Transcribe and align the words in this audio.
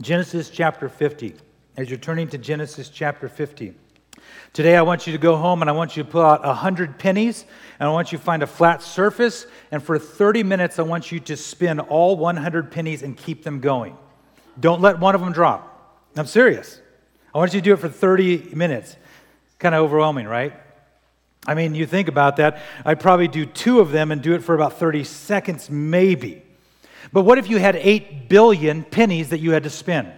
Genesis 0.00 0.50
chapter 0.50 0.88
50. 0.88 1.34
As 1.76 1.88
you're 1.88 1.98
turning 1.98 2.28
to 2.28 2.38
Genesis 2.38 2.88
chapter 2.88 3.28
50. 3.28 3.74
Today, 4.52 4.76
I 4.76 4.82
want 4.82 5.06
you 5.06 5.12
to 5.12 5.18
go 5.18 5.36
home 5.36 5.62
and 5.62 5.70
I 5.70 5.72
want 5.72 5.96
you 5.96 6.02
to 6.02 6.08
pull 6.08 6.22
out 6.22 6.44
100 6.44 6.98
pennies 6.98 7.44
and 7.78 7.88
I 7.88 7.92
want 7.92 8.12
you 8.12 8.18
to 8.18 8.24
find 8.24 8.42
a 8.42 8.46
flat 8.46 8.82
surface. 8.82 9.46
And 9.70 9.82
for 9.82 9.98
30 9.98 10.42
minutes, 10.42 10.78
I 10.78 10.82
want 10.82 11.12
you 11.12 11.20
to 11.20 11.36
spin 11.36 11.80
all 11.80 12.16
100 12.16 12.70
pennies 12.70 13.02
and 13.02 13.16
keep 13.16 13.42
them 13.42 13.60
going. 13.60 13.96
Don't 14.58 14.80
let 14.80 14.98
one 14.98 15.14
of 15.14 15.20
them 15.20 15.32
drop. 15.32 16.08
I'm 16.16 16.26
serious. 16.26 16.80
I 17.34 17.38
want 17.38 17.52
you 17.52 17.60
to 17.60 17.64
do 17.64 17.74
it 17.74 17.78
for 17.78 17.88
30 17.88 18.54
minutes. 18.54 18.96
Kind 19.58 19.74
of 19.74 19.82
overwhelming, 19.82 20.26
right? 20.26 20.54
I 21.46 21.54
mean, 21.54 21.74
you 21.74 21.86
think 21.86 22.08
about 22.08 22.36
that. 22.36 22.60
I'd 22.84 23.00
probably 23.00 23.28
do 23.28 23.46
two 23.46 23.80
of 23.80 23.92
them 23.92 24.10
and 24.10 24.22
do 24.22 24.34
it 24.34 24.42
for 24.42 24.54
about 24.54 24.78
30 24.78 25.04
seconds, 25.04 25.70
maybe. 25.70 26.42
But 27.12 27.22
what 27.22 27.38
if 27.38 27.48
you 27.48 27.58
had 27.58 27.76
8 27.76 28.28
billion 28.28 28.84
pennies 28.84 29.30
that 29.30 29.40
you 29.40 29.52
had 29.52 29.62
to 29.64 29.70
spin? 29.70 30.12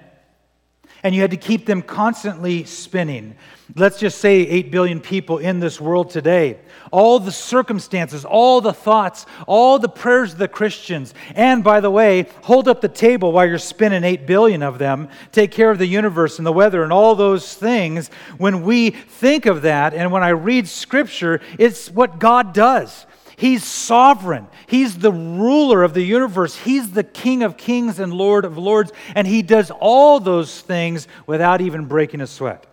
And 1.03 1.15
you 1.15 1.21
had 1.21 1.31
to 1.31 1.37
keep 1.37 1.65
them 1.65 1.81
constantly 1.81 2.65
spinning. 2.65 3.37
Let's 3.77 4.01
just 4.01 4.19
say 4.19 4.41
8 4.41 4.73
billion 4.73 4.99
people 4.99 5.39
in 5.39 5.61
this 5.61 5.81
world 5.81 6.11
today. 6.11 6.59
All 6.91 7.21
the 7.21 7.31
circumstances, 7.31 8.25
all 8.25 8.61
the 8.61 8.73
thoughts, 8.73 9.25
all 9.47 9.79
the 9.79 9.89
prayers 9.89 10.33
of 10.33 10.39
the 10.39 10.49
Christians. 10.49 11.15
And 11.37 11.63
by 11.63 11.79
the 11.81 11.91
way, 11.91 12.27
hold 12.43 12.67
up 12.67 12.81
the 12.81 12.89
table 12.89 13.31
while 13.31 13.47
you're 13.47 13.59
spinning 13.59 14.03
8 14.03 14.27
billion 14.27 14.63
of 14.63 14.79
them. 14.79 15.09
Take 15.31 15.53
care 15.53 15.71
of 15.71 15.79
the 15.79 15.87
universe 15.87 16.39
and 16.39 16.47
the 16.47 16.53
weather 16.53 16.83
and 16.83 16.93
all 16.93 17.15
those 17.15 17.55
things. 17.55 18.09
When 18.39 18.63
we 18.63 18.91
think 18.91 19.47
of 19.47 19.63
that 19.63 19.95
and 19.95 20.11
when 20.11 20.25
I 20.25 20.31
read 20.31 20.67
scripture, 20.67 21.41
it's 21.59 21.91
what 21.91 22.19
God 22.19 22.53
does. 22.53 23.07
He's 23.39 23.63
sovereign. 23.63 24.49
He's 24.67 24.99
the 24.99 25.13
ruler 25.13 25.85
of 25.85 25.95
the 25.95 26.03
universe. 26.03 26.57
He's 26.57 26.91
the 26.91 27.05
King 27.05 27.45
of 27.45 27.57
kings 27.57 28.01
and 28.01 28.13
Lord 28.13 28.45
of 28.45 28.59
lords. 28.59 28.91
And 29.15 29.29
He 29.29 29.43
does 29.43 29.71
all 29.71 30.19
those 30.19 30.61
things 30.61 31.07
without 31.25 31.61
even 31.61 31.85
breaking 31.85 32.21
a 32.21 32.27
sweat. 32.27 32.67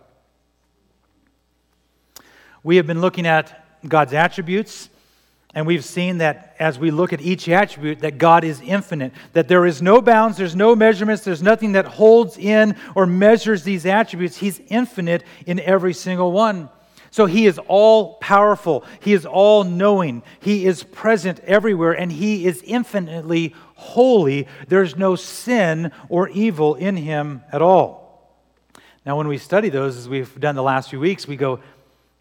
We 2.64 2.76
have 2.78 2.86
been 2.88 3.00
looking 3.00 3.28
at 3.28 3.64
God's 3.86 4.12
attributes. 4.12 4.88
And 5.54 5.68
we've 5.68 5.84
seen 5.84 6.18
that 6.18 6.56
as 6.58 6.80
we 6.80 6.90
look 6.90 7.12
at 7.12 7.20
each 7.20 7.48
attribute, 7.48 8.00
that 8.00 8.18
God 8.18 8.42
is 8.42 8.60
infinite, 8.60 9.12
that 9.34 9.46
there 9.46 9.66
is 9.66 9.80
no 9.80 10.02
bounds, 10.02 10.36
there's 10.36 10.56
no 10.56 10.74
measurements, 10.74 11.22
there's 11.22 11.42
nothing 11.42 11.72
that 11.72 11.86
holds 11.86 12.36
in 12.36 12.74
or 12.96 13.06
measures 13.06 13.62
these 13.62 13.86
attributes. 13.86 14.36
He's 14.36 14.60
infinite 14.66 15.22
in 15.46 15.60
every 15.60 15.94
single 15.94 16.32
one. 16.32 16.70
So 17.16 17.24
he 17.24 17.46
is 17.46 17.58
all 17.66 18.16
powerful, 18.16 18.84
he 19.00 19.14
is 19.14 19.24
all 19.24 19.64
knowing, 19.64 20.22
he 20.38 20.66
is 20.66 20.82
present 20.82 21.40
everywhere, 21.44 21.92
and 21.92 22.12
he 22.12 22.44
is 22.44 22.62
infinitely 22.62 23.54
holy. 23.74 24.46
There's 24.68 24.96
no 24.96 25.16
sin 25.16 25.92
or 26.10 26.28
evil 26.28 26.74
in 26.74 26.94
him 26.94 27.40
at 27.50 27.62
all. 27.62 28.38
Now, 29.06 29.16
when 29.16 29.28
we 29.28 29.38
study 29.38 29.70
those, 29.70 29.96
as 29.96 30.10
we've 30.10 30.38
done 30.38 30.56
the 30.56 30.62
last 30.62 30.90
few 30.90 31.00
weeks, 31.00 31.26
we 31.26 31.36
go, 31.36 31.60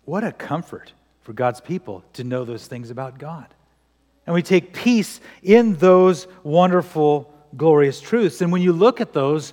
what 0.05 0.23
a 0.23 0.31
comfort 0.31 0.93
for 1.23 1.33
God's 1.33 1.59
people 1.59 2.01
to 2.13 2.23
know 2.23 2.45
those 2.45 2.65
things 2.65 2.89
about 2.89 3.17
God. 3.17 3.47
And 4.25 4.33
we 4.33 4.43
take 4.43 4.71
peace 4.71 5.19
in 5.43 5.73
those 5.73 6.25
wonderful, 6.41 7.33
glorious 7.57 7.99
truths. 7.99 8.39
And 8.39 8.49
when 8.49 8.61
you 8.61 8.71
look 8.71 9.01
at 9.01 9.11
those, 9.11 9.51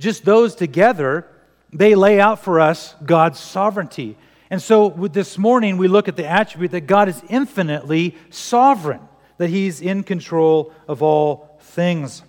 just 0.00 0.24
those 0.24 0.56
together, 0.56 1.28
they 1.72 1.94
lay 1.94 2.18
out 2.18 2.42
for 2.42 2.58
us 2.58 2.96
God's 3.04 3.38
sovereignty 3.38 4.16
and 4.50 4.60
so 4.60 4.90
this 4.90 5.38
morning, 5.38 5.76
we 5.76 5.86
look 5.86 6.08
at 6.08 6.16
the 6.16 6.26
attribute 6.26 6.72
that 6.72 6.88
God 6.88 7.08
is 7.08 7.22
infinitely 7.28 8.16
sovereign, 8.30 9.00
that 9.38 9.48
He's 9.48 9.80
in 9.80 10.02
control 10.02 10.72
of 10.88 11.04
all 11.04 11.56
things. 11.60 12.22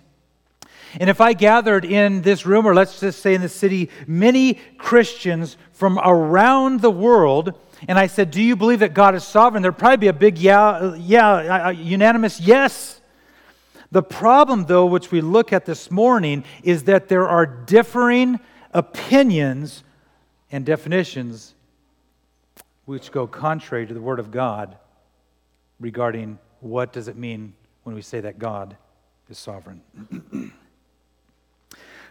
And 1.00 1.10
if 1.10 1.20
I 1.20 1.32
gathered 1.32 1.84
in 1.84 2.22
this 2.22 2.46
room, 2.46 2.64
or 2.64 2.74
let's 2.74 3.00
just 3.00 3.20
say 3.20 3.34
in 3.34 3.40
the 3.40 3.48
city, 3.48 3.90
many 4.06 4.54
Christians 4.78 5.56
from 5.72 5.98
around 5.98 6.80
the 6.80 6.92
world, 6.92 7.58
and 7.88 7.98
I 7.98 8.06
said, 8.06 8.30
Do 8.30 8.40
you 8.40 8.54
believe 8.54 8.80
that 8.80 8.94
God 8.94 9.16
is 9.16 9.24
sovereign? 9.24 9.62
There'd 9.62 9.76
probably 9.76 9.96
be 9.96 10.06
a 10.06 10.12
big 10.12 10.38
yeah, 10.38 10.94
yeah, 10.94 11.28
uh, 11.28 11.66
uh, 11.66 11.70
unanimous 11.70 12.40
yes. 12.40 13.00
The 13.90 14.02
problem, 14.02 14.66
though, 14.66 14.86
which 14.86 15.10
we 15.10 15.20
look 15.22 15.52
at 15.52 15.66
this 15.66 15.90
morning, 15.90 16.44
is 16.62 16.84
that 16.84 17.08
there 17.08 17.26
are 17.26 17.46
differing 17.46 18.38
opinions 18.72 19.82
and 20.52 20.64
definitions 20.64 21.54
which 22.84 23.12
go 23.12 23.26
contrary 23.26 23.86
to 23.86 23.94
the 23.94 24.00
Word 24.00 24.18
of 24.18 24.30
God 24.30 24.76
regarding 25.78 26.38
what 26.60 26.92
does 26.92 27.08
it 27.08 27.16
mean 27.16 27.54
when 27.84 27.94
we 27.94 28.02
say 28.02 28.20
that 28.20 28.38
God 28.38 28.76
is 29.28 29.38
sovereign. 29.38 29.82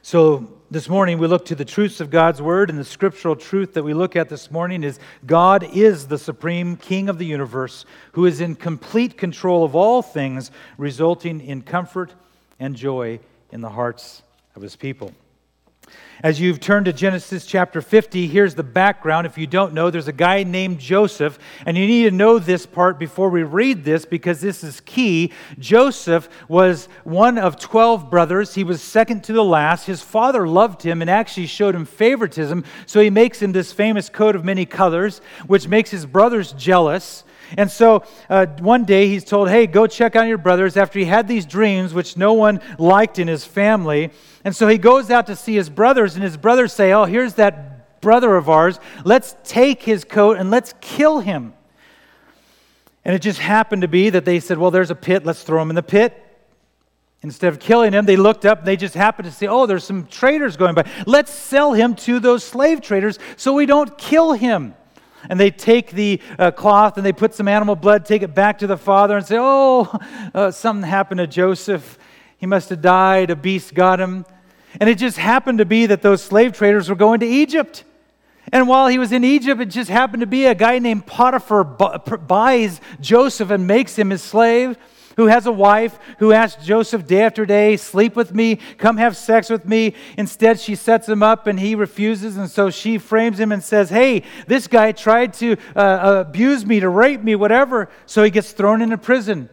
so 0.02 0.52
this 0.70 0.88
morning 0.90 1.18
we 1.18 1.28
look 1.28 1.46
to 1.46 1.56
the 1.56 1.66
truths 1.66 2.00
of 2.00 2.10
God's 2.10 2.42
Word, 2.42 2.70
and 2.70 2.80
the 2.80 2.86
scriptural 2.86 3.36
truth 3.36 3.74
that 3.74 3.84
we 3.84 3.94
look 3.94 4.16
at 4.16 4.30
this 4.30 4.52
morning 4.52 4.84
is 4.84 5.00
God 5.26 5.64
is 5.76 6.08
the 6.08 6.18
supreme 6.18 6.78
King 6.78 7.10
of 7.10 7.18
the 7.18 7.26
universe 7.26 7.86
who 8.14 8.26
is 8.26 8.42
in 8.42 8.56
complete 8.56 9.18
control 9.18 9.64
of 9.64 9.76
all 9.76 10.02
things, 10.02 10.52
resulting 10.78 11.42
in 11.42 11.62
comfort 11.62 12.14
and 12.60 12.76
joy 12.76 13.20
in 13.52 13.62
the 13.62 13.70
hearts 13.70 14.22
of 14.56 14.62
His 14.62 14.76
people. 14.76 15.14
As 16.24 16.40
you've 16.40 16.60
turned 16.60 16.86
to 16.86 16.94
Genesis 16.94 17.48
chapter 17.48 17.82
50, 17.82 18.28
here's 18.28 18.54
the 18.54 18.62
background. 18.62 19.26
If 19.26 19.40
you 19.40 19.48
don't 19.48 19.74
know, 19.74 19.90
there's 19.90 20.08
a 20.08 20.14
guy 20.14 20.44
named 20.44 20.80
Joseph, 20.80 21.40
and 21.66 21.76
you 21.76 21.88
need 21.88 22.04
to 22.04 22.12
know 22.12 22.38
this 22.38 22.68
part 22.68 23.00
before 23.00 23.30
we 23.30 23.42
read 23.42 23.84
this 23.84 24.06
because 24.06 24.40
this 24.40 24.64
is 24.64 24.82
key. 24.82 25.32
Joseph 25.58 26.30
was 26.48 26.88
one 27.04 27.40
of 27.40 27.60
12 27.60 28.12
brothers. 28.12 28.54
He 28.54 28.64
was 28.64 28.84
second 28.84 29.24
to 29.24 29.34
the 29.34 29.44
last. 29.44 29.88
His 29.88 30.04
father 30.04 30.48
loved 30.48 30.84
him 30.84 31.02
and 31.02 31.10
actually 31.10 31.48
showed 31.48 31.74
him 31.74 31.86
favoritism, 31.86 32.66
so 32.86 33.00
he 33.02 33.10
makes 33.10 33.42
him 33.42 33.52
this 33.52 33.74
famous 33.74 34.08
coat 34.08 34.36
of 34.36 34.46
many 34.46 34.68
colors, 34.68 35.22
which 35.48 35.68
makes 35.68 35.90
his 35.90 36.06
brothers 36.06 36.52
jealous. 36.54 37.24
And 37.58 37.70
so 37.70 38.04
uh, 38.30 38.46
one 38.60 38.86
day 38.86 39.08
he's 39.08 39.24
told, 39.24 39.50
Hey, 39.50 39.68
go 39.68 39.88
check 39.88 40.16
on 40.16 40.28
your 40.28 40.38
brothers 40.38 40.78
after 40.78 41.00
he 41.00 41.06
had 41.06 41.28
these 41.28 41.46
dreams, 41.46 41.94
which 41.94 42.18
no 42.18 42.34
one 42.34 42.60
liked 42.78 43.20
in 43.20 43.28
his 43.28 43.46
family. 43.46 44.12
And 44.44 44.56
so 44.56 44.68
he 44.68 44.78
goes 44.78 45.12
out 45.12 45.28
to 45.28 45.36
see 45.36 45.56
his 45.56 45.70
brothers, 45.70 46.16
and 46.16 46.24
his 46.24 46.38
brothers 46.38 46.74
say, 46.74 46.94
Oh, 46.94 47.06
here's 47.06 47.36
that 47.36 48.02
brother 48.02 48.36
of 48.36 48.50
ours. 48.50 48.80
Let's 49.04 49.36
take 49.44 49.84
his 49.84 50.04
coat 50.04 50.38
and 50.38 50.50
let's 50.50 50.74
kill 50.82 51.20
him. 51.20 51.54
And 53.04 53.16
it 53.16 53.22
just 53.22 53.40
happened 53.40 53.82
to 53.82 53.88
be 53.88 54.10
that 54.10 54.26
they 54.26 54.40
said, 54.40 54.58
Well, 54.58 54.72
there's 54.72 54.92
a 54.92 54.96
pit, 54.96 55.26
let's 55.26 55.44
throw 55.44 55.62
him 55.62 55.70
in 55.70 55.76
the 55.76 55.84
pit. 55.84 56.28
Instead 57.24 57.50
of 57.54 57.60
killing 57.60 57.94
him, 57.94 58.06
they 58.06 58.16
looked 58.16 58.46
up 58.46 58.60
and 58.60 58.68
they 58.68 58.76
just 58.76 58.96
happened 58.96 59.28
to 59.28 59.32
see, 59.32 59.48
oh, 59.48 59.68
there's 59.68 59.84
some 59.84 60.08
traders 60.08 60.58
going 60.58 60.74
by. 60.74 60.90
Let's 61.06 61.32
sell 61.32 61.74
him 61.74 61.94
to 61.98 62.20
those 62.20 62.44
slave 62.44 62.82
traders 62.82 63.20
so 63.38 63.54
we 63.54 63.68
don't 63.68 63.96
kill 63.96 64.34
him. 64.34 64.74
And 65.30 65.40
they 65.40 65.52
take 65.52 65.92
the 65.92 66.22
uh, 66.40 66.52
cloth 66.52 66.98
and 66.98 67.06
they 67.06 67.14
put 67.14 67.34
some 67.34 67.48
animal 67.48 67.76
blood, 67.76 68.06
take 68.06 68.22
it 68.22 68.34
back 68.34 68.60
to 68.60 68.68
the 68.68 68.78
father, 68.78 69.18
and 69.18 69.26
say, 69.26 69.38
oh, 69.40 70.00
uh, 70.34 70.52
something 70.52 70.88
happened 70.88 71.20
to 71.20 71.28
Joseph. 71.28 71.98
He 72.38 72.46
must 72.46 72.70
have 72.70 72.82
died. 72.82 73.30
A 73.30 73.36
beast 73.36 73.74
got 73.74 74.00
him. 74.00 74.26
And 74.80 74.90
it 74.90 74.98
just 74.98 75.18
happened 75.18 75.58
to 75.58 75.66
be 75.66 75.86
that 75.88 76.02
those 76.02 76.24
slave 76.24 76.54
traders 76.54 76.90
were 76.90 76.96
going 76.96 77.20
to 77.20 77.28
Egypt. 77.28 77.84
And 78.52 78.68
while 78.68 78.88
he 78.88 78.98
was 78.98 79.12
in 79.12 79.24
Egypt, 79.24 79.62
it 79.62 79.66
just 79.66 79.90
happened 79.90 80.22
to 80.22 80.28
be 80.28 80.46
a 80.46 80.56
guy 80.56 80.80
named 80.80 81.06
Potiphar 81.06 81.64
buys 81.64 82.82
Joseph 83.00 83.50
and 83.52 83.68
makes 83.68 83.98
him 83.98 84.10
his 84.10 84.22
slave, 84.22 84.78
who 85.18 85.28
has 85.28 85.46
a 85.46 85.52
wife 85.52 85.98
who 86.20 86.32
asks 86.32 86.64
Joseph 86.64 87.08
day 87.08 87.22
after 87.22 87.46
day, 87.46 87.78
sleep 87.78 88.16
with 88.16 88.34
me, 88.34 88.58
come 88.78 88.98
have 88.98 89.18
sex 89.18 89.50
with 89.50 89.66
me. 89.66 89.94
Instead, 90.18 90.60
she 90.60 90.76
sets 90.76 91.08
him 91.08 91.24
up 91.24 91.48
and 91.48 91.60
he 91.60 91.76
refuses. 91.76 92.38
And 92.38 92.50
so 92.50 92.70
she 92.70 92.98
frames 92.98 93.40
him 93.40 93.52
and 93.52 93.64
says, 93.64 93.90
Hey, 93.90 94.24
this 94.48 94.68
guy 94.68 94.92
tried 94.92 95.34
to 95.36 95.58
uh, 95.76 96.24
abuse 96.28 96.66
me, 96.66 96.80
to 96.80 96.90
rape 96.90 97.22
me, 97.22 97.36
whatever. 97.36 97.90
So 98.06 98.24
he 98.24 98.30
gets 98.30 98.52
thrown 98.52 98.82
into 98.82 98.98
prison 98.98 99.50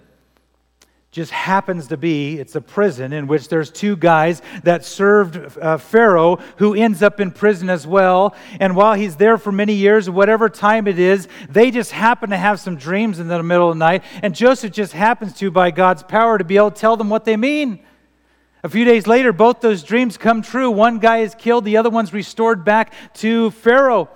just 1.19 1.33
happens 1.33 1.89
to 1.89 1.97
be 1.97 2.39
it's 2.39 2.55
a 2.55 2.61
prison 2.61 3.13
in 3.13 3.27
which 3.27 3.49
there's 3.49 3.73
two 3.73 3.97
guys 3.97 4.41
that 4.63 4.85
served 4.85 5.59
uh, 5.59 5.77
pharaoh 5.77 6.37
who 6.59 6.75
ends 6.75 7.03
up 7.03 7.19
in 7.19 7.33
prison 7.33 7.69
as 7.69 7.85
well. 7.85 8.37
And 8.61 8.77
while 8.77 8.95
he's 8.95 9.17
there 9.17 9.37
for 9.37 9.51
many 9.51 9.73
years 9.73 10.09
whatever 10.09 10.49
time 10.49 10.87
it 10.87 10.97
is 10.97 11.27
they 11.51 11.73
just 11.73 11.91
happen 11.91 12.31
to 12.31 12.37
have 12.37 12.61
some 12.61 12.77
dreams 12.77 13.19
in 13.19 13.27
the 13.27 13.43
middle 13.43 13.69
of 13.69 13.75
the 13.75 13.85
night. 13.85 14.05
And 14.23 14.33
joseph 14.33 14.71
just 14.71 14.93
happens 14.93 15.33
to 15.39 15.51
by 15.51 15.73
god's 15.73 16.05
power 16.05 16.39
to 16.39 16.45
be 16.45 16.57
able 16.57 16.71
to 16.71 16.81
tell 16.81 16.97
them 16.97 17.11
what 17.11 17.25
they 17.25 17.37
mean. 17.37 17.81
A 18.63 18.69
few 18.69 18.85
days 18.85 19.09
later 19.09 19.33
both 19.33 19.61
those 19.61 19.83
dreams 19.83 20.17
come 20.17 20.41
true. 20.41 20.71
One 20.71 21.01
guy 21.01 21.19
is 21.19 21.35
killed 21.35 21.65
the 21.65 21.79
other 21.79 21.91
one's 21.91 22.13
restored 22.13 22.65
back 22.65 22.95
to 23.15 23.51
pharaoh. 23.51 24.09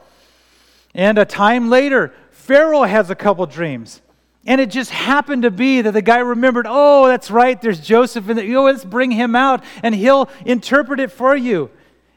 And 0.95 1.19
a 1.19 1.25
time 1.25 1.69
later 1.69 2.15
pharaoh 2.31 2.85
has 2.85 3.11
a 3.11 3.17
couple 3.17 3.45
dreams 3.47 4.01
and 4.47 4.61
it 4.61 4.71
just 4.71 4.91
happened 4.91 5.43
to 5.43 5.51
be 5.51 5.83
that 5.83 5.93
the 5.93 6.03
guy 6.03 6.19
remembered, 6.19 6.67
oh, 6.69 7.07
that's 7.07 7.31
right, 7.31 7.61
there's 7.61 7.81
Joseph 7.81 8.29
in 8.29 8.37
the, 8.37 8.55
oh, 8.57 8.65
let's 8.65 8.85
bring 8.85 9.11
him 9.11 9.37
out 9.37 9.63
and 9.83 9.95
he'll 9.95 10.29
interpret 10.45 11.01
it 11.01 11.13
for 11.13 11.37
you. 11.37 11.71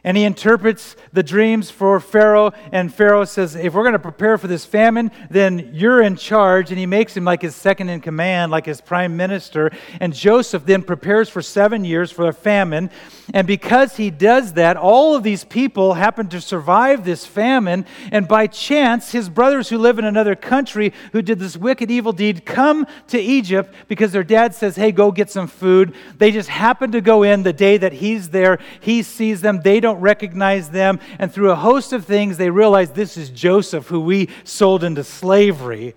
And 0.06 0.16
he 0.16 0.24
interprets 0.24 0.96
the 1.14 1.24
dreams 1.24 1.72
for 1.72 2.00
Pharaoh. 2.00 2.54
And 2.72 2.94
Pharaoh 2.94 3.26
says, 3.26 3.56
If 3.56 3.74
we're 3.74 3.82
going 3.82 3.94
to 3.94 4.00
prepare 4.00 4.38
for 4.38 4.48
this 4.48 4.64
famine, 4.64 5.10
then 5.32 5.72
you're 5.74 6.00
in 6.00 6.16
charge. 6.16 6.70
And 6.70 6.78
he 6.78 6.86
makes 6.86 7.18
him 7.18 7.26
like 7.26 7.42
his 7.42 7.56
second 7.56 7.90
in 7.90 8.02
command, 8.02 8.52
like 8.52 8.68
his 8.68 8.82
prime 8.82 9.18
minister. 9.18 9.72
And 10.00 10.14
Joseph 10.14 10.64
then 10.64 10.84
prepares 10.84 11.28
for 11.28 11.42
seven 11.42 11.84
years 11.84 12.12
for 12.12 12.28
a 12.28 12.34
famine. 12.34 12.92
And 13.34 13.48
because 13.48 13.98
he 13.98 14.12
does 14.12 14.54
that, 14.54 14.78
all 14.78 15.16
of 15.16 15.24
these 15.24 15.44
people 15.44 15.96
happen 15.96 16.28
to 16.28 16.40
survive 16.40 17.04
this 17.04 17.26
famine. 17.26 17.88
And 18.12 18.28
by 18.28 18.46
chance, 18.46 19.12
his 19.12 19.28
brothers 19.28 19.70
who 19.70 19.80
live 19.80 19.98
in 19.98 20.06
another 20.06 20.36
country 20.36 20.94
who 21.14 21.24
did 21.24 21.40
this 21.40 21.58
wicked, 21.58 21.90
evil 21.90 22.14
deed 22.14 22.46
come 22.46 22.86
to 23.08 23.20
Egypt 23.20 23.74
because 23.88 24.12
their 24.12 24.24
dad 24.24 24.54
says, 24.54 24.76
Hey, 24.76 24.92
go 24.92 25.12
get 25.12 25.32
some 25.32 25.48
food. 25.48 25.96
They 26.20 26.30
just 26.30 26.50
happen 26.50 26.92
to 26.92 27.02
go 27.02 27.24
in 27.24 27.42
the 27.42 27.54
day 27.54 27.78
that 27.78 27.94
he's 27.94 28.30
there. 28.30 28.60
He 28.80 29.02
sees 29.02 29.42
them. 29.42 29.62
They 29.62 29.80
don't 29.80 29.95
don't 29.96 30.02
recognize 30.02 30.70
them. 30.70 31.00
And 31.20 31.32
through 31.32 31.52
a 31.52 31.56
host 31.56 31.94
of 31.94 32.06
things, 32.06 32.38
they 32.38 32.50
realize 32.50 32.92
this 32.92 33.18
is 33.18 33.30
Joseph, 33.30 33.88
who 33.88 34.02
we 34.02 34.30
sold 34.44 34.84
into 34.84 35.04
slavery. 35.04 35.96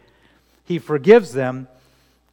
He 0.64 0.78
forgives 0.78 1.32
them. 1.32 1.68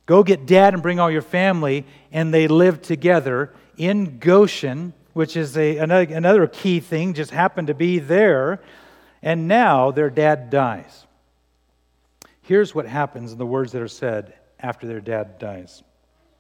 Go 0.06 0.24
get 0.24 0.46
dad 0.46 0.74
and 0.74 0.84
bring 0.84 1.00
all 1.00 1.10
your 1.10 1.24
family. 1.24 1.86
And 2.12 2.34
they 2.34 2.48
live 2.48 2.82
together 2.82 3.52
in 3.78 4.20
Goshen, 4.20 4.94
which 5.14 5.36
is 5.36 5.58
a, 5.58 5.78
another, 5.78 6.14
another 6.14 6.48
key 6.48 6.80
thing, 6.80 7.14
just 7.14 7.32
happened 7.32 7.68
to 7.68 7.74
be 7.74 8.00
there. 8.00 8.62
And 9.24 9.48
now 9.48 9.90
their 9.92 10.12
dad 10.12 10.52
dies. 10.52 11.08
Here's 12.44 12.76
what 12.76 12.86
happens 12.86 13.32
in 13.32 13.40
the 13.40 13.46
words 13.46 13.72
that 13.72 13.82
are 13.82 13.88
said 13.88 14.36
after 14.60 14.86
their 14.86 15.02
dad 15.02 15.40
dies. 15.40 15.82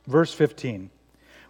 Verse 0.05 0.31
15. 0.31 0.91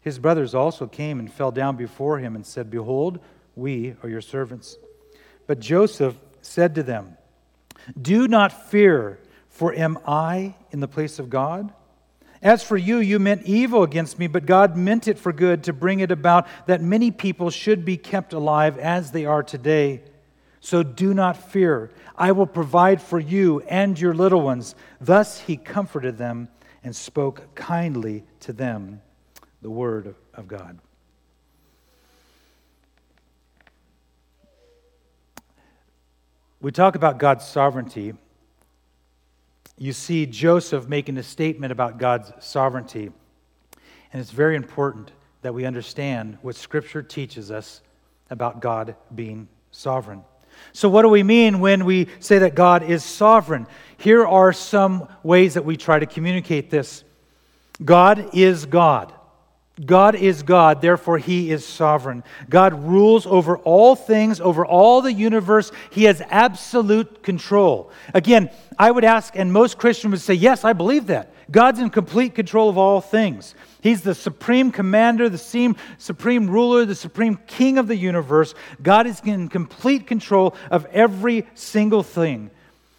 His 0.00 0.18
brothers 0.18 0.54
also 0.54 0.86
came 0.86 1.18
and 1.18 1.32
fell 1.32 1.50
down 1.52 1.76
before 1.76 2.18
him 2.18 2.34
and 2.34 2.44
said, 2.44 2.70
Behold, 2.70 3.20
we 3.54 3.94
are 4.02 4.08
your 4.08 4.22
servants. 4.22 4.78
But 5.46 5.60
Joseph 5.60 6.16
said 6.40 6.74
to 6.76 6.82
them, 6.82 7.18
Do 8.00 8.26
not 8.26 8.70
fear, 8.70 9.18
for 9.48 9.74
am 9.74 9.98
I 10.06 10.54
in 10.70 10.80
the 10.80 10.88
place 10.88 11.18
of 11.18 11.28
God? 11.28 11.72
As 12.42 12.62
for 12.62 12.78
you, 12.78 12.98
you 12.98 13.18
meant 13.18 13.42
evil 13.44 13.82
against 13.82 14.18
me, 14.18 14.26
but 14.26 14.46
God 14.46 14.74
meant 14.74 15.06
it 15.06 15.18
for 15.18 15.30
good 15.30 15.64
to 15.64 15.74
bring 15.74 16.00
it 16.00 16.10
about 16.10 16.46
that 16.66 16.80
many 16.80 17.10
people 17.10 17.50
should 17.50 17.84
be 17.84 17.98
kept 17.98 18.32
alive 18.32 18.78
as 18.78 19.10
they 19.10 19.26
are 19.26 19.42
today. 19.42 20.02
So 20.60 20.82
do 20.82 21.12
not 21.12 21.36
fear. 21.36 21.90
I 22.16 22.32
will 22.32 22.46
provide 22.46 23.02
for 23.02 23.18
you 23.18 23.60
and 23.68 24.00
your 24.00 24.14
little 24.14 24.40
ones. 24.40 24.74
Thus 24.98 25.40
he 25.40 25.58
comforted 25.58 26.16
them 26.16 26.48
and 26.82 26.96
spoke 26.96 27.54
kindly 27.54 28.24
to 28.40 28.54
them 28.54 29.02
the 29.62 29.70
Word 29.70 30.14
of 30.34 30.48
God. 30.48 30.78
We 36.60 36.72
talk 36.72 36.94
about 36.94 37.18
God's 37.18 37.46
sovereignty. 37.46 38.12
You 39.78 39.92
see 39.94 40.26
Joseph 40.26 40.88
making 40.88 41.16
a 41.16 41.22
statement 41.22 41.72
about 41.72 41.96
God's 41.96 42.32
sovereignty. 42.40 43.10
And 44.12 44.20
it's 44.20 44.30
very 44.30 44.56
important 44.56 45.10
that 45.40 45.54
we 45.54 45.64
understand 45.64 46.36
what 46.42 46.56
Scripture 46.56 47.02
teaches 47.02 47.50
us 47.50 47.80
about 48.28 48.60
God 48.60 48.94
being 49.14 49.48
sovereign. 49.70 50.22
So, 50.72 50.88
what 50.90 51.02
do 51.02 51.08
we 51.08 51.22
mean 51.22 51.60
when 51.60 51.86
we 51.86 52.08
say 52.18 52.38
that 52.38 52.54
God 52.54 52.82
is 52.82 53.02
sovereign? 53.02 53.66
Here 53.96 54.26
are 54.26 54.52
some 54.52 55.08
ways 55.22 55.54
that 55.54 55.64
we 55.64 55.76
try 55.76 55.98
to 55.98 56.06
communicate 56.06 56.68
this 56.68 57.04
God 57.82 58.34
is 58.34 58.66
God. 58.66 59.14
God 59.84 60.14
is 60.14 60.42
God, 60.42 60.82
therefore, 60.82 61.18
He 61.18 61.50
is 61.50 61.66
sovereign. 61.66 62.22
God 62.48 62.74
rules 62.84 63.26
over 63.26 63.56
all 63.58 63.96
things, 63.96 64.40
over 64.40 64.66
all 64.66 65.00
the 65.00 65.12
universe. 65.12 65.72
He 65.90 66.04
has 66.04 66.22
absolute 66.28 67.22
control. 67.22 67.90
Again, 68.12 68.50
I 68.78 68.90
would 68.90 69.04
ask, 69.04 69.34
and 69.36 69.52
most 69.52 69.78
Christians 69.78 70.12
would 70.12 70.20
say, 70.20 70.34
Yes, 70.34 70.64
I 70.64 70.72
believe 70.72 71.06
that. 71.06 71.32
God's 71.50 71.80
in 71.80 71.90
complete 71.90 72.34
control 72.34 72.68
of 72.68 72.78
all 72.78 73.00
things. 73.00 73.54
He's 73.80 74.02
the 74.02 74.14
supreme 74.14 74.70
commander, 74.70 75.28
the 75.28 75.74
supreme 75.98 76.48
ruler, 76.48 76.84
the 76.84 76.94
supreme 76.94 77.38
king 77.46 77.78
of 77.78 77.88
the 77.88 77.96
universe. 77.96 78.54
God 78.82 79.06
is 79.06 79.20
in 79.24 79.48
complete 79.48 80.06
control 80.06 80.54
of 80.70 80.86
every 80.86 81.46
single 81.54 82.02
thing. 82.02 82.50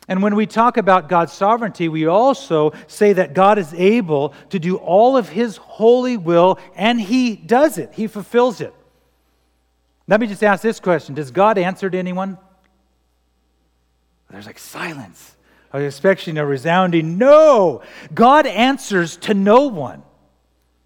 And 0.08 0.24
when 0.24 0.36
we 0.36 0.46
talk 0.46 0.78
about 0.78 1.10
God's 1.10 1.32
sovereignty, 1.32 1.88
we 1.88 2.08
also 2.08 2.74
say 2.88 3.14
that 3.14 3.34
God 3.34 3.58
is 3.58 3.74
able 3.74 4.34
to 4.50 4.60
do 4.60 4.78
all 4.78 5.16
of 5.16 5.30
His 5.30 5.58
holy 5.58 6.18
will, 6.18 6.60
and 6.76 7.00
He 7.00 7.36
does 7.36 7.78
it. 7.78 7.94
He 7.94 8.08
fulfills 8.08 8.62
it. 8.62 8.74
Let 10.08 10.20
me 10.20 10.28
just 10.28 10.44
ask 10.44 10.62
this 10.62 10.80
question 10.80 11.16
Does 11.16 11.32
God 11.32 11.58
answer 11.58 11.90
to 11.90 11.98
anyone? 11.98 12.38
There's 14.30 14.46
like 14.46 14.60
silence. 14.60 15.36
I 15.74 15.78
was 15.78 15.94
expecting 15.94 16.38
a 16.38 16.46
resounding 16.46 17.18
no. 17.18 17.82
God 18.14 18.46
answers 18.46 19.18
to 19.18 19.34
no 19.34 19.68
one. 19.68 20.04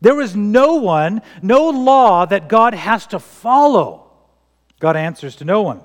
There 0.01 0.21
is 0.21 0.35
no 0.35 0.75
one, 0.75 1.21
no 1.41 1.69
law 1.69 2.25
that 2.25 2.47
God 2.47 2.73
has 2.73 3.07
to 3.07 3.19
follow. 3.19 4.11
God 4.79 4.95
answers 4.95 5.37
to 5.37 5.45
no 5.45 5.61
one. 5.63 5.81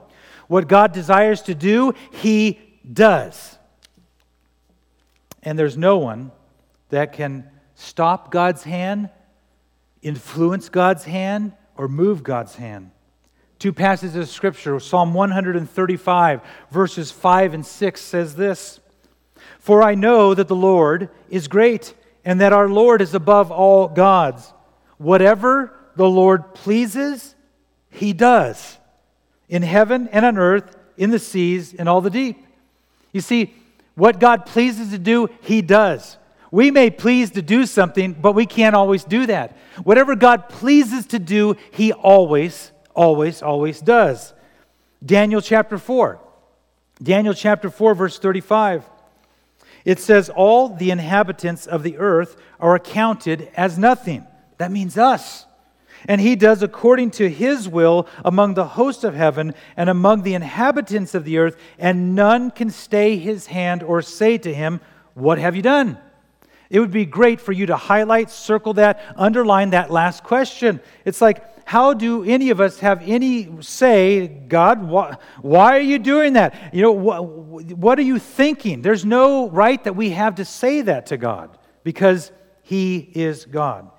What 0.48 0.68
God 0.68 0.92
desires 0.92 1.42
to 1.42 1.54
do, 1.54 1.94
He 2.12 2.60
does. 2.90 3.58
And 5.42 5.58
there's 5.58 5.76
no 5.76 5.98
one 5.98 6.32
that 6.90 7.12
can 7.12 7.48
stop 7.74 8.30
God's 8.30 8.62
hand, 8.62 9.10
influence 10.02 10.68
God's 10.68 11.04
hand, 11.04 11.52
or 11.76 11.88
move 11.88 12.22
God's 12.22 12.56
hand. 12.56 12.90
Two 13.58 13.72
passages 13.72 14.16
of 14.16 14.28
Scripture, 14.28 14.78
Psalm 14.80 15.14
135, 15.14 16.40
verses 16.70 17.10
5 17.10 17.54
and 17.54 17.64
6 17.64 18.00
says 18.00 18.34
this 18.34 18.80
For 19.58 19.82
I 19.82 19.94
know 19.94 20.34
that 20.34 20.48
the 20.48 20.56
Lord 20.56 21.10
is 21.28 21.48
great, 21.48 21.94
and 22.24 22.40
that 22.40 22.52
our 22.52 22.68
Lord 22.68 23.00
is 23.00 23.14
above 23.14 23.50
all 23.50 23.88
gods. 23.88 24.52
Whatever 24.98 25.74
the 25.96 26.08
Lord 26.08 26.54
pleases, 26.54 27.34
he 27.90 28.12
does, 28.12 28.78
in 29.48 29.62
heaven 29.62 30.08
and 30.12 30.24
on 30.24 30.38
earth, 30.38 30.76
in 30.96 31.10
the 31.10 31.18
seas, 31.18 31.74
and 31.74 31.88
all 31.88 32.00
the 32.00 32.10
deep. 32.10 32.46
You 33.12 33.20
see, 33.20 33.54
what 33.94 34.20
God 34.20 34.46
pleases 34.46 34.90
to 34.90 34.98
do, 34.98 35.28
He 35.42 35.62
does. 35.62 36.16
We 36.50 36.70
may 36.70 36.90
please 36.90 37.30
to 37.32 37.42
do 37.42 37.66
something, 37.66 38.12
but 38.12 38.32
we 38.32 38.46
can't 38.46 38.74
always 38.74 39.04
do 39.04 39.26
that. 39.26 39.56
Whatever 39.84 40.16
God 40.16 40.48
pleases 40.48 41.06
to 41.08 41.18
do, 41.18 41.56
He 41.70 41.92
always, 41.92 42.72
always, 42.94 43.42
always 43.42 43.80
does. 43.80 44.32
Daniel 45.04 45.40
chapter 45.40 45.78
4. 45.78 46.20
Daniel 47.02 47.34
chapter 47.34 47.70
4, 47.70 47.94
verse 47.94 48.18
35. 48.18 48.84
It 49.84 49.98
says, 49.98 50.28
All 50.28 50.68
the 50.68 50.90
inhabitants 50.90 51.66
of 51.66 51.82
the 51.82 51.96
earth 51.98 52.36
are 52.58 52.74
accounted 52.74 53.50
as 53.56 53.78
nothing. 53.78 54.26
That 54.58 54.70
means 54.70 54.98
us 54.98 55.46
and 56.08 56.20
he 56.20 56.36
does 56.36 56.62
according 56.62 57.10
to 57.12 57.28
his 57.28 57.68
will 57.68 58.06
among 58.24 58.54
the 58.54 58.66
host 58.66 59.04
of 59.04 59.14
heaven 59.14 59.54
and 59.76 59.90
among 59.90 60.22
the 60.22 60.34
inhabitants 60.34 61.14
of 61.14 61.24
the 61.24 61.38
earth, 61.38 61.56
and 61.78 62.14
none 62.14 62.50
can 62.50 62.70
stay 62.70 63.16
his 63.16 63.46
hand 63.46 63.82
or 63.82 64.02
say 64.02 64.38
to 64.38 64.52
him, 64.52 64.80
What 65.14 65.38
have 65.38 65.56
you 65.56 65.62
done? 65.62 65.98
It 66.70 66.78
would 66.78 66.92
be 66.92 67.04
great 67.04 67.40
for 67.40 67.52
you 67.52 67.66
to 67.66 67.76
highlight, 67.76 68.30
circle 68.30 68.74
that, 68.74 69.02
underline 69.16 69.70
that 69.70 69.90
last 69.90 70.22
question. 70.22 70.80
It's 71.04 71.20
like, 71.20 71.44
how 71.70 71.94
do 71.94 72.24
any 72.24 72.50
of 72.50 72.60
us 72.60 72.80
have 72.80 73.00
any 73.08 73.48
say, 73.60 74.26
God, 74.26 74.82
why, 74.82 75.16
why 75.40 75.76
are 75.76 75.82
you 75.82 75.98
doing 75.98 76.32
that? 76.32 76.74
You 76.74 76.82
know, 76.82 76.96
wh- 76.96 77.78
what 77.78 77.98
are 77.98 78.02
you 78.02 78.18
thinking? 78.18 78.82
There's 78.82 79.04
no 79.04 79.48
right 79.48 79.82
that 79.84 79.94
we 79.94 80.10
have 80.10 80.36
to 80.36 80.44
say 80.44 80.82
that 80.82 81.06
to 81.06 81.16
God 81.16 81.56
because 81.84 82.32
He 82.62 82.98
is 83.14 83.44
God. 83.44 83.90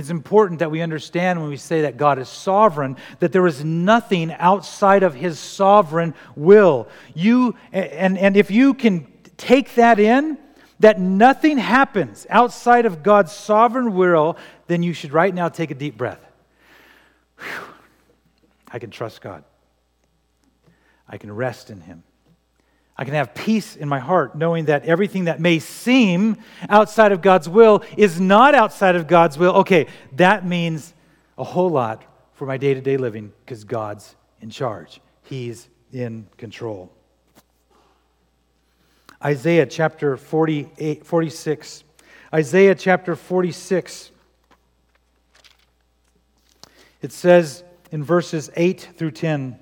It's 0.00 0.08
important 0.08 0.60
that 0.60 0.70
we 0.70 0.80
understand 0.80 1.40
when 1.40 1.50
we 1.50 1.58
say 1.58 1.82
that 1.82 1.98
God 1.98 2.18
is 2.18 2.26
sovereign, 2.26 2.96
that 3.18 3.32
there 3.32 3.46
is 3.46 3.62
nothing 3.62 4.32
outside 4.32 5.02
of 5.02 5.14
his 5.14 5.38
sovereign 5.38 6.14
will. 6.34 6.88
You, 7.14 7.54
and, 7.70 8.16
and 8.16 8.34
if 8.34 8.50
you 8.50 8.72
can 8.72 9.06
take 9.36 9.74
that 9.74 10.00
in, 10.00 10.38
that 10.78 10.98
nothing 10.98 11.58
happens 11.58 12.26
outside 12.30 12.86
of 12.86 13.02
God's 13.02 13.32
sovereign 13.32 13.94
will, 13.94 14.38
then 14.68 14.82
you 14.82 14.94
should 14.94 15.12
right 15.12 15.34
now 15.34 15.50
take 15.50 15.70
a 15.70 15.74
deep 15.74 15.98
breath. 15.98 16.24
Whew. 17.38 17.66
I 18.72 18.78
can 18.78 18.90
trust 18.90 19.20
God. 19.20 19.44
I 21.06 21.18
can 21.18 21.30
rest 21.30 21.68
in 21.68 21.82
Him. 21.82 22.04
I 23.00 23.04
can 23.04 23.14
have 23.14 23.34
peace 23.34 23.76
in 23.76 23.88
my 23.88 23.98
heart 23.98 24.36
knowing 24.36 24.66
that 24.66 24.84
everything 24.84 25.24
that 25.24 25.40
may 25.40 25.58
seem 25.58 26.36
outside 26.68 27.12
of 27.12 27.22
God's 27.22 27.48
will 27.48 27.82
is 27.96 28.20
not 28.20 28.54
outside 28.54 28.94
of 28.94 29.08
God's 29.08 29.38
will. 29.38 29.54
Okay, 29.54 29.86
that 30.16 30.44
means 30.44 30.92
a 31.38 31.44
whole 31.44 31.70
lot 31.70 32.04
for 32.34 32.44
my 32.44 32.58
day 32.58 32.74
to 32.74 32.80
day 32.82 32.98
living 32.98 33.32
because 33.42 33.64
God's 33.64 34.14
in 34.42 34.50
charge, 34.50 35.00
He's 35.22 35.66
in 35.94 36.26
control. 36.36 36.92
Isaiah 39.24 39.64
chapter 39.64 40.18
48, 40.18 41.06
46. 41.06 41.84
Isaiah 42.34 42.74
chapter 42.74 43.16
46. 43.16 44.10
It 47.00 47.12
says 47.12 47.64
in 47.90 48.04
verses 48.04 48.50
8 48.54 48.90
through 48.94 49.12
10 49.12 49.58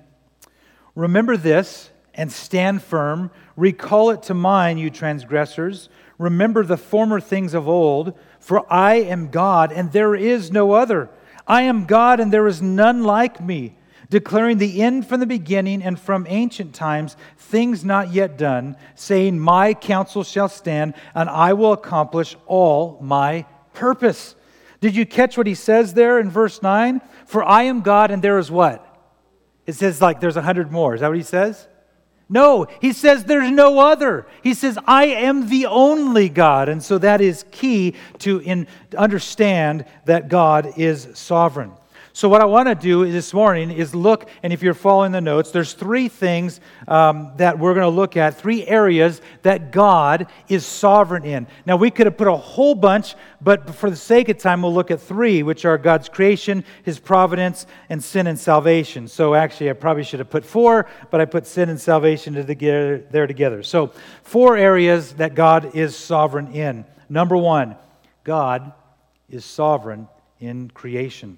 Remember 0.93 1.37
this 1.37 1.89
and 2.19 2.29
stand 2.29 2.83
firm. 2.83 3.31
Recall 3.55 4.09
it 4.09 4.23
to 4.23 4.33
mind, 4.33 4.77
you 4.77 4.89
transgressors. 4.89 5.87
Remember 6.17 6.65
the 6.65 6.75
former 6.75 7.21
things 7.21 7.53
of 7.53 7.65
old, 7.65 8.13
for 8.41 8.71
I 8.71 8.95
am 8.95 9.29
God 9.29 9.71
and 9.71 9.93
there 9.93 10.15
is 10.15 10.51
no 10.51 10.73
other. 10.73 11.09
I 11.47 11.61
am 11.61 11.85
God 11.85 12.19
and 12.19 12.29
there 12.31 12.45
is 12.45 12.61
none 12.61 13.03
like 13.03 13.39
me, 13.39 13.77
declaring 14.09 14.57
the 14.57 14.81
end 14.81 15.07
from 15.07 15.21
the 15.21 15.25
beginning 15.25 15.81
and 15.81 15.97
from 15.97 16.27
ancient 16.27 16.75
times, 16.75 17.15
things 17.37 17.85
not 17.85 18.11
yet 18.11 18.37
done, 18.37 18.75
saying, 18.95 19.39
My 19.39 19.73
counsel 19.73 20.25
shall 20.25 20.49
stand 20.49 20.95
and 21.15 21.29
I 21.29 21.53
will 21.53 21.71
accomplish 21.71 22.35
all 22.47 22.99
my 23.01 23.45
purpose. 23.73 24.35
Did 24.81 24.93
you 24.93 25.05
catch 25.05 25.37
what 25.37 25.47
he 25.47 25.55
says 25.55 25.93
there 25.93 26.19
in 26.19 26.29
verse 26.29 26.61
9? 26.61 26.99
For 27.25 27.45
I 27.45 27.63
am 27.63 27.79
God 27.79 28.11
and 28.11 28.21
there 28.21 28.39
is 28.39 28.51
what? 28.51 28.85
It 29.65 29.73
says 29.73 30.01
like 30.01 30.19
there's 30.19 30.35
a 30.35 30.41
hundred 30.41 30.69
more. 30.69 30.95
Is 30.95 30.99
that 30.99 31.07
what 31.07 31.15
he 31.15 31.23
says? 31.23 31.69
No, 32.29 32.67
he 32.79 32.93
says 32.93 33.25
there's 33.25 33.49
no 33.49 33.79
other. 33.79 34.27
He 34.43 34.53
says, 34.53 34.77
I 34.85 35.05
am 35.07 35.49
the 35.49 35.65
only 35.65 36.29
God. 36.29 36.69
And 36.69 36.83
so 36.83 36.99
that 36.99 37.21
is 37.21 37.43
key 37.51 37.95
to 38.19 38.37
in, 38.39 38.67
understand 38.95 39.85
that 40.05 40.29
God 40.29 40.73
is 40.77 41.07
sovereign. 41.15 41.71
So, 42.19 42.27
what 42.27 42.41
I 42.41 42.45
want 42.45 42.67
to 42.67 42.75
do 42.75 43.09
this 43.09 43.33
morning 43.33 43.71
is 43.71 43.95
look, 43.95 44.27
and 44.43 44.51
if 44.51 44.61
you're 44.61 44.73
following 44.73 45.13
the 45.13 45.21
notes, 45.21 45.51
there's 45.51 45.71
three 45.71 46.09
things 46.09 46.59
um, 46.85 47.31
that 47.37 47.57
we're 47.57 47.73
going 47.73 47.85
to 47.85 47.95
look 47.95 48.17
at, 48.17 48.37
three 48.37 48.67
areas 48.67 49.21
that 49.43 49.71
God 49.71 50.27
is 50.49 50.65
sovereign 50.65 51.23
in. 51.23 51.47
Now, 51.65 51.77
we 51.77 51.89
could 51.89 52.07
have 52.07 52.17
put 52.17 52.27
a 52.27 52.35
whole 52.35 52.75
bunch, 52.75 53.15
but 53.39 53.73
for 53.73 53.89
the 53.89 53.95
sake 53.95 54.27
of 54.27 54.37
time, 54.37 54.63
we'll 54.63 54.73
look 54.73 54.91
at 54.91 54.99
three, 54.99 55.43
which 55.43 55.63
are 55.63 55.77
God's 55.77 56.09
creation, 56.09 56.65
His 56.83 56.99
providence, 56.99 57.65
and 57.87 58.03
sin 58.03 58.27
and 58.27 58.37
salvation. 58.37 59.07
So, 59.07 59.33
actually, 59.33 59.69
I 59.69 59.73
probably 59.73 60.03
should 60.03 60.19
have 60.19 60.29
put 60.29 60.43
four, 60.43 60.87
but 61.11 61.21
I 61.21 61.25
put 61.25 61.47
sin 61.47 61.69
and 61.69 61.79
salvation 61.79 62.33
together, 62.33 62.97
there 63.11 63.27
together. 63.27 63.63
So, 63.63 63.93
four 64.23 64.57
areas 64.57 65.13
that 65.13 65.35
God 65.35 65.73
is 65.73 65.95
sovereign 65.95 66.51
in. 66.51 66.83
Number 67.07 67.37
one, 67.37 67.77
God 68.25 68.73
is 69.29 69.45
sovereign 69.45 70.09
in 70.41 70.69
creation. 70.71 71.37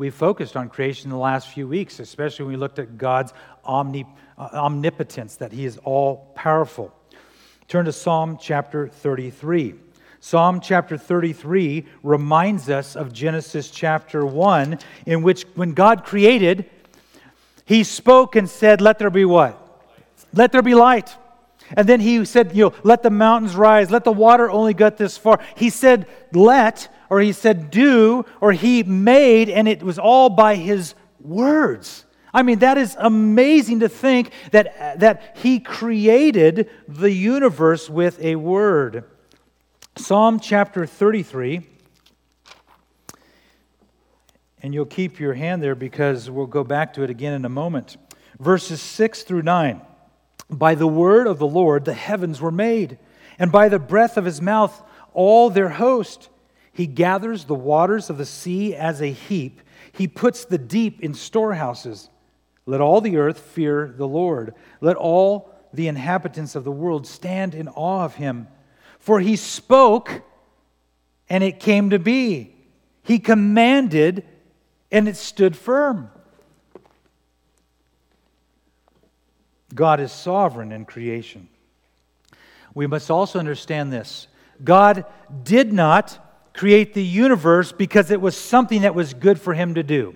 We've 0.00 0.14
focused 0.14 0.56
on 0.56 0.70
creation 0.70 1.08
in 1.08 1.10
the 1.10 1.18
last 1.18 1.48
few 1.48 1.68
weeks, 1.68 2.00
especially 2.00 2.46
when 2.46 2.54
we 2.54 2.58
looked 2.58 2.78
at 2.78 2.96
God's 2.96 3.34
uh, 3.66 4.02
omnipotence, 4.38 5.36
that 5.36 5.52
He 5.52 5.66
is 5.66 5.76
all 5.84 6.32
powerful. 6.34 6.90
Turn 7.68 7.84
to 7.84 7.92
Psalm 7.92 8.38
chapter 8.40 8.88
33. 8.88 9.74
Psalm 10.20 10.62
chapter 10.62 10.96
33 10.96 11.84
reminds 12.02 12.70
us 12.70 12.96
of 12.96 13.12
Genesis 13.12 13.68
chapter 13.70 14.24
1, 14.24 14.78
in 15.04 15.20
which 15.20 15.42
when 15.54 15.74
God 15.74 16.02
created, 16.04 16.64
He 17.66 17.84
spoke 17.84 18.36
and 18.36 18.48
said, 18.48 18.80
Let 18.80 18.98
there 18.98 19.10
be 19.10 19.26
what? 19.26 19.84
Let 20.32 20.50
there 20.50 20.62
be 20.62 20.74
light. 20.74 21.14
And 21.76 21.86
then 21.86 22.00
He 22.00 22.24
said, 22.24 22.56
You 22.56 22.70
know, 22.70 22.74
let 22.84 23.02
the 23.02 23.10
mountains 23.10 23.54
rise, 23.54 23.90
let 23.90 24.04
the 24.04 24.12
water 24.12 24.50
only 24.50 24.72
get 24.72 24.96
this 24.96 25.18
far. 25.18 25.40
He 25.56 25.68
said, 25.68 26.06
Let, 26.32 26.88
or 27.10 27.20
he 27.20 27.32
said 27.32 27.70
do, 27.70 28.24
or 28.40 28.52
he 28.52 28.84
made, 28.84 29.50
and 29.50 29.68
it 29.68 29.82
was 29.82 29.98
all 29.98 30.30
by 30.30 30.54
his 30.54 30.94
words. 31.20 32.04
I 32.32 32.44
mean, 32.44 32.60
that 32.60 32.78
is 32.78 32.96
amazing 32.98 33.80
to 33.80 33.88
think 33.88 34.32
that, 34.52 35.00
that 35.00 35.36
he 35.36 35.58
created 35.58 36.70
the 36.86 37.10
universe 37.10 37.90
with 37.90 38.22
a 38.22 38.36
word. 38.36 39.04
Psalm 39.96 40.38
chapter 40.38 40.86
33, 40.86 41.66
and 44.62 44.72
you'll 44.72 44.86
keep 44.86 45.18
your 45.18 45.34
hand 45.34 45.62
there 45.62 45.74
because 45.74 46.30
we'll 46.30 46.46
go 46.46 46.62
back 46.62 46.94
to 46.94 47.02
it 47.02 47.10
again 47.10 47.32
in 47.32 47.44
a 47.44 47.48
moment. 47.48 47.96
Verses 48.38 48.80
6 48.80 49.24
through 49.24 49.42
9. 49.42 49.80
By 50.48 50.76
the 50.76 50.86
word 50.86 51.26
of 51.26 51.38
the 51.38 51.46
Lord 51.46 51.84
the 51.84 51.94
heavens 51.94 52.40
were 52.40 52.52
made, 52.52 52.98
and 53.38 53.50
by 53.50 53.68
the 53.68 53.78
breath 53.80 54.16
of 54.16 54.24
his 54.24 54.40
mouth 54.40 54.80
all 55.12 55.50
their 55.50 55.70
host. 55.70 56.28
He 56.72 56.86
gathers 56.86 57.44
the 57.44 57.54
waters 57.54 58.10
of 58.10 58.18
the 58.18 58.26
sea 58.26 58.74
as 58.74 59.00
a 59.00 59.12
heap. 59.12 59.60
He 59.92 60.06
puts 60.06 60.44
the 60.44 60.58
deep 60.58 61.00
in 61.00 61.14
storehouses. 61.14 62.08
Let 62.66 62.80
all 62.80 63.00
the 63.00 63.16
earth 63.16 63.40
fear 63.40 63.92
the 63.96 64.06
Lord. 64.06 64.54
Let 64.80 64.96
all 64.96 65.54
the 65.72 65.88
inhabitants 65.88 66.54
of 66.54 66.64
the 66.64 66.70
world 66.70 67.06
stand 67.06 67.54
in 67.54 67.68
awe 67.68 68.04
of 68.04 68.14
him. 68.14 68.48
For 68.98 69.20
he 69.20 69.36
spoke, 69.36 70.22
and 71.28 71.42
it 71.42 71.60
came 71.60 71.90
to 71.90 71.98
be. 71.98 72.54
He 73.02 73.18
commanded, 73.18 74.24
and 74.92 75.08
it 75.08 75.16
stood 75.16 75.56
firm. 75.56 76.10
God 79.74 80.00
is 80.00 80.12
sovereign 80.12 80.72
in 80.72 80.84
creation. 80.84 81.48
We 82.74 82.86
must 82.86 83.10
also 83.10 83.38
understand 83.38 83.92
this 83.92 84.28
God 84.62 85.04
did 85.42 85.72
not 85.72 86.29
create 86.52 86.94
the 86.94 87.04
universe 87.04 87.72
because 87.72 88.10
it 88.10 88.20
was 88.20 88.36
something 88.36 88.82
that 88.82 88.94
was 88.94 89.14
good 89.14 89.40
for 89.40 89.54
him 89.54 89.74
to 89.74 89.82
do. 89.82 90.14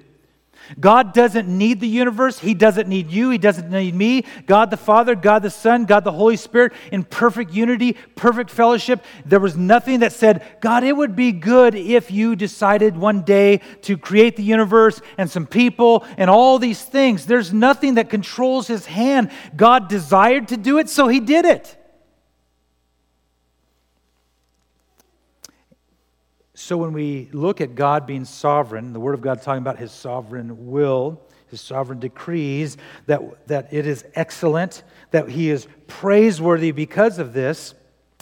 God 0.80 1.12
doesn't 1.12 1.46
need 1.46 1.80
the 1.80 1.88
universe. 1.88 2.38
He 2.38 2.54
doesn't 2.54 2.88
need 2.88 3.10
you. 3.10 3.30
He 3.30 3.38
doesn't 3.38 3.70
need 3.70 3.94
me. 3.94 4.24
God 4.46 4.70
the 4.70 4.76
Father, 4.76 5.14
God 5.14 5.42
the 5.42 5.50
Son, 5.50 5.84
God 5.84 6.04
the 6.04 6.12
Holy 6.12 6.36
Spirit 6.36 6.72
in 6.90 7.04
perfect 7.04 7.52
unity, 7.52 7.94
perfect 8.14 8.50
fellowship. 8.50 9.04
There 9.26 9.40
was 9.40 9.56
nothing 9.56 10.00
that 10.00 10.12
said, 10.12 10.42
God, 10.60 10.84
it 10.84 10.96
would 10.96 11.14
be 11.14 11.32
good 11.32 11.74
if 11.74 12.10
you 12.10 12.34
decided 12.34 12.96
one 12.96 13.22
day 13.22 13.60
to 13.82 13.98
create 13.98 14.36
the 14.36 14.42
universe 14.42 15.00
and 15.18 15.30
some 15.30 15.46
people 15.46 16.04
and 16.16 16.30
all 16.30 16.58
these 16.58 16.82
things. 16.82 17.26
There's 17.26 17.52
nothing 17.52 17.94
that 17.94 18.08
controls 18.08 18.66
his 18.66 18.86
hand. 18.86 19.30
God 19.54 19.88
desired 19.88 20.48
to 20.48 20.56
do 20.56 20.78
it, 20.78 20.88
so 20.88 21.08
he 21.08 21.20
did 21.20 21.44
it. 21.44 21.76
So 26.54 26.76
when 26.76 26.92
we 26.92 27.28
look 27.32 27.60
at 27.60 27.74
God 27.74 28.06
being 28.06 28.24
sovereign, 28.24 28.92
the 28.92 29.00
Word 29.00 29.14
of 29.14 29.20
God 29.20 29.42
talking 29.42 29.62
about 29.62 29.78
His 29.78 29.90
sovereign 29.90 30.70
will, 30.70 31.20
His 31.48 31.60
sovereign 31.60 31.98
decrees, 31.98 32.76
that, 33.06 33.48
that 33.48 33.72
it 33.72 33.88
is 33.88 34.04
excellent, 34.14 34.84
that 35.10 35.28
He 35.28 35.50
is 35.50 35.66
praiseworthy 35.88 36.70
because 36.70 37.18
of 37.18 37.32
this, 37.32 37.74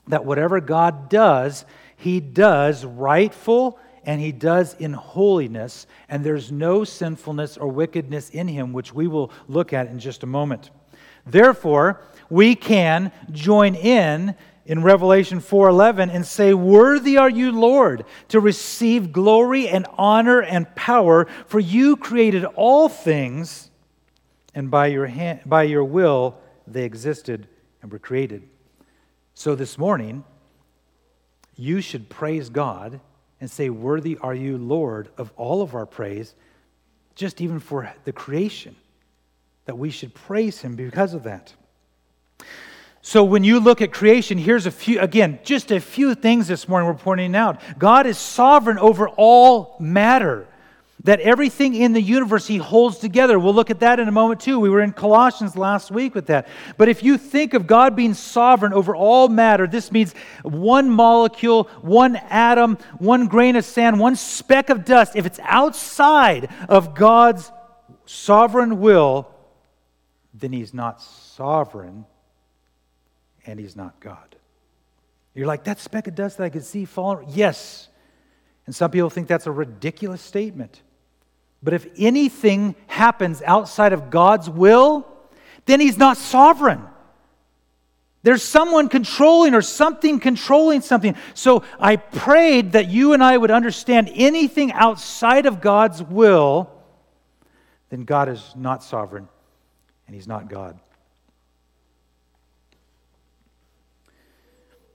that 0.09 0.25
whatever 0.25 0.61
God 0.61 1.11
does, 1.11 1.67
He 1.97 2.21
does 2.21 2.87
rightful 2.87 3.79
and 4.05 4.19
He 4.19 4.33
does 4.33 4.75
in 4.75 4.95
holiness, 4.95 5.87
and 6.09 6.25
there's 6.25 6.51
no 6.51 6.85
sinfulness 6.85 7.59
or 7.59 7.69
wickedness 7.69 8.31
in 8.31 8.49
Him, 8.49 8.73
which 8.73 8.95
we 8.95 9.09
will 9.09 9.31
look 9.47 9.75
at 9.75 9.89
in 9.89 9.99
just 9.99 10.23
a 10.23 10.27
moment. 10.27 10.71
Therefore, 11.27 12.03
we 12.31 12.55
can 12.55 13.13
join 13.31 13.75
in 13.75 14.35
in 14.65 14.83
Revelation 14.83 15.41
4:11 15.41 16.11
and 16.11 16.25
say, 16.25 16.55
"Worthy 16.55 17.17
are 17.17 17.31
you, 17.31 17.51
Lord, 17.51 18.05
to 18.29 18.41
receive 18.41 19.13
glory 19.13 19.69
and 19.69 19.87
honor 19.99 20.41
and 20.41 20.73
power, 20.75 21.27
for 21.47 21.61
you 21.61 21.97
created 21.97 22.45
all 22.45 22.89
things, 22.89 23.71
and 24.55 24.71
by 24.71 24.87
your 24.87 25.07
hand, 25.07 25.41
by 25.47 25.65
your 25.65 25.85
will 25.85 26.37
they 26.67 26.85
existed 26.85 27.49
and 27.81 27.91
were 27.91 27.99
created." 27.99 28.49
So 29.35 29.55
this 29.55 29.79
morning, 29.79 30.25
you 31.57 31.81
should 31.81 32.09
praise 32.09 32.49
God 32.49 33.01
and 33.41 33.51
say, 33.51 33.69
"Worthy 33.69 34.17
are 34.19 34.35
you, 34.35 34.57
Lord, 34.57 35.09
of 35.19 35.33
all 35.37 35.63
of 35.63 35.75
our 35.75 35.87
praise, 35.87 36.35
just 37.15 37.41
even 37.41 37.59
for 37.59 37.93
the 38.05 38.13
creation." 38.13 38.77
That 39.65 39.79
we 39.79 39.91
should 39.91 40.15
praise 40.15 40.63
him 40.63 40.77
because 40.77 41.15
of 41.15 41.25
that. 41.25 41.55
So 43.05 43.25
when 43.25 43.43
you 43.43 43.59
look 43.59 43.83
at 43.83 43.93
creation, 43.93 44.39
here's 44.39 44.65
a 44.65 44.71
few, 44.71 45.01
again, 45.01 45.41
just 45.43 45.73
a 45.73 45.81
few 45.81 46.15
things 46.15 46.47
this 46.47 46.69
morning 46.69 46.87
we're 46.87 46.95
pointing 46.95 47.35
out. 47.35 47.61
God 47.77 48.07
is 48.07 48.17
sovereign 48.17 48.79
over 48.79 49.09
all 49.09 49.77
matter. 49.81 50.47
That 51.03 51.19
everything 51.19 51.75
in 51.75 51.95
the 51.95 52.01
universe 52.01 52.47
he 52.47 52.59
holds 52.59 52.99
together. 52.99 53.37
We'll 53.37 53.55
look 53.55 53.71
at 53.71 53.81
that 53.81 53.99
in 53.99 54.07
a 54.07 54.13
moment 54.13 54.39
too. 54.39 54.61
We 54.61 54.71
were 54.71 54.81
in 54.81 54.93
Colossians 54.93 55.57
last 55.57 55.91
week 55.91 56.15
with 56.15 56.27
that. 56.27 56.47
But 56.77 56.89
if 56.89 57.03
you 57.03 57.19
think 57.19 57.55
of 57.55 57.67
God 57.67 57.97
being 57.97 58.15
sovereign 58.15 58.73
over 58.73 58.95
all 58.95 59.27
matter, 59.27 59.67
this 59.67 59.91
means 59.91 60.15
one 60.45 60.89
molecule, 60.89 61.65
one 61.81 62.15
atom, 62.15 62.79
one 62.99 63.27
grain 63.27 63.57
of 63.57 63.65
sand, 63.65 63.99
one 63.99 64.15
speck 64.15 64.71
of 64.71 64.85
dust, 64.85 65.17
if 65.17 65.27
it's 65.27 65.41
outside 65.43 66.49
of 66.69 66.95
God's 66.95 67.51
sovereign 68.07 68.79
will, 68.79 69.29
then 70.33 70.53
he's 70.53 70.73
not 70.73 71.03
sovereign 71.03 72.07
and 73.47 73.59
he's 73.59 73.77
not 73.77 74.01
God. 74.01 74.37
You're 75.35 75.47
like, 75.47 75.65
that 75.65 75.81
speck 75.81 76.07
of 76.07 76.15
dust 76.15 76.39
that 76.39 76.45
I 76.45 76.51
could 76.51 76.65
see 76.65 76.85
falling. 76.85 77.27
Yes. 77.31 77.89
And 78.67 78.75
some 78.75 78.91
people 78.91 79.11
think 79.11 79.29
that's 79.29 79.47
a 79.47 79.53
ridiculous 79.53 80.21
statement. 80.21 80.83
But 81.63 81.75
if 81.75 81.87
anything 81.97 82.75
happens 82.87 83.41
outside 83.43 83.93
of 83.93 84.11
God's 84.11 84.51
will, 84.51 85.07
then 85.65 85.81
he's 85.81 85.97
not 85.97 86.17
sovereign. 86.17 86.83
There's 88.25 88.43
someone 88.43 88.89
controlling 88.89 89.55
or 89.55 89.63
something 89.63 90.21
controlling 90.21 90.81
something. 90.81 91.17
So 91.35 91.65
I 91.81 91.97
prayed 91.97 92.73
that 92.73 92.89
you 92.89 93.15
and 93.15 93.23
I 93.23 93.37
would 93.37 93.51
understand 93.51 94.11
anything 94.15 94.73
outside 94.73 95.47
of 95.47 95.61
God's 95.61 96.03
will, 96.03 96.71
then 97.91 98.05
God 98.05 98.29
is 98.29 98.55
not 98.57 98.83
sovereign 98.83 99.29
and 100.07 100.15
He's 100.15 100.29
not 100.29 100.49
God. 100.49 100.79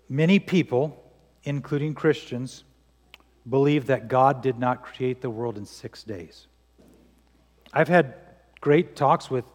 Many 0.10 0.40
people, 0.40 1.04
including 1.44 1.94
Christians, 1.94 2.64
believe 3.50 3.88
that 3.88 4.08
God 4.08 4.42
did 4.42 4.58
not 4.60 4.84
create 4.84 5.22
the 5.22 5.30
world 5.30 5.58
in 5.58 5.66
six 5.66 6.04
days. 6.04 6.48
I've 7.74 7.88
had 7.88 8.16
great 8.62 8.96
talks 8.96 9.30
with 9.30 9.46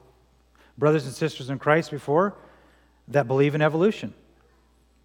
brothers 0.78 1.04
and 1.04 1.14
sisters 1.14 1.50
in 1.50 1.58
Christ 1.58 1.90
before 1.90 2.36
that 3.08 3.26
believe 3.26 3.54
in 3.54 3.62
evolution. 3.62 4.14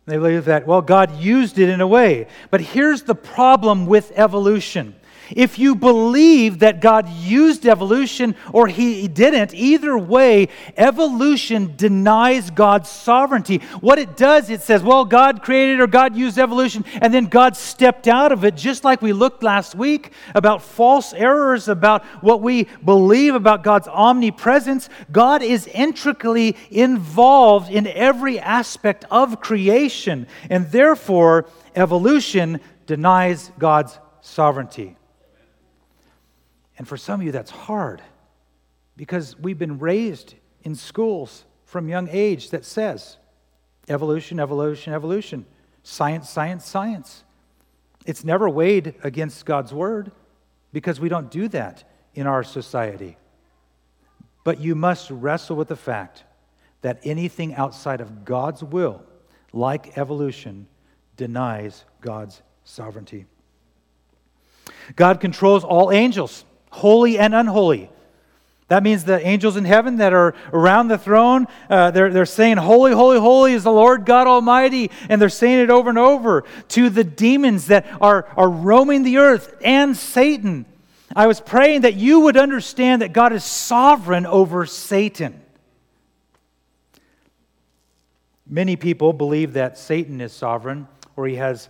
They 0.05 0.17
believe 0.17 0.45
that, 0.45 0.65
well, 0.65 0.81
God 0.81 1.19
used 1.19 1.59
it 1.59 1.67
in 1.67 1.81
a 1.81 1.87
way. 1.87 2.27
But 2.49 2.61
here's 2.61 3.03
the 3.03 3.15
problem 3.15 3.85
with 3.85 4.11
evolution 4.15 4.95
if 5.31 5.57
you 5.59 5.75
believe 5.75 6.59
that 6.59 6.81
God 6.81 7.09
used 7.09 7.65
evolution 7.65 8.35
or 8.53 8.67
he 8.67 9.07
didn't, 9.07 9.53
either 9.53 9.97
way, 9.97 10.49
evolution 10.75 11.75
denies 11.75 12.49
God's 12.51 12.89
sovereignty. 12.89 13.59
What 13.79 13.99
it 13.99 14.17
does, 14.17 14.49
it 14.49 14.61
says, 14.61 14.83
well, 14.83 15.05
God 15.05 15.41
created 15.41 15.79
or 15.79 15.87
God 15.87 16.15
used 16.15 16.37
evolution, 16.37 16.85
and 17.01 17.13
then 17.13 17.25
God 17.25 17.55
stepped 17.55 18.07
out 18.07 18.31
of 18.31 18.43
it, 18.43 18.55
just 18.55 18.83
like 18.83 19.01
we 19.01 19.13
looked 19.13 19.43
last 19.43 19.75
week 19.75 20.11
about 20.35 20.61
false 20.61 21.13
errors, 21.13 21.67
about 21.67 22.05
what 22.23 22.41
we 22.41 22.67
believe 22.83 23.35
about 23.35 23.63
God's 23.63 23.87
omnipresence. 23.87 24.89
God 25.11 25.41
is 25.41 25.67
intricately 25.67 26.55
involved 26.71 27.71
in 27.71 27.87
every 27.87 28.39
aspect 28.39 29.05
of 29.11 29.39
creation, 29.39 30.27
and 30.49 30.71
therefore, 30.71 31.47
evolution 31.75 32.59
denies 32.85 33.51
God's 33.59 33.97
sovereignty. 34.21 34.96
And 36.77 36.87
for 36.87 36.97
some 36.97 37.19
of 37.19 37.25
you, 37.25 37.31
that's 37.31 37.51
hard 37.51 38.01
because 38.95 39.37
we've 39.37 39.57
been 39.57 39.79
raised 39.79 40.35
in 40.63 40.75
schools 40.75 41.45
from 41.65 41.89
young 41.89 42.07
age 42.09 42.49
that 42.51 42.65
says 42.65 43.17
evolution, 43.89 44.39
evolution, 44.39 44.93
evolution, 44.93 45.45
science, 45.83 46.29
science, 46.29 46.65
science. 46.65 47.23
It's 48.05 48.23
never 48.23 48.49
weighed 48.49 48.95
against 49.03 49.45
God's 49.45 49.73
word 49.73 50.11
because 50.73 50.99
we 50.99 51.09
don't 51.09 51.31
do 51.31 51.47
that 51.49 51.83
in 52.13 52.27
our 52.27 52.43
society. 52.43 53.17
But 54.43 54.59
you 54.59 54.75
must 54.75 55.09
wrestle 55.09 55.55
with 55.55 55.67
the 55.67 55.75
fact 55.75 56.23
that 56.81 56.99
anything 57.03 57.53
outside 57.55 58.01
of 58.01 58.23
God's 58.23 58.63
will, 58.63 59.03
like 59.51 59.97
evolution, 59.97 60.67
denies 61.17 61.83
God's 62.01 62.41
sovereignty. 62.63 63.25
God 64.95 65.19
controls 65.19 65.63
all 65.63 65.91
angels 65.91 66.45
holy 66.77 67.17
and 67.17 67.35
unholy. 67.35 67.89
That 68.67 68.83
means 68.83 69.05
the 69.05 69.25
angels 69.25 69.55
in 69.55 69.63
heaven 69.63 69.97
that 69.97 70.11
are 70.11 70.35
around 70.51 70.89
the 70.89 70.97
throne, 70.97 71.47
uh, 71.69 71.91
they're, 71.91 72.11
they're 72.11 72.25
saying, 72.25 72.57
Holy, 72.57 72.91
holy, 72.91 73.17
holy 73.17 73.53
is 73.53 73.63
the 73.63 73.71
Lord 73.71 74.05
God 74.05 74.27
Almighty. 74.27 74.91
And 75.07 75.21
they're 75.21 75.29
saying 75.29 75.59
it 75.59 75.69
over 75.69 75.89
and 75.89 75.97
over 75.97 76.43
to 76.69 76.89
the 76.89 77.05
demons 77.05 77.67
that 77.67 77.85
are, 78.01 78.27
are 78.35 78.49
roaming 78.49 79.03
the 79.03 79.17
earth 79.19 79.55
and 79.61 79.95
Satan. 79.95 80.65
I 81.15 81.27
was 81.27 81.39
praying 81.39 81.81
that 81.81 81.95
you 81.95 82.19
would 82.21 82.35
understand 82.35 83.01
that 83.01 83.13
God 83.13 83.31
is 83.31 83.45
sovereign 83.45 84.25
over 84.25 84.65
Satan. 84.65 85.41
Many 88.45 88.75
people 88.75 89.13
believe 89.13 89.53
that 89.53 89.77
Satan 89.77 90.19
is 90.19 90.33
sovereign 90.33 90.89
or 91.15 91.27
he 91.27 91.35
has 91.35 91.69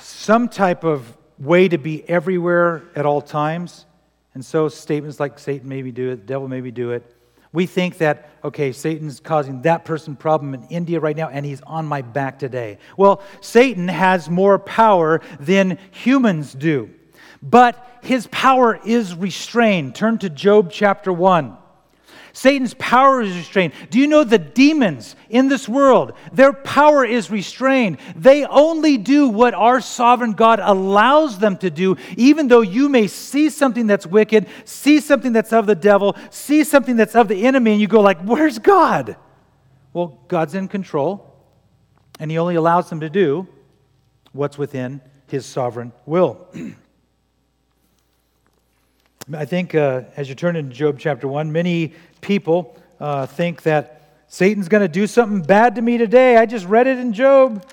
some 0.00 0.48
type 0.48 0.84
of 0.84 1.16
way 1.38 1.68
to 1.68 1.78
be 1.78 2.08
everywhere 2.08 2.82
at 2.94 3.06
all 3.06 3.20
times. 3.20 3.86
And 4.34 4.44
so 4.44 4.68
statements 4.68 5.18
like 5.18 5.38
Satan 5.38 5.68
maybe 5.68 5.92
do 5.92 6.10
it, 6.10 6.16
the 6.16 6.26
devil 6.26 6.48
maybe 6.48 6.70
do 6.70 6.90
it. 6.92 7.14
We 7.52 7.64
think 7.64 7.98
that, 7.98 8.28
okay, 8.44 8.72
Satan's 8.72 9.18
causing 9.18 9.62
that 9.62 9.84
person 9.86 10.14
problem 10.14 10.52
in 10.52 10.64
India 10.64 11.00
right 11.00 11.16
now, 11.16 11.28
and 11.28 11.46
he's 11.46 11.62
on 11.62 11.86
my 11.86 12.02
back 12.02 12.38
today. 12.38 12.78
Well, 12.98 13.22
Satan 13.40 13.88
has 13.88 14.28
more 14.28 14.58
power 14.58 15.22
than 15.40 15.78
humans 15.90 16.52
do, 16.52 16.90
but 17.42 18.00
his 18.02 18.26
power 18.26 18.78
is 18.84 19.14
restrained. 19.14 19.94
Turn 19.94 20.18
to 20.18 20.28
Job 20.28 20.70
chapter 20.70 21.12
1. 21.12 21.56
Satan's 22.36 22.74
power 22.74 23.22
is 23.22 23.34
restrained. 23.34 23.72
Do 23.88 23.98
you 23.98 24.06
know 24.06 24.22
the 24.22 24.38
demons 24.38 25.16
in 25.30 25.48
this 25.48 25.66
world? 25.66 26.12
Their 26.34 26.52
power 26.52 27.02
is 27.02 27.30
restrained. 27.30 27.96
They 28.14 28.44
only 28.44 28.98
do 28.98 29.30
what 29.30 29.54
our 29.54 29.80
sovereign 29.80 30.32
God 30.32 30.60
allows 30.62 31.38
them 31.38 31.56
to 31.56 31.70
do, 31.70 31.96
even 32.18 32.48
though 32.48 32.60
you 32.60 32.90
may 32.90 33.06
see 33.06 33.48
something 33.48 33.86
that's 33.86 34.06
wicked, 34.06 34.48
see 34.66 35.00
something 35.00 35.32
that's 35.32 35.50
of 35.50 35.64
the 35.64 35.74
devil, 35.74 36.14
see 36.28 36.62
something 36.62 36.96
that's 36.96 37.16
of 37.16 37.28
the 37.28 37.46
enemy, 37.46 37.72
and 37.72 37.80
you 37.80 37.86
go 37.86 38.02
like, 38.02 38.20
"Where's 38.20 38.58
God?" 38.58 39.16
Well, 39.94 40.18
God's 40.28 40.54
in 40.54 40.68
control, 40.68 41.32
and 42.20 42.30
he 42.30 42.36
only 42.36 42.56
allows 42.56 42.90
them 42.90 43.00
to 43.00 43.08
do 43.08 43.48
what's 44.32 44.58
within 44.58 45.00
his 45.26 45.46
sovereign 45.46 45.90
will. 46.04 46.46
I 49.34 49.44
think 49.44 49.74
uh, 49.74 50.02
as 50.16 50.28
you 50.28 50.36
turn 50.36 50.54
into 50.54 50.72
Job 50.72 51.00
chapter 51.00 51.26
1, 51.26 51.50
many 51.50 51.94
people 52.20 52.78
uh, 53.00 53.26
think 53.26 53.62
that 53.62 54.20
Satan's 54.28 54.68
going 54.68 54.82
to 54.82 54.88
do 54.88 55.08
something 55.08 55.42
bad 55.42 55.74
to 55.74 55.82
me 55.82 55.98
today. 55.98 56.36
I 56.36 56.46
just 56.46 56.64
read 56.66 56.86
it 56.86 56.96
in 56.98 57.12
Job. 57.12 57.68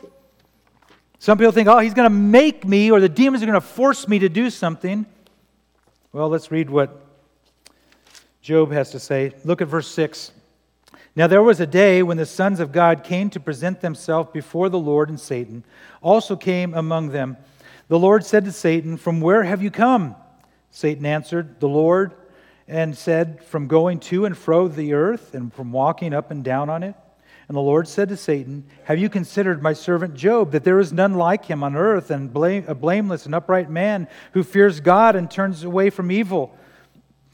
Some 1.19 1.37
people 1.37 1.51
think, 1.51 1.67
oh, 1.67 1.77
he's 1.77 1.93
going 1.93 2.09
to 2.09 2.15
make 2.15 2.65
me, 2.65 2.89
or 2.89 2.99
the 2.99 3.07
demons 3.07 3.43
are 3.43 3.45
going 3.45 3.53
to 3.53 3.61
force 3.61 4.07
me 4.07 4.17
to 4.19 4.29
do 4.29 4.49
something. 4.49 5.05
Well, 6.11 6.27
let's 6.27 6.49
read 6.49 6.71
what 6.71 7.05
Job 8.41 8.71
has 8.71 8.89
to 8.91 8.99
say. 8.99 9.33
Look 9.45 9.61
at 9.61 9.67
verse 9.67 9.87
6. 9.89 10.31
Now 11.15 11.27
there 11.27 11.43
was 11.43 11.59
a 11.59 11.67
day 11.67 12.01
when 12.01 12.17
the 12.17 12.25
sons 12.25 12.59
of 12.59 12.71
God 12.71 13.03
came 13.03 13.29
to 13.29 13.39
present 13.39 13.79
themselves 13.79 14.31
before 14.33 14.69
the 14.69 14.79
Lord, 14.79 15.09
and 15.09 15.19
Satan 15.19 15.63
also 16.01 16.35
came 16.35 16.73
among 16.73 17.09
them. 17.09 17.37
The 17.89 17.99
Lord 17.99 18.25
said 18.25 18.43
to 18.45 18.51
Satan, 18.51 18.97
From 18.97 19.21
where 19.21 19.43
have 19.43 19.61
you 19.61 19.69
come? 19.69 20.15
Satan 20.75 21.05
answered 21.05 21.59
the 21.59 21.69
Lord 21.69 22.13
and 22.67 22.97
said, 22.97 23.43
From 23.45 23.67
going 23.67 23.99
to 23.99 24.25
and 24.25 24.35
fro 24.35 24.67
the 24.67 24.93
earth 24.93 25.35
and 25.35 25.53
from 25.53 25.71
walking 25.71 26.15
up 26.15 26.31
and 26.31 26.43
down 26.43 26.67
on 26.67 26.81
it. 26.81 26.95
And 27.47 27.55
the 27.55 27.61
Lord 27.61 27.87
said 27.87 28.09
to 28.09 28.17
Satan, 28.17 28.65
Have 28.85 28.97
you 28.97 29.07
considered 29.07 29.61
my 29.61 29.73
servant 29.73 30.15
Job, 30.15 30.51
that 30.51 30.63
there 30.63 30.79
is 30.79 30.91
none 30.91 31.13
like 31.13 31.45
him 31.45 31.63
on 31.63 31.75
earth, 31.75 32.09
and 32.09 32.33
blame, 32.33 32.65
a 32.67 32.73
blameless 32.73 33.27
and 33.27 33.35
upright 33.35 33.69
man 33.69 34.07
who 34.31 34.41
fears 34.41 34.79
God 34.79 35.15
and 35.15 35.29
turns 35.29 35.63
away 35.63 35.91
from 35.91 36.11
evil? 36.11 36.57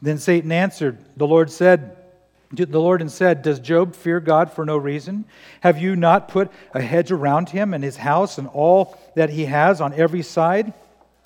Then 0.02 0.17
Satan 0.17 0.52
answered, 0.52 0.97
The 1.15 1.28
Lord 1.28 1.49
said, 1.49 1.95
the 2.52 2.65
Lord 2.82 2.99
and 2.99 3.12
said, 3.12 3.41
Does 3.41 3.60
Job 3.60 3.95
fear 3.95 4.19
God 4.19 4.52
for 4.52 4.65
no 4.65 4.75
reason? 4.75 5.23
Have 5.62 5.78
you 5.78 5.95
not 5.95 6.28
put 6.28 6.52
a 6.73 6.82
hedge 6.82 7.12
around 7.12 7.49
him 7.49 7.73
and 7.73 7.86
his 7.86 7.95
house 7.95 8.38
and 8.38 8.49
all 8.49 8.99
that 9.15 9.30
he 9.30 9.45
has 9.45 9.80
on 9.80 9.93
every 9.93 10.23
side? 10.23 10.73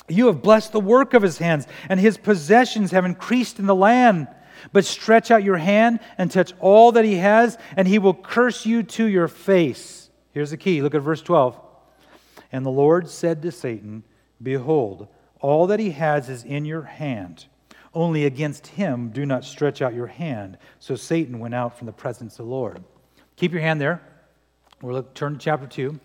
You 0.09 0.27
have 0.27 0.41
blessed 0.41 0.71
the 0.71 0.79
work 0.79 1.13
of 1.13 1.21
his 1.21 1.37
hands, 1.37 1.67
and 1.87 1.99
his 1.99 2.17
possessions 2.17 2.91
have 2.91 3.05
increased 3.05 3.59
in 3.59 3.65
the 3.65 3.75
land. 3.75 4.27
But 4.71 4.85
stretch 4.85 5.31
out 5.31 5.43
your 5.43 5.57
hand 5.57 5.99
and 6.17 6.29
touch 6.29 6.53
all 6.59 6.91
that 6.93 7.05
he 7.05 7.15
has, 7.15 7.57
and 7.75 7.87
he 7.87 7.99
will 7.99 8.13
curse 8.13 8.65
you 8.65 8.83
to 8.83 9.05
your 9.05 9.27
face. 9.27 10.09
Here's 10.31 10.51
the 10.51 10.57
key 10.57 10.81
look 10.81 10.95
at 10.95 11.01
verse 11.01 11.21
12. 11.21 11.59
And 12.51 12.65
the 12.65 12.71
Lord 12.71 13.09
said 13.09 13.41
to 13.41 13.51
Satan, 13.51 14.03
Behold, 14.41 15.07
all 15.39 15.67
that 15.67 15.79
he 15.79 15.91
has 15.91 16.29
is 16.29 16.43
in 16.43 16.65
your 16.65 16.83
hand. 16.83 17.45
Only 17.93 18.25
against 18.25 18.67
him 18.67 19.09
do 19.09 19.25
not 19.25 19.43
stretch 19.43 19.81
out 19.81 19.93
your 19.93 20.07
hand. 20.07 20.57
So 20.79 20.95
Satan 20.95 21.39
went 21.39 21.53
out 21.53 21.77
from 21.77 21.85
the 21.85 21.93
presence 21.93 22.39
of 22.39 22.45
the 22.45 22.51
Lord. 22.51 22.83
Keep 23.35 23.51
your 23.51 23.61
hand 23.61 23.79
there. 23.79 24.01
We'll 24.81 24.95
look, 24.95 25.13
turn 25.13 25.33
to 25.33 25.39
chapter 25.39 25.67
2. 25.67 25.99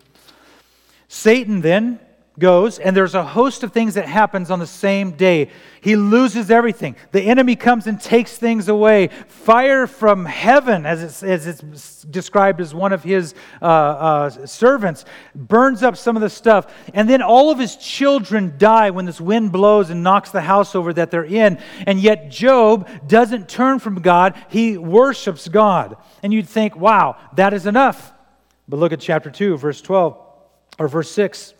Satan 1.07 1.61
then 1.61 1.99
goes, 2.39 2.79
and 2.79 2.95
there's 2.95 3.15
a 3.15 3.23
host 3.23 3.63
of 3.63 3.71
things 3.71 3.93
that 3.93 4.07
happens 4.07 4.49
on 4.49 4.59
the 4.59 4.67
same 4.67 5.11
day. 5.11 5.49
He 5.81 5.95
loses 5.95 6.49
everything. 6.49 6.95
The 7.11 7.21
enemy 7.21 7.55
comes 7.55 7.85
and 7.85 8.01
takes 8.01 8.37
things 8.37 8.67
away. 8.67 9.09
Fire 9.27 9.85
from 9.85 10.25
heaven, 10.25 10.85
as 10.85 11.03
it's, 11.03 11.23
as 11.23 11.45
it's 11.45 12.03
described 12.03 12.61
as 12.61 12.73
one 12.73 12.93
of 12.93 13.03
his 13.03 13.35
uh, 13.61 13.65
uh, 13.65 14.45
servants, 14.45 15.05
burns 15.35 15.83
up 15.83 15.97
some 15.97 16.15
of 16.15 16.21
the 16.21 16.29
stuff. 16.29 16.73
And 16.93 17.09
then 17.09 17.21
all 17.21 17.51
of 17.51 17.59
his 17.59 17.75
children 17.75 18.55
die 18.57 18.89
when 18.89 19.05
this 19.05 19.21
wind 19.21 19.51
blows 19.51 19.89
and 19.89 20.01
knocks 20.01 20.31
the 20.31 20.41
house 20.41 20.75
over 20.75 20.93
that 20.93 21.11
they're 21.11 21.23
in. 21.25 21.59
And 21.85 21.99
yet 21.99 22.31
Job 22.31 22.89
doesn't 23.07 23.49
turn 23.49 23.79
from 23.79 24.01
God, 24.01 24.35
he 24.49 24.77
worships 24.77 25.47
God. 25.47 25.97
And 26.23 26.33
you'd 26.33 26.49
think, 26.49 26.75
wow, 26.75 27.17
that 27.35 27.53
is 27.53 27.65
enough. 27.65 28.13
But 28.67 28.77
look 28.77 28.93
at 28.93 28.99
chapter 28.99 29.31
2, 29.31 29.57
verse 29.57 29.81
12, 29.81 30.17
or 30.77 30.87
verse 30.87 31.11
6. 31.11 31.55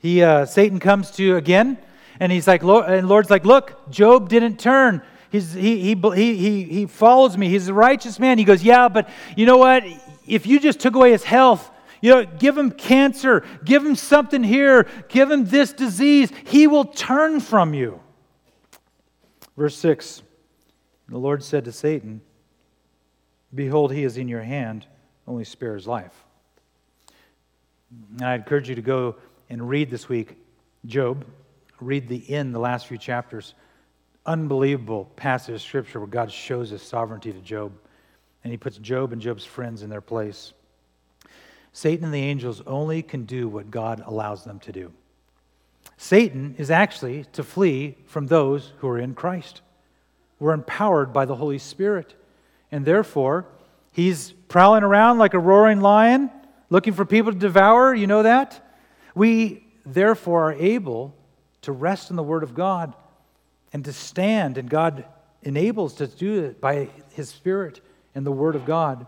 He, 0.00 0.22
uh, 0.22 0.46
Satan 0.46 0.80
comes 0.80 1.10
to 1.12 1.36
again, 1.36 1.78
and 2.18 2.32
he's 2.32 2.48
like, 2.48 2.62
Lord, 2.62 2.90
and 2.90 3.08
Lord's 3.08 3.30
like, 3.30 3.44
look, 3.44 3.90
Job 3.90 4.28
didn't 4.28 4.58
turn. 4.58 5.02
He's, 5.30 5.52
he, 5.52 5.94
he, 5.94 5.94
he, 6.14 6.64
he 6.64 6.86
follows 6.86 7.36
me. 7.36 7.48
He's 7.48 7.68
a 7.68 7.74
righteous 7.74 8.18
man. 8.18 8.38
He 8.38 8.44
goes, 8.44 8.64
yeah, 8.64 8.88
but 8.88 9.08
you 9.36 9.46
know 9.46 9.58
what? 9.58 9.84
If 10.26 10.46
you 10.46 10.58
just 10.58 10.80
took 10.80 10.94
away 10.94 11.12
his 11.12 11.22
health, 11.22 11.70
you 12.00 12.10
know, 12.10 12.24
give 12.24 12.56
him 12.56 12.70
cancer, 12.70 13.44
give 13.64 13.84
him 13.84 13.94
something 13.94 14.42
here, 14.42 14.88
give 15.08 15.30
him 15.30 15.44
this 15.44 15.72
disease, 15.72 16.32
he 16.46 16.66
will 16.66 16.86
turn 16.86 17.40
from 17.40 17.74
you. 17.74 18.00
Verse 19.56 19.76
6 19.76 20.22
The 21.08 21.18
Lord 21.18 21.44
said 21.44 21.66
to 21.66 21.72
Satan, 21.72 22.22
Behold, 23.54 23.92
he 23.92 24.04
is 24.04 24.16
in 24.16 24.28
your 24.28 24.42
hand, 24.42 24.86
only 25.26 25.44
spare 25.44 25.74
his 25.74 25.86
life. 25.86 26.24
And 28.12 28.22
I 28.22 28.34
encourage 28.34 28.68
you 28.68 28.76
to 28.76 28.82
go 28.82 29.16
and 29.50 29.68
read 29.68 29.90
this 29.90 30.08
week 30.08 30.36
Job. 30.86 31.26
Read 31.80 32.08
the 32.08 32.30
end, 32.30 32.54
the 32.54 32.58
last 32.58 32.86
few 32.86 32.96
chapters. 32.96 33.54
Unbelievable 34.24 35.10
passage 35.16 35.54
of 35.54 35.62
scripture 35.62 35.98
where 35.98 36.06
God 36.06 36.30
shows 36.30 36.70
his 36.70 36.82
sovereignty 36.82 37.32
to 37.32 37.40
Job. 37.40 37.72
And 38.44 38.50
he 38.50 38.56
puts 38.56 38.78
Job 38.78 39.12
and 39.12 39.20
Job's 39.20 39.44
friends 39.44 39.82
in 39.82 39.90
their 39.90 40.00
place. 40.00 40.52
Satan 41.72 42.06
and 42.06 42.14
the 42.14 42.18
angels 42.18 42.62
only 42.66 43.02
can 43.02 43.24
do 43.24 43.48
what 43.48 43.70
God 43.70 44.02
allows 44.06 44.44
them 44.44 44.58
to 44.60 44.72
do. 44.72 44.92
Satan 45.96 46.54
is 46.58 46.70
actually 46.70 47.24
to 47.32 47.42
flee 47.42 47.96
from 48.06 48.26
those 48.26 48.72
who 48.78 48.88
are 48.88 48.98
in 48.98 49.14
Christ. 49.14 49.60
We're 50.38 50.54
empowered 50.54 51.12
by 51.12 51.26
the 51.26 51.36
Holy 51.36 51.58
Spirit. 51.58 52.14
And 52.72 52.84
therefore, 52.84 53.46
he's 53.92 54.32
prowling 54.48 54.82
around 54.82 55.18
like 55.18 55.34
a 55.34 55.38
roaring 55.38 55.80
lion, 55.80 56.30
looking 56.70 56.92
for 56.94 57.04
people 57.04 57.32
to 57.32 57.38
devour. 57.38 57.94
You 57.94 58.06
know 58.06 58.22
that? 58.22 58.66
We 59.14 59.64
therefore 59.84 60.50
are 60.50 60.54
able 60.54 61.14
to 61.62 61.72
rest 61.72 62.10
in 62.10 62.16
the 62.16 62.22
Word 62.22 62.42
of 62.42 62.54
God 62.54 62.94
and 63.72 63.84
to 63.84 63.92
stand, 63.92 64.58
and 64.58 64.68
God 64.68 65.04
enables 65.42 65.94
to 65.94 66.06
do 66.06 66.44
it 66.44 66.60
by 66.60 66.88
His 67.12 67.28
Spirit 67.28 67.80
and 68.14 68.26
the 68.26 68.32
Word 68.32 68.56
of 68.56 68.64
God. 68.64 69.06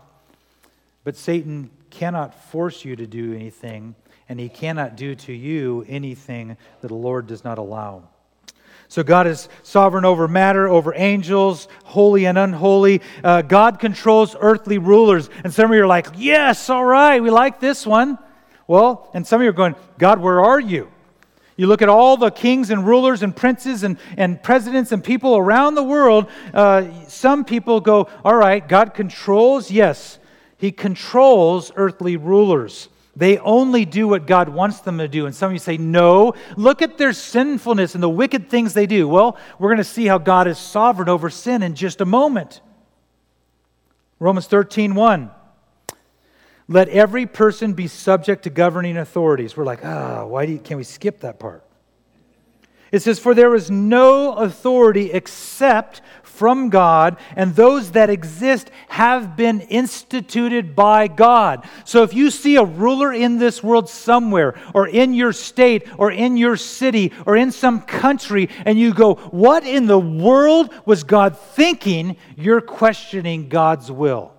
But 1.03 1.17
Satan 1.17 1.69
cannot 1.89 2.33
force 2.33 2.85
you 2.85 2.95
to 2.95 3.05
do 3.05 3.33
anything, 3.33 3.95
and 4.29 4.39
he 4.39 4.49
cannot 4.49 4.95
do 4.95 5.15
to 5.15 5.33
you 5.33 5.85
anything 5.87 6.57
that 6.81 6.87
the 6.87 6.95
Lord 6.95 7.27
does 7.27 7.43
not 7.43 7.57
allow. 7.57 8.03
So 8.87 9.03
God 9.03 9.27
is 9.27 9.49
sovereign 9.63 10.05
over 10.05 10.27
matter, 10.27 10.67
over 10.67 10.93
angels, 10.95 11.67
holy 11.83 12.25
and 12.25 12.37
unholy. 12.37 13.01
Uh, 13.23 13.41
God 13.41 13.79
controls 13.79 14.35
earthly 14.39 14.77
rulers. 14.77 15.29
And 15.43 15.53
some 15.53 15.71
of 15.71 15.75
you 15.75 15.83
are 15.83 15.87
like, 15.87 16.07
yes, 16.15 16.69
all 16.69 16.85
right, 16.85 17.21
we 17.21 17.31
like 17.31 17.59
this 17.59 17.87
one. 17.87 18.19
Well, 18.67 19.09
and 19.13 19.25
some 19.27 19.41
of 19.41 19.43
you 19.43 19.49
are 19.49 19.53
going, 19.53 19.75
God, 19.97 20.19
where 20.19 20.41
are 20.41 20.59
you? 20.59 20.89
You 21.55 21.67
look 21.67 21.81
at 21.81 21.89
all 21.89 22.17
the 22.17 22.31
kings 22.31 22.71
and 22.71 22.85
rulers 22.85 23.21
and 23.21 23.35
princes 23.35 23.83
and, 23.83 23.97
and 24.17 24.41
presidents 24.41 24.91
and 24.91 25.03
people 25.03 25.37
around 25.37 25.75
the 25.75 25.83
world. 25.83 26.27
Uh, 26.53 26.87
some 27.07 27.45
people 27.45 27.79
go, 27.79 28.09
All 28.25 28.35
right, 28.35 28.67
God 28.67 28.93
controls. 28.93 29.69
Yes, 29.69 30.17
He 30.57 30.71
controls 30.71 31.71
earthly 31.75 32.17
rulers. 32.17 32.89
They 33.15 33.37
only 33.37 33.85
do 33.85 34.07
what 34.07 34.25
God 34.25 34.49
wants 34.49 34.79
them 34.79 34.97
to 34.97 35.07
do. 35.07 35.27
And 35.27 35.35
some 35.35 35.47
of 35.47 35.53
you 35.53 35.59
say, 35.59 35.77
No, 35.77 36.33
look 36.57 36.81
at 36.81 36.97
their 36.97 37.13
sinfulness 37.13 37.93
and 37.93 38.01
the 38.01 38.09
wicked 38.09 38.49
things 38.49 38.73
they 38.73 38.87
do. 38.87 39.07
Well, 39.07 39.37
we're 39.59 39.69
going 39.69 39.77
to 39.77 39.83
see 39.83 40.07
how 40.07 40.17
God 40.17 40.47
is 40.47 40.57
sovereign 40.57 41.09
over 41.09 41.29
sin 41.29 41.61
in 41.61 41.75
just 41.75 42.01
a 42.01 42.05
moment. 42.05 42.61
Romans 44.19 44.47
13 44.47 44.95
1. 44.95 45.29
Let 46.67 46.89
every 46.89 47.25
person 47.25 47.73
be 47.73 47.87
subject 47.87 48.43
to 48.43 48.49
governing 48.49 48.97
authorities. 48.97 49.57
We're 49.57 49.65
like, 49.65 49.81
ah, 49.83 50.21
oh, 50.21 50.27
why 50.27 50.43
you, 50.43 50.59
can 50.59 50.77
we 50.77 50.83
skip 50.83 51.19
that 51.21 51.39
part? 51.39 51.63
It 52.93 53.01
says, 53.01 53.17
For 53.17 53.33
there 53.33 53.55
is 53.55 53.71
no 53.71 54.33
authority 54.33 55.11
except 55.11 56.01
from 56.21 56.69
God, 56.69 57.17
and 57.35 57.55
those 57.55 57.91
that 57.91 58.11
exist 58.11 58.69
have 58.87 59.35
been 59.35 59.61
instituted 59.61 60.75
by 60.75 61.07
God. 61.07 61.67
So 61.85 62.03
if 62.03 62.13
you 62.13 62.29
see 62.29 62.55
a 62.55 62.63
ruler 62.63 63.11
in 63.11 63.39
this 63.39 63.63
world 63.63 63.89
somewhere, 63.89 64.55
or 64.75 64.87
in 64.87 65.15
your 65.15 65.33
state, 65.33 65.87
or 65.97 66.11
in 66.11 66.37
your 66.37 66.55
city, 66.55 67.11
or 67.25 67.35
in 67.35 67.51
some 67.51 67.81
country, 67.81 68.49
and 68.63 68.79
you 68.79 68.93
go, 68.93 69.15
What 69.15 69.65
in 69.65 69.87
the 69.87 69.99
world 69.99 70.71
was 70.85 71.03
God 71.03 71.35
thinking? 71.37 72.15
You're 72.37 72.61
questioning 72.61 73.49
God's 73.49 73.91
will. 73.91 74.33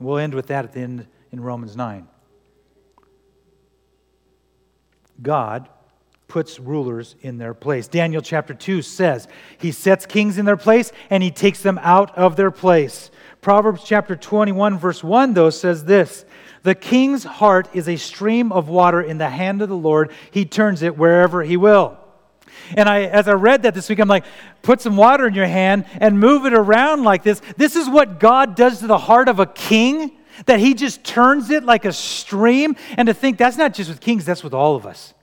We'll 0.00 0.18
end 0.18 0.34
with 0.34 0.46
that 0.46 0.64
at 0.64 0.72
the 0.72 0.80
end 0.80 1.06
in 1.30 1.40
Romans 1.40 1.76
9. 1.76 2.08
God 5.22 5.68
puts 6.26 6.58
rulers 6.58 7.16
in 7.20 7.36
their 7.36 7.52
place. 7.52 7.88
Daniel 7.88 8.22
chapter 8.22 8.54
2 8.54 8.82
says, 8.82 9.28
He 9.58 9.72
sets 9.72 10.06
kings 10.06 10.38
in 10.38 10.46
their 10.46 10.56
place 10.56 10.92
and 11.10 11.22
He 11.22 11.30
takes 11.30 11.62
them 11.62 11.78
out 11.82 12.16
of 12.16 12.36
their 12.36 12.50
place. 12.50 13.10
Proverbs 13.42 13.82
chapter 13.84 14.16
21, 14.16 14.78
verse 14.78 15.04
1, 15.04 15.34
though, 15.34 15.50
says 15.50 15.84
this 15.84 16.24
The 16.62 16.74
king's 16.74 17.24
heart 17.24 17.68
is 17.74 17.88
a 17.88 17.96
stream 17.96 18.52
of 18.52 18.68
water 18.68 19.02
in 19.02 19.18
the 19.18 19.28
hand 19.28 19.60
of 19.60 19.68
the 19.68 19.76
Lord, 19.76 20.12
He 20.30 20.46
turns 20.46 20.82
it 20.82 20.96
wherever 20.96 21.42
He 21.42 21.58
will. 21.58 21.99
And 22.76 22.88
I, 22.88 23.02
as 23.02 23.28
I 23.28 23.32
read 23.32 23.62
that 23.62 23.74
this 23.74 23.88
week, 23.88 23.98
I'm 23.98 24.08
like, 24.08 24.24
put 24.62 24.80
some 24.80 24.96
water 24.96 25.26
in 25.26 25.34
your 25.34 25.46
hand 25.46 25.84
and 26.00 26.18
move 26.18 26.46
it 26.46 26.54
around 26.54 27.04
like 27.04 27.22
this. 27.22 27.40
This 27.56 27.76
is 27.76 27.88
what 27.88 28.20
God 28.20 28.54
does 28.54 28.80
to 28.80 28.86
the 28.86 28.98
heart 28.98 29.28
of 29.28 29.38
a 29.40 29.46
king, 29.46 30.12
that 30.46 30.60
he 30.60 30.74
just 30.74 31.04
turns 31.04 31.50
it 31.50 31.64
like 31.64 31.84
a 31.84 31.92
stream. 31.92 32.76
And 32.96 33.06
to 33.06 33.14
think 33.14 33.38
that's 33.38 33.56
not 33.56 33.74
just 33.74 33.90
with 33.90 34.00
kings, 34.00 34.24
that's 34.24 34.44
with 34.44 34.54
all 34.54 34.76
of 34.76 34.86
us. 34.86 35.14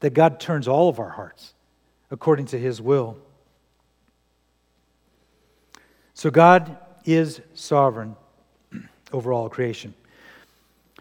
That 0.00 0.14
God 0.14 0.40
turns 0.40 0.68
all 0.68 0.88
of 0.88 0.98
our 0.98 1.10
hearts 1.10 1.54
according 2.10 2.46
to 2.46 2.58
his 2.58 2.80
will. 2.80 3.16
So 6.14 6.30
God 6.30 6.76
is 7.04 7.40
sovereign 7.54 8.16
over 9.12 9.32
all 9.32 9.48
creation. 9.48 9.94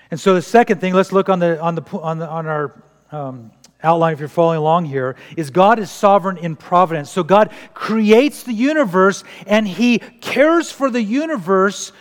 And 0.09 0.19
so 0.19 0.35
the 0.35 0.41
second 0.41 0.79
thing, 0.79 0.93
let's 0.93 1.11
look 1.11 1.27
on 1.27 1.39
the 1.39 1.59
on 1.59 1.75
the 1.75 1.83
on 1.99 2.19
the 2.19 2.27
on 2.27 2.45
our 2.45 2.83
um, 3.11 3.51
outline, 3.83 4.13
if 4.13 4.19
you're 4.19 4.27
following 4.27 4.57
along 4.57 4.85
here, 4.85 5.15
is 5.35 5.51
God 5.51 5.77
is 5.77 5.91
sovereign 5.91 6.37
in 6.37 6.55
providence. 6.55 7.11
So 7.11 7.23
God 7.23 7.53
creates 7.73 8.43
the 8.43 8.53
universe 8.53 9.23
and 9.45 9.67
He 9.67 9.99
cares 9.99 10.71
for 10.71 10.89
the 10.89 11.01
universe 11.01 11.91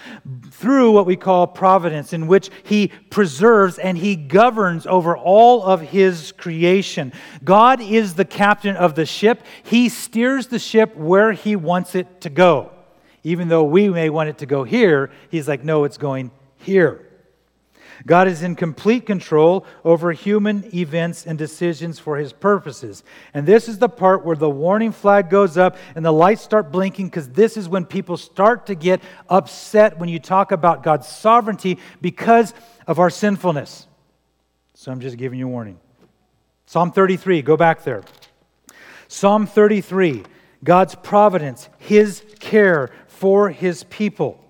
through 0.50 0.92
what 0.92 1.04
we 1.04 1.16
call 1.16 1.46
providence, 1.46 2.12
in 2.12 2.26
which 2.26 2.50
He 2.64 2.88
preserves 3.10 3.78
and 3.78 3.98
He 3.98 4.16
governs 4.16 4.86
over 4.86 5.16
all 5.16 5.62
of 5.62 5.82
His 5.82 6.32
creation. 6.32 7.12
God 7.44 7.80
is 7.80 8.14
the 8.14 8.24
captain 8.24 8.76
of 8.76 8.94
the 8.94 9.06
ship, 9.06 9.42
He 9.62 9.88
steers 9.88 10.46
the 10.46 10.58
ship 10.58 10.96
where 10.96 11.32
He 11.32 11.56
wants 11.56 11.94
it 11.94 12.22
to 12.22 12.30
go. 12.30 12.72
Even 13.22 13.48
though 13.48 13.64
we 13.64 13.88
may 13.88 14.08
want 14.08 14.28
it 14.28 14.38
to 14.38 14.46
go 14.46 14.64
here, 14.64 15.10
He's 15.30 15.46
like, 15.46 15.62
no, 15.62 15.84
it's 15.84 15.98
going 15.98 16.30
here. 16.58 17.05
God 18.04 18.28
is 18.28 18.42
in 18.42 18.56
complete 18.56 19.06
control 19.06 19.64
over 19.85 20.12
human 20.12 20.74
events 20.74 21.26
and 21.26 21.38
decisions 21.38 21.98
for 21.98 22.16
his 22.16 22.32
purposes. 22.32 23.02
And 23.32 23.46
this 23.46 23.68
is 23.68 23.78
the 23.78 23.88
part 23.88 24.24
where 24.24 24.37
the 24.37 24.50
warning 24.50 24.92
flag 24.92 25.30
goes 25.30 25.56
up 25.56 25.76
and 25.94 26.04
the 26.04 26.12
lights 26.12 26.42
start 26.42 26.70
blinking 26.70 27.06
because 27.06 27.30
this 27.30 27.56
is 27.56 27.68
when 27.68 27.87
people 27.87 28.16
start 28.16 28.66
to 28.66 28.74
get 28.74 29.00
upset 29.28 29.98
when 29.98 30.09
you 30.09 30.18
talk 30.18 30.52
about 30.52 30.82
God's 30.82 31.09
sovereignty 31.09 31.78
because 32.00 32.52
of 32.87 32.98
our 32.98 33.11
sinfulness. 33.11 33.87
So 34.74 34.92
I'm 34.92 35.00
just 35.00 35.16
giving 35.16 35.38
you 35.38 35.46
a 35.46 35.50
warning. 35.50 35.78
Psalm 36.66 36.92
33, 36.92 37.42
go 37.42 37.56
back 37.56 37.85
there. 37.85 38.02
Psalm 39.09 39.46
33, 39.46 40.24
God's 40.64 40.94
providence, 40.96 41.68
his 41.78 42.22
care 42.40 42.90
for 43.06 43.48
his 43.50 43.85
people. 43.85 44.45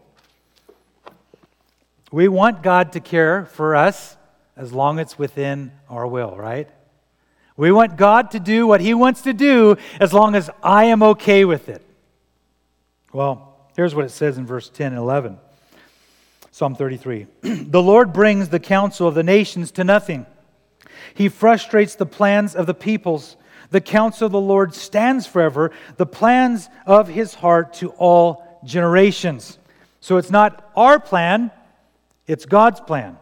We 2.17 2.29
want 2.29 2.63
God 2.63 2.93
to 2.93 3.01
care 3.01 3.45
for 3.45 3.77
us 3.77 4.17
as 4.57 4.73
long 4.73 4.99
as 4.99 5.09
it's 5.09 5.19
within 5.19 5.71
our 5.91 6.07
will, 6.07 6.35
right? 6.35 6.67
We 7.59 7.71
want 7.71 7.99
God 7.99 8.31
to 8.31 8.41
do 8.41 8.67
what 8.67 8.81
He 8.81 8.95
wants 8.95 9.21
to 9.23 9.35
do 9.35 9.77
as 10.01 10.15
long 10.15 10.35
as 10.35 10.49
I 10.63 10.85
am 10.85 11.03
okay 11.03 11.45
with 11.45 11.69
it. 11.69 11.85
Well, 13.13 13.69
here's 13.77 13.95
what 13.95 14.07
it 14.07 14.13
says 14.13 14.39
in 14.39 14.47
verse 14.47 14.71
10 14.71 14.93
and 14.93 14.97
11 14.97 15.37
Psalm 16.53 16.75
33 16.75 17.27
The 17.43 17.83
Lord 17.83 18.15
brings 18.15 18.49
the 18.49 18.61
counsel 18.61 19.07
of 19.07 19.15
the 19.15 19.23
nations 19.23 19.71
to 19.73 19.85
nothing. 19.85 20.25
He 21.13 21.29
frustrates 21.29 21.97
the 21.97 22.07
plans 22.07 22.55
of 22.55 22.65
the 22.65 22.73
peoples. 22.73 23.37
The 23.69 23.83
counsel 23.83 24.25
of 24.25 24.33
the 24.33 24.41
Lord 24.41 24.75
stands 24.75 25.27
forever, 25.27 25.71
the 25.99 26.07
plans 26.07 26.71
of 26.87 27.09
his 27.09 27.35
heart 27.35 27.75
to 27.75 27.91
all 27.91 28.63
generations. 28.65 29.59
So 30.01 30.17
it's 30.17 30.31
not 30.31 30.73
our 30.75 30.99
plan, 30.99 31.51
it's 32.27 32.45
God's 32.45 32.81
plan. 32.81 33.19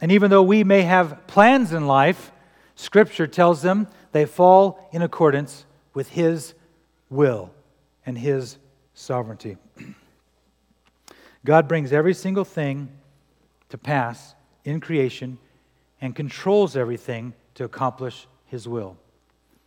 And 0.00 0.10
even 0.10 0.30
though 0.30 0.42
we 0.42 0.64
may 0.64 0.82
have 0.82 1.26
plans 1.26 1.72
in 1.72 1.86
life, 1.86 2.32
Scripture 2.74 3.26
tells 3.26 3.62
them 3.62 3.86
they 4.10 4.24
fall 4.24 4.88
in 4.92 5.02
accordance 5.02 5.64
with 5.94 6.10
His 6.10 6.54
will 7.08 7.52
and 8.04 8.18
His 8.18 8.58
sovereignty. 8.94 9.56
God 11.44 11.68
brings 11.68 11.92
every 11.92 12.14
single 12.14 12.44
thing 12.44 12.88
to 13.68 13.78
pass 13.78 14.34
in 14.64 14.80
creation 14.80 15.38
and 16.00 16.16
controls 16.16 16.76
everything 16.76 17.34
to 17.54 17.64
accomplish 17.64 18.26
His 18.46 18.66
will. 18.66 18.96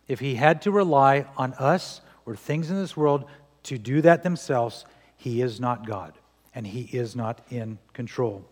If 0.08 0.20
He 0.20 0.34
had 0.34 0.60
to 0.62 0.70
rely 0.70 1.24
on 1.38 1.54
us 1.54 2.02
or 2.26 2.36
things 2.36 2.70
in 2.70 2.76
this 2.76 2.96
world 2.96 3.24
to 3.62 3.78
do 3.78 4.02
that 4.02 4.22
themselves, 4.22 4.84
He 5.16 5.40
is 5.40 5.58
not 5.58 5.86
God 5.86 6.12
and 6.56 6.66
He 6.66 6.88
is 6.92 7.14
not 7.14 7.40
in 7.50 7.78
control. 7.92 8.44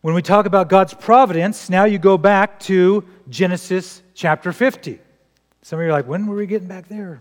When 0.00 0.14
we 0.14 0.22
talk 0.22 0.46
about 0.46 0.68
God's 0.68 0.94
providence, 0.94 1.68
now 1.68 1.84
you 1.84 1.98
go 1.98 2.16
back 2.16 2.60
to 2.60 3.04
Genesis 3.28 4.02
chapter 4.14 4.52
50. 4.52 5.00
Some 5.62 5.78
of 5.78 5.84
you 5.84 5.90
are 5.90 5.92
like, 5.92 6.06
when 6.06 6.26
were 6.26 6.36
we 6.36 6.46
getting 6.46 6.68
back 6.68 6.88
there? 6.88 7.20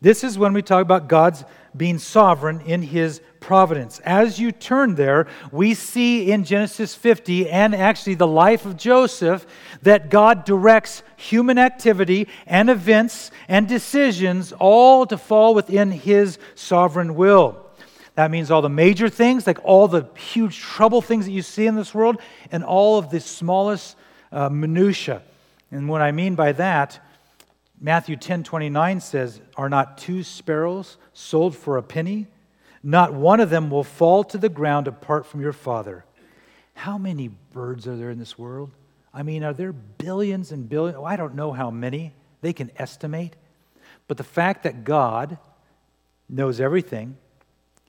This 0.00 0.24
is 0.24 0.38
when 0.38 0.52
we 0.52 0.62
talk 0.62 0.82
about 0.82 1.08
God's 1.08 1.44
being 1.76 1.98
sovereign 1.98 2.60
in 2.62 2.82
his 2.82 3.20
providence. 3.40 4.00
As 4.04 4.38
you 4.38 4.52
turn 4.52 4.94
there, 4.94 5.26
we 5.50 5.74
see 5.74 6.30
in 6.30 6.44
Genesis 6.44 6.94
50 6.94 7.50
and 7.50 7.74
actually 7.74 8.14
the 8.14 8.26
life 8.26 8.64
of 8.64 8.76
Joseph 8.76 9.46
that 9.82 10.10
God 10.10 10.44
directs 10.44 11.02
human 11.16 11.58
activity 11.58 12.28
and 12.46 12.70
events 12.70 13.30
and 13.48 13.66
decisions 13.66 14.52
all 14.52 15.04
to 15.06 15.18
fall 15.18 15.54
within 15.54 15.90
his 15.90 16.38
sovereign 16.54 17.16
will. 17.16 17.63
That 18.14 18.30
means 18.30 18.50
all 18.50 18.62
the 18.62 18.68
major 18.68 19.08
things, 19.08 19.46
like 19.46 19.58
all 19.64 19.88
the 19.88 20.08
huge 20.16 20.58
trouble 20.58 21.02
things 21.02 21.26
that 21.26 21.32
you 21.32 21.42
see 21.42 21.66
in 21.66 21.74
this 21.74 21.92
world, 21.92 22.18
and 22.52 22.62
all 22.62 22.98
of 22.98 23.10
the 23.10 23.20
smallest 23.20 23.96
uh, 24.30 24.48
minutiae. 24.48 25.22
And 25.70 25.88
what 25.88 26.00
I 26.00 26.12
mean 26.12 26.36
by 26.36 26.52
that, 26.52 27.00
Matthew 27.80 28.16
10 28.16 28.44
29 28.44 29.00
says, 29.00 29.40
Are 29.56 29.68
not 29.68 29.98
two 29.98 30.22
sparrows 30.22 30.96
sold 31.12 31.56
for 31.56 31.76
a 31.76 31.82
penny? 31.82 32.28
Not 32.82 33.14
one 33.14 33.40
of 33.40 33.50
them 33.50 33.70
will 33.70 33.82
fall 33.82 34.22
to 34.24 34.38
the 34.38 34.48
ground 34.48 34.86
apart 34.86 35.26
from 35.26 35.40
your 35.40 35.52
Father. 35.52 36.04
How 36.74 36.98
many 36.98 37.28
birds 37.28 37.88
are 37.88 37.96
there 37.96 38.10
in 38.10 38.18
this 38.18 38.38
world? 38.38 38.70
I 39.12 39.22
mean, 39.22 39.42
are 39.42 39.54
there 39.54 39.72
billions 39.72 40.52
and 40.52 40.68
billions? 40.68 40.98
Oh, 40.98 41.04
I 41.04 41.16
don't 41.16 41.34
know 41.34 41.52
how 41.52 41.70
many. 41.70 42.12
They 42.42 42.52
can 42.52 42.70
estimate. 42.76 43.36
But 44.06 44.18
the 44.18 44.24
fact 44.24 44.64
that 44.64 44.84
God 44.84 45.38
knows 46.28 46.60
everything, 46.60 47.16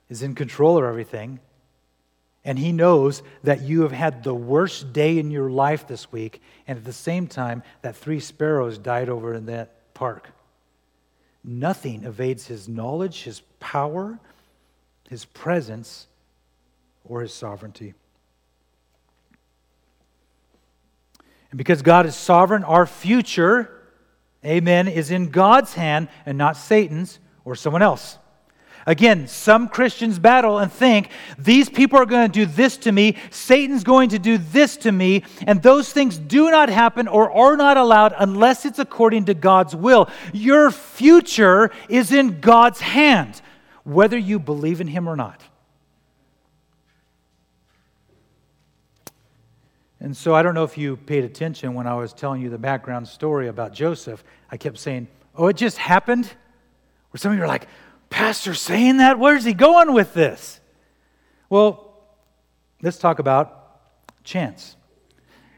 is 0.09 0.21
in 0.21 0.35
control 0.35 0.77
of 0.77 0.83
everything, 0.83 1.39
and 2.43 2.59
He 2.59 2.71
knows 2.71 3.23
that 3.43 3.61
you 3.61 3.81
have 3.81 3.91
had 3.91 4.23
the 4.23 4.35
worst 4.35 4.93
day 4.93 5.17
in 5.17 5.31
your 5.31 5.49
life 5.49 5.87
this 5.87 6.11
week, 6.11 6.41
and 6.67 6.77
at 6.77 6.85
the 6.85 6.93
same 6.93 7.27
time, 7.27 7.63
that 7.81 7.95
three 7.95 8.19
sparrows 8.19 8.77
died 8.77 9.09
over 9.09 9.33
in 9.33 9.47
that 9.47 9.93
park. 9.93 10.29
Nothing 11.43 12.03
evades 12.03 12.47
His 12.47 12.69
knowledge, 12.69 13.23
His 13.23 13.41
power, 13.59 14.19
His 15.09 15.25
presence, 15.25 16.07
or 17.03 17.21
His 17.21 17.33
sovereignty. 17.33 17.95
And 21.49 21.57
because 21.57 21.81
God 21.81 22.05
is 22.05 22.15
sovereign, 22.15 22.63
our 22.63 22.85
future, 22.85 23.71
amen, 24.43 24.87
is 24.87 25.09
in 25.09 25.29
God's 25.29 25.73
hand 25.73 26.09
and 26.25 26.37
not 26.37 26.57
Satan's 26.57 27.19
or 27.43 27.55
someone 27.55 27.81
else. 27.81 28.17
Again, 28.87 29.27
some 29.27 29.67
Christians 29.67 30.19
battle 30.19 30.59
and 30.59 30.71
think 30.71 31.09
these 31.39 31.69
people 31.69 31.97
are 31.97 32.05
going 32.05 32.29
to 32.29 32.31
do 32.31 32.45
this 32.45 32.77
to 32.77 32.91
me, 32.91 33.15
Satan's 33.31 33.83
going 33.83 34.09
to 34.09 34.19
do 34.19 34.37
this 34.37 34.77
to 34.77 34.91
me, 34.91 35.23
and 35.47 35.61
those 35.63 35.91
things 35.91 36.19
do 36.19 36.51
not 36.51 36.69
happen 36.69 37.07
or 37.07 37.31
are 37.31 37.57
not 37.57 37.77
allowed 37.77 38.13
unless 38.17 38.63
it's 38.63 38.77
according 38.77 39.25
to 39.25 39.33
God's 39.33 39.75
will. 39.75 40.07
Your 40.33 40.69
future 40.69 41.71
is 41.89 42.11
in 42.11 42.39
God's 42.41 42.79
hand, 42.79 43.41
whether 43.83 44.17
you 44.17 44.37
believe 44.37 44.81
in 44.81 44.87
Him 44.87 45.09
or 45.09 45.15
not. 45.15 45.41
And 49.99 50.15
so 50.15 50.35
I 50.35 50.43
don't 50.43 50.53
know 50.53 50.63
if 50.63 50.77
you 50.77 50.97
paid 50.97 51.23
attention 51.23 51.73
when 51.73 51.87
I 51.87 51.95
was 51.95 52.13
telling 52.13 52.39
you 52.39 52.51
the 52.51 52.59
background 52.59 53.07
story 53.07 53.47
about 53.47 53.73
Joseph. 53.73 54.23
I 54.51 54.57
kept 54.57 54.77
saying, 54.77 55.07
Oh, 55.33 55.47
it 55.47 55.57
just 55.57 55.77
happened? 55.77 56.31
Or 57.11 57.17
some 57.17 57.31
of 57.31 57.37
you 57.37 57.43
are 57.43 57.47
like, 57.47 57.67
Pastor 58.09 58.53
saying 58.53 58.97
that? 58.97 59.19
Where's 59.19 59.43
he 59.43 59.53
going 59.53 59.93
with 59.93 60.13
this? 60.13 60.59
Well, 61.49 61.93
let's 62.81 62.97
talk 62.97 63.19
about 63.19 63.61
chance 64.23 64.75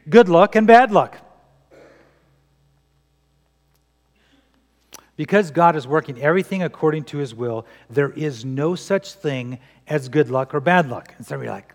good 0.08 0.28
luck 0.28 0.56
and 0.56 0.66
bad 0.66 0.90
luck. 0.90 1.18
Because 5.16 5.50
God 5.50 5.74
is 5.74 5.86
working 5.86 6.20
everything 6.20 6.62
according 6.62 7.04
to 7.04 7.18
his 7.18 7.34
will, 7.34 7.66
there 7.90 8.10
is 8.10 8.44
no 8.44 8.76
such 8.76 9.12
thing 9.12 9.58
as 9.88 10.08
good 10.08 10.30
luck 10.30 10.54
or 10.54 10.60
bad 10.60 10.88
luck. 10.88 11.12
And 11.18 11.28
you 11.28 11.36
are 11.36 11.44
like, 11.46 11.74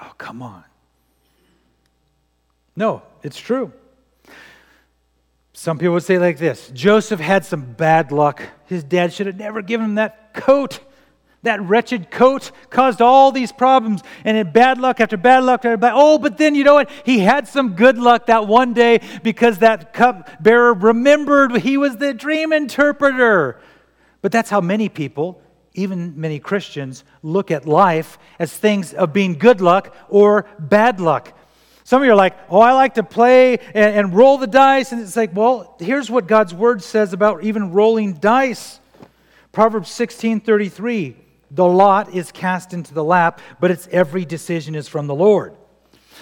oh, 0.00 0.12
come 0.16 0.40
on. 0.40 0.64
No, 2.74 3.02
it's 3.22 3.38
true. 3.38 3.70
Some 5.56 5.78
people 5.78 5.94
would 5.94 6.02
say 6.02 6.18
like 6.18 6.36
this 6.36 6.68
Joseph 6.74 7.20
had 7.20 7.46
some 7.46 7.62
bad 7.62 8.12
luck. 8.12 8.42
His 8.66 8.82
dad 8.84 9.12
should 9.12 9.26
have 9.26 9.36
never 9.36 9.62
given 9.62 9.86
him 9.86 9.94
that 9.94 10.34
coat. 10.34 10.80
That 11.44 11.60
wretched 11.62 12.10
coat 12.10 12.50
caused 12.70 13.02
all 13.02 13.30
these 13.30 13.52
problems, 13.52 14.02
and 14.24 14.36
in 14.36 14.50
bad 14.50 14.78
luck 14.78 14.98
after 14.98 15.18
bad 15.18 15.44
luck 15.44 15.60
after 15.60 15.76
bad. 15.76 15.92
Oh, 15.94 16.18
but 16.18 16.38
then 16.38 16.54
you 16.54 16.64
know 16.64 16.74
what? 16.74 16.90
He 17.04 17.18
had 17.18 17.46
some 17.46 17.74
good 17.74 17.98
luck 17.98 18.26
that 18.26 18.48
one 18.48 18.72
day 18.72 19.00
because 19.22 19.58
that 19.58 19.92
cup 19.92 20.42
bearer 20.42 20.72
remembered 20.72 21.58
he 21.58 21.76
was 21.76 21.98
the 21.98 22.14
dream 22.14 22.52
interpreter. 22.52 23.60
But 24.22 24.32
that's 24.32 24.48
how 24.48 24.62
many 24.62 24.88
people, 24.88 25.40
even 25.74 26.18
many 26.18 26.40
Christians, 26.40 27.04
look 27.22 27.50
at 27.50 27.66
life 27.66 28.18
as 28.38 28.50
things 28.56 28.94
of 28.94 29.12
being 29.12 29.34
good 29.34 29.60
luck 29.60 29.94
or 30.08 30.46
bad 30.58 30.98
luck. 30.98 31.36
Some 31.86 32.00
of 32.00 32.06
you 32.06 32.12
are 32.12 32.16
like, 32.16 32.34
oh, 32.48 32.60
I 32.60 32.72
like 32.72 32.94
to 32.94 33.02
play 33.02 33.58
and, 33.58 33.96
and, 33.96 34.14
roll 34.14 34.38
the 34.38 34.46
dice. 34.46 34.92
And 34.92 35.02
it's 35.02 35.16
like, 35.16 35.36
well, 35.36 35.76
here's 35.78 36.10
what 36.10 36.26
God's 36.26 36.54
word 36.54 36.82
says 36.82 37.12
about 37.12 37.44
even 37.44 37.72
rolling 37.72 38.14
dice. 38.14 38.80
Proverbs 39.52 39.90
16 39.90 40.40
33. 40.40 41.16
The 41.50 41.64
lot 41.64 42.14
is 42.14 42.32
cast 42.32 42.72
into 42.72 42.94
the 42.94 43.04
lap, 43.04 43.40
but 43.60 43.70
its 43.70 43.86
every 43.92 44.24
decision 44.24 44.74
is 44.74 44.88
from 44.88 45.06
the 45.06 45.14
Lord. 45.14 45.54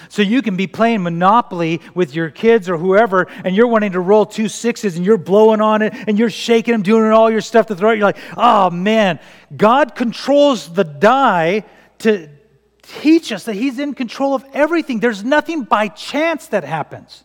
So 0.08 0.20
you 0.20 0.42
can 0.42 0.56
be 0.56 0.66
playing 0.66 1.04
Monopoly 1.04 1.80
with 1.94 2.14
your 2.14 2.28
kids 2.28 2.68
or 2.68 2.76
whoever, 2.76 3.28
and 3.44 3.54
you're 3.54 3.68
wanting 3.68 3.92
to 3.92 4.00
roll 4.00 4.26
two 4.26 4.48
sixes 4.48 4.96
and 4.96 5.06
you're 5.06 5.16
blowing 5.16 5.60
on 5.60 5.80
it 5.80 5.94
and 6.08 6.18
you're 6.18 6.28
shaking 6.28 6.72
them, 6.72 6.82
doing 6.82 7.10
all 7.12 7.30
your 7.30 7.40
stuff 7.40 7.66
to 7.66 7.76
throw 7.76 7.92
it. 7.92 7.98
You're 7.98 8.06
like, 8.06 8.18
oh 8.36 8.68
man, 8.70 9.20
God 9.56 9.94
controls 9.94 10.72
the 10.72 10.84
die 10.84 11.64
to, 12.00 12.28
teach 13.00 13.32
us 13.32 13.44
that 13.44 13.54
He's 13.54 13.78
in 13.78 13.94
control 13.94 14.34
of 14.34 14.44
everything. 14.52 15.00
There's 15.00 15.24
nothing 15.24 15.64
by 15.64 15.88
chance 15.88 16.46
that 16.48 16.64
happens. 16.64 17.24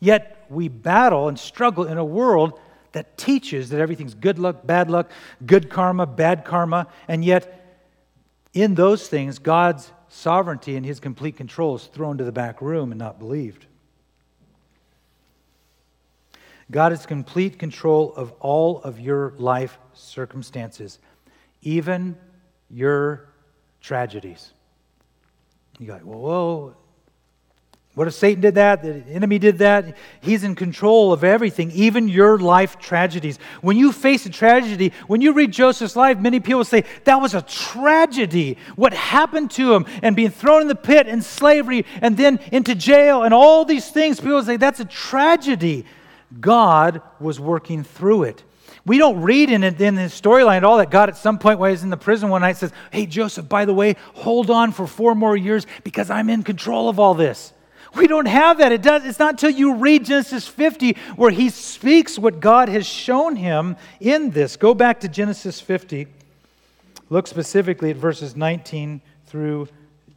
Yet 0.00 0.46
we 0.48 0.68
battle 0.68 1.28
and 1.28 1.38
struggle 1.38 1.84
in 1.84 1.98
a 1.98 2.04
world 2.04 2.58
that 2.92 3.16
teaches 3.16 3.70
that 3.70 3.80
everything's 3.80 4.14
good 4.14 4.38
luck, 4.38 4.66
bad 4.66 4.90
luck, 4.90 5.10
good 5.46 5.70
karma, 5.70 6.06
bad 6.06 6.44
karma, 6.44 6.88
and 7.08 7.24
yet 7.24 7.58
in 8.52 8.74
those 8.74 9.08
things, 9.08 9.38
God's 9.38 9.90
sovereignty 10.08 10.76
and 10.76 10.84
His 10.84 11.00
complete 11.00 11.36
control 11.36 11.76
is 11.76 11.84
thrown 11.86 12.18
to 12.18 12.24
the 12.24 12.32
back 12.32 12.60
room 12.60 12.92
and 12.92 12.98
not 12.98 13.18
believed. 13.18 13.66
God 16.70 16.92
has 16.92 17.06
complete 17.06 17.58
control 17.58 18.14
of 18.14 18.32
all 18.40 18.82
of 18.82 18.98
your 18.98 19.34
life 19.38 19.78
circumstances, 19.94 20.98
even 21.62 22.16
your 22.70 23.28
tragedies. 23.80 24.52
You 25.82 25.88
go, 25.88 26.00
well, 26.04 26.18
whoa. 26.20 26.76
What 27.94 28.06
if 28.06 28.14
Satan 28.14 28.40
did 28.40 28.54
that? 28.54 28.84
The 28.84 29.02
enemy 29.10 29.40
did 29.40 29.58
that? 29.58 29.96
He's 30.20 30.44
in 30.44 30.54
control 30.54 31.12
of 31.12 31.24
everything, 31.24 31.72
even 31.72 32.08
your 32.08 32.38
life 32.38 32.78
tragedies. 32.78 33.40
When 33.62 33.76
you 33.76 33.90
face 33.90 34.24
a 34.24 34.30
tragedy, 34.30 34.92
when 35.08 35.20
you 35.20 35.32
read 35.32 35.50
Joseph's 35.50 35.96
life, 35.96 36.20
many 36.20 36.38
people 36.38 36.62
say, 36.62 36.84
that 37.02 37.16
was 37.16 37.34
a 37.34 37.42
tragedy. 37.42 38.58
What 38.76 38.94
happened 38.94 39.50
to 39.52 39.74
him 39.74 39.86
and 40.02 40.14
being 40.14 40.30
thrown 40.30 40.62
in 40.62 40.68
the 40.68 40.76
pit 40.76 41.08
and 41.08 41.24
slavery 41.24 41.84
and 42.00 42.16
then 42.16 42.38
into 42.52 42.76
jail 42.76 43.24
and 43.24 43.34
all 43.34 43.64
these 43.64 43.90
things, 43.90 44.20
people 44.20 44.44
say, 44.44 44.58
that's 44.58 44.78
a 44.78 44.84
tragedy. 44.84 45.84
God 46.40 47.02
was 47.18 47.40
working 47.40 47.82
through 47.82 48.22
it. 48.22 48.44
We 48.84 48.98
don't 48.98 49.22
read 49.22 49.50
in, 49.50 49.62
in 49.62 49.94
the 49.94 50.02
storyline 50.02 50.58
at 50.58 50.64
all 50.64 50.78
that 50.78 50.90
God 50.90 51.08
at 51.08 51.16
some 51.16 51.38
point 51.38 51.58
while 51.58 51.70
he's 51.70 51.84
in 51.84 51.90
the 51.90 51.96
prison 51.96 52.28
one 52.28 52.40
night 52.40 52.56
says, 52.56 52.72
Hey, 52.90 53.06
Joseph, 53.06 53.48
by 53.48 53.64
the 53.64 53.74
way, 53.74 53.96
hold 54.14 54.50
on 54.50 54.72
for 54.72 54.86
four 54.86 55.14
more 55.14 55.36
years 55.36 55.66
because 55.84 56.10
I'm 56.10 56.28
in 56.28 56.42
control 56.42 56.88
of 56.88 56.98
all 56.98 57.14
this. 57.14 57.52
We 57.94 58.06
don't 58.06 58.26
have 58.26 58.58
that. 58.58 58.72
It 58.72 58.82
does, 58.82 59.04
it's 59.04 59.18
not 59.18 59.34
until 59.34 59.50
you 59.50 59.74
read 59.74 60.06
Genesis 60.06 60.48
50 60.48 60.96
where 61.16 61.30
he 61.30 61.50
speaks 61.50 62.18
what 62.18 62.40
God 62.40 62.68
has 62.68 62.86
shown 62.86 63.36
him 63.36 63.76
in 64.00 64.30
this. 64.30 64.56
Go 64.56 64.74
back 64.74 65.00
to 65.00 65.08
Genesis 65.08 65.60
50. 65.60 66.08
Look 67.10 67.26
specifically 67.26 67.90
at 67.90 67.96
verses 67.96 68.34
19 68.34 69.02
through 69.26 69.68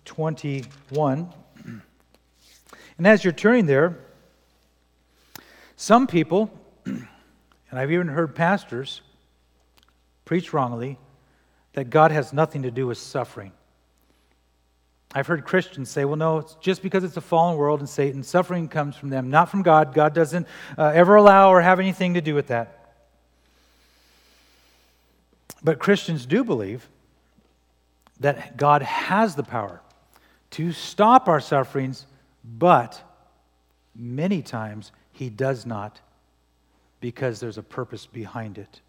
21. 0.06 1.30
And 2.98 3.06
as 3.06 3.24
you're 3.24 3.34
turning 3.34 3.66
there, 3.66 3.98
some 5.76 6.08
people, 6.08 6.50
and 7.76 7.82
I've 7.82 7.92
even 7.92 8.08
heard 8.08 8.36
pastors 8.36 9.02
preach 10.24 10.54
wrongly, 10.54 10.98
that 11.74 11.90
God 11.90 12.12
has 12.12 12.32
nothing 12.32 12.62
to 12.62 12.72
do 12.72 12.88
with 12.88 12.98
suffering. 12.98 13.52
I've 15.14 15.28
heard 15.28 15.44
Christians 15.44 15.90
say, 15.90 16.06
well, 16.06 16.16
no, 16.16 16.38
it's 16.38 16.56
just 16.62 16.82
because 16.82 17.04
it's 17.04 17.18
a 17.18 17.22
fallen 17.22 17.58
world 17.58 17.82
and 17.82 17.90
Satan, 17.90 18.24
suffering 18.24 18.70
comes 18.70 18.96
from 18.96 19.10
them, 19.10 19.30
not 19.30 19.50
from 19.50 19.62
God. 19.62 19.94
God 19.94 20.14
doesn't 20.14 20.48
uh, 20.78 20.94
ever 20.96 21.16
allow 21.16 21.52
or 21.52 21.60
have 21.60 21.82
anything 21.82 22.14
to 22.14 22.22
do 22.22 22.34
with 22.34 22.48
that. 22.48 22.94
But 25.62 25.78
Christians 25.78 26.26
do 26.26 26.46
believe 26.46 26.88
that 28.22 28.56
God 28.56 28.84
has 28.84 29.36
the 29.36 29.44
power 29.44 29.82
to 30.52 30.72
stop 30.72 31.28
our 31.28 31.42
sufferings, 31.42 32.08
but 32.42 33.02
many 33.94 34.42
times 34.42 34.94
he 35.12 35.30
does 35.30 35.66
not 35.66 36.00
because 37.00 37.40
there's 37.40 37.58
a 37.58 37.64
purpose 37.64 38.06
behind 38.06 38.58
it. 38.58 38.82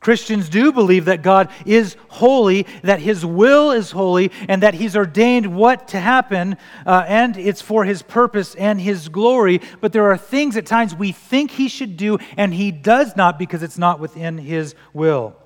Christians 0.00 0.48
do 0.48 0.72
believe 0.72 1.04
that 1.04 1.22
God 1.22 1.50
is 1.66 1.94
holy, 2.08 2.66
that 2.82 3.00
His 3.00 3.24
will 3.24 3.70
is 3.70 3.90
holy, 3.90 4.32
and 4.48 4.62
that 4.62 4.72
He's 4.72 4.96
ordained 4.96 5.54
what 5.54 5.88
to 5.88 6.00
happen, 6.00 6.56
uh, 6.86 7.04
and 7.06 7.36
it's 7.36 7.60
for 7.60 7.84
His 7.84 8.00
purpose 8.00 8.54
and 8.54 8.80
His 8.80 9.10
glory. 9.10 9.60
But 9.82 9.92
there 9.92 10.10
are 10.10 10.16
things 10.16 10.56
at 10.56 10.64
times 10.64 10.94
we 10.94 11.12
think 11.12 11.50
He 11.50 11.68
should 11.68 11.98
do, 11.98 12.16
and 12.38 12.54
He 12.54 12.70
does 12.72 13.14
not 13.14 13.38
because 13.38 13.62
it's 13.62 13.76
not 13.76 14.00
within 14.00 14.38
His 14.38 14.74
will. 14.94 15.36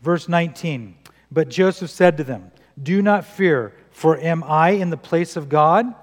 Verse 0.00 0.30
19 0.30 0.96
But 1.30 1.50
Joseph 1.50 1.90
said 1.90 2.16
to 2.16 2.24
them, 2.24 2.52
Do 2.82 3.02
not 3.02 3.26
fear, 3.26 3.74
for 3.90 4.16
am 4.18 4.42
I 4.44 4.70
in 4.70 4.88
the 4.88 4.96
place 4.96 5.36
of 5.36 5.50
God? 5.50 5.94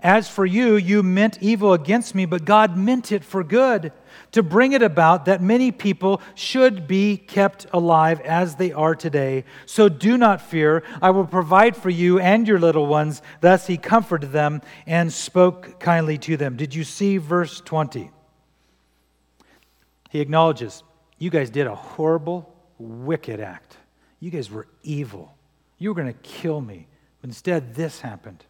As 0.00 0.28
for 0.28 0.46
you, 0.46 0.76
you 0.76 1.02
meant 1.02 1.42
evil 1.42 1.74
against 1.74 2.14
me, 2.14 2.24
but 2.24 2.46
God 2.46 2.78
meant 2.78 3.12
it 3.12 3.24
for 3.24 3.44
good 3.44 3.92
to 4.32 4.42
bring 4.42 4.72
it 4.72 4.82
about 4.82 5.24
that 5.26 5.42
many 5.42 5.72
people 5.72 6.20
should 6.34 6.86
be 6.86 7.16
kept 7.16 7.66
alive 7.72 8.20
as 8.20 8.56
they 8.56 8.72
are 8.72 8.94
today. 8.94 9.44
So 9.66 9.88
do 9.88 10.18
not 10.18 10.40
fear. 10.40 10.82
I 11.00 11.10
will 11.10 11.26
provide 11.26 11.76
for 11.76 11.90
you 11.90 12.18
and 12.18 12.46
your 12.46 12.58
little 12.58 12.86
ones. 12.86 13.22
Thus 13.40 13.66
he 13.66 13.76
comforted 13.76 14.32
them 14.32 14.62
and 14.86 15.12
spoke 15.12 15.78
kindly 15.80 16.18
to 16.18 16.36
them. 16.36 16.56
Did 16.56 16.74
you 16.74 16.84
see 16.84 17.18
verse 17.18 17.60
20? 17.60 18.10
He 20.10 20.20
acknowledges, 20.20 20.82
You 21.18 21.30
guys 21.30 21.50
did 21.50 21.66
a 21.66 21.74
horrible, 21.74 22.54
wicked 22.78 23.40
act. 23.40 23.76
You 24.20 24.30
guys 24.30 24.50
were 24.50 24.66
evil. 24.82 25.36
You 25.78 25.90
were 25.90 25.94
going 25.94 26.12
to 26.12 26.20
kill 26.20 26.60
me. 26.60 26.86
But 27.20 27.28
instead, 27.28 27.74
this 27.74 28.00
happened. 28.00 28.44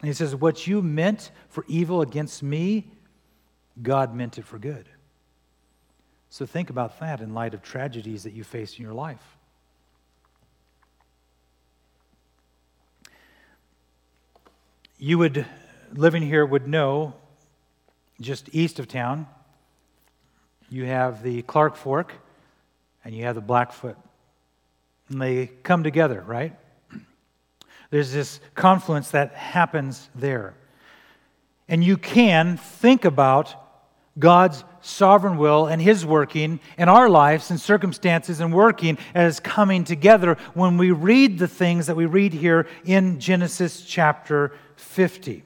And 0.00 0.08
he 0.08 0.14
says, 0.14 0.36
What 0.36 0.66
you 0.66 0.82
meant 0.82 1.30
for 1.48 1.64
evil 1.66 2.02
against 2.02 2.42
me, 2.42 2.90
God 3.82 4.14
meant 4.14 4.38
it 4.38 4.44
for 4.44 4.58
good. 4.58 4.88
So 6.30 6.46
think 6.46 6.70
about 6.70 6.98
that 7.00 7.20
in 7.20 7.34
light 7.34 7.54
of 7.54 7.62
tragedies 7.62 8.24
that 8.24 8.32
you 8.32 8.44
face 8.44 8.76
in 8.76 8.82
your 8.82 8.94
life. 8.94 9.22
You 14.98 15.18
would, 15.18 15.46
living 15.92 16.22
here, 16.22 16.44
would 16.44 16.66
know 16.66 17.14
just 18.20 18.48
east 18.52 18.78
of 18.78 18.88
town, 18.88 19.26
you 20.70 20.86
have 20.86 21.22
the 21.22 21.42
Clark 21.42 21.76
Fork 21.76 22.12
and 23.04 23.14
you 23.14 23.24
have 23.24 23.34
the 23.34 23.40
Blackfoot. 23.40 23.96
And 25.08 25.20
they 25.20 25.46
come 25.62 25.84
together, 25.84 26.22
right? 26.26 26.56
There's 27.90 28.12
this 28.12 28.40
confluence 28.54 29.10
that 29.10 29.34
happens 29.34 30.08
there. 30.14 30.54
And 31.68 31.84
you 31.84 31.96
can 31.96 32.56
think 32.56 33.04
about 33.04 33.54
God's 34.18 34.64
sovereign 34.80 35.38
will 35.38 35.66
and 35.66 35.82
His 35.82 36.06
working 36.06 36.60
in 36.78 36.88
our 36.88 37.08
lives 37.08 37.50
and 37.50 37.60
circumstances 37.60 38.40
and 38.40 38.52
working 38.52 38.98
as 39.14 39.40
coming 39.40 39.84
together 39.84 40.36
when 40.54 40.76
we 40.78 40.90
read 40.90 41.38
the 41.38 41.48
things 41.48 41.86
that 41.86 41.96
we 41.96 42.06
read 42.06 42.32
here 42.32 42.66
in 42.84 43.18
Genesis 43.18 43.84
chapter 43.84 44.52
50. 44.76 45.42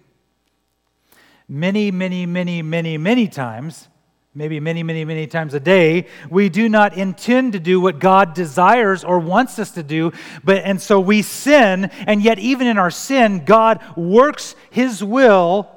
Many, 1.49 1.91
many, 1.91 2.27
many, 2.27 2.61
many, 2.61 2.99
many 2.99 3.27
times, 3.27 3.89
maybe 4.35 4.61
many, 4.61 4.83
many, 4.83 5.05
many 5.07 5.27
times 5.27 5.55
a 5.55 5.61
day, 5.61 6.07
we 6.29 6.51
do 6.51 6.69
not 6.69 6.95
intend 6.95 7.55
to 7.55 7.61
do 7.61 7.81
what 7.81 7.99
God 7.99 8.35
desires 8.35 9.03
or 9.03 9.19
wants 9.19 9.59
us 9.59 9.71
to 9.73 9.83
do, 9.83 10.13
but 10.45 10.63
and 10.65 10.81
so 10.81 11.01
we 11.01 11.23
sin, 11.23 11.87
and 12.07 12.23
yet 12.23 12.39
even 12.39 12.67
in 12.67 12.77
our 12.77 12.91
sin, 12.91 13.47
God 13.47 13.83
works 13.97 14.55
His 14.71 15.03
will 15.03 15.71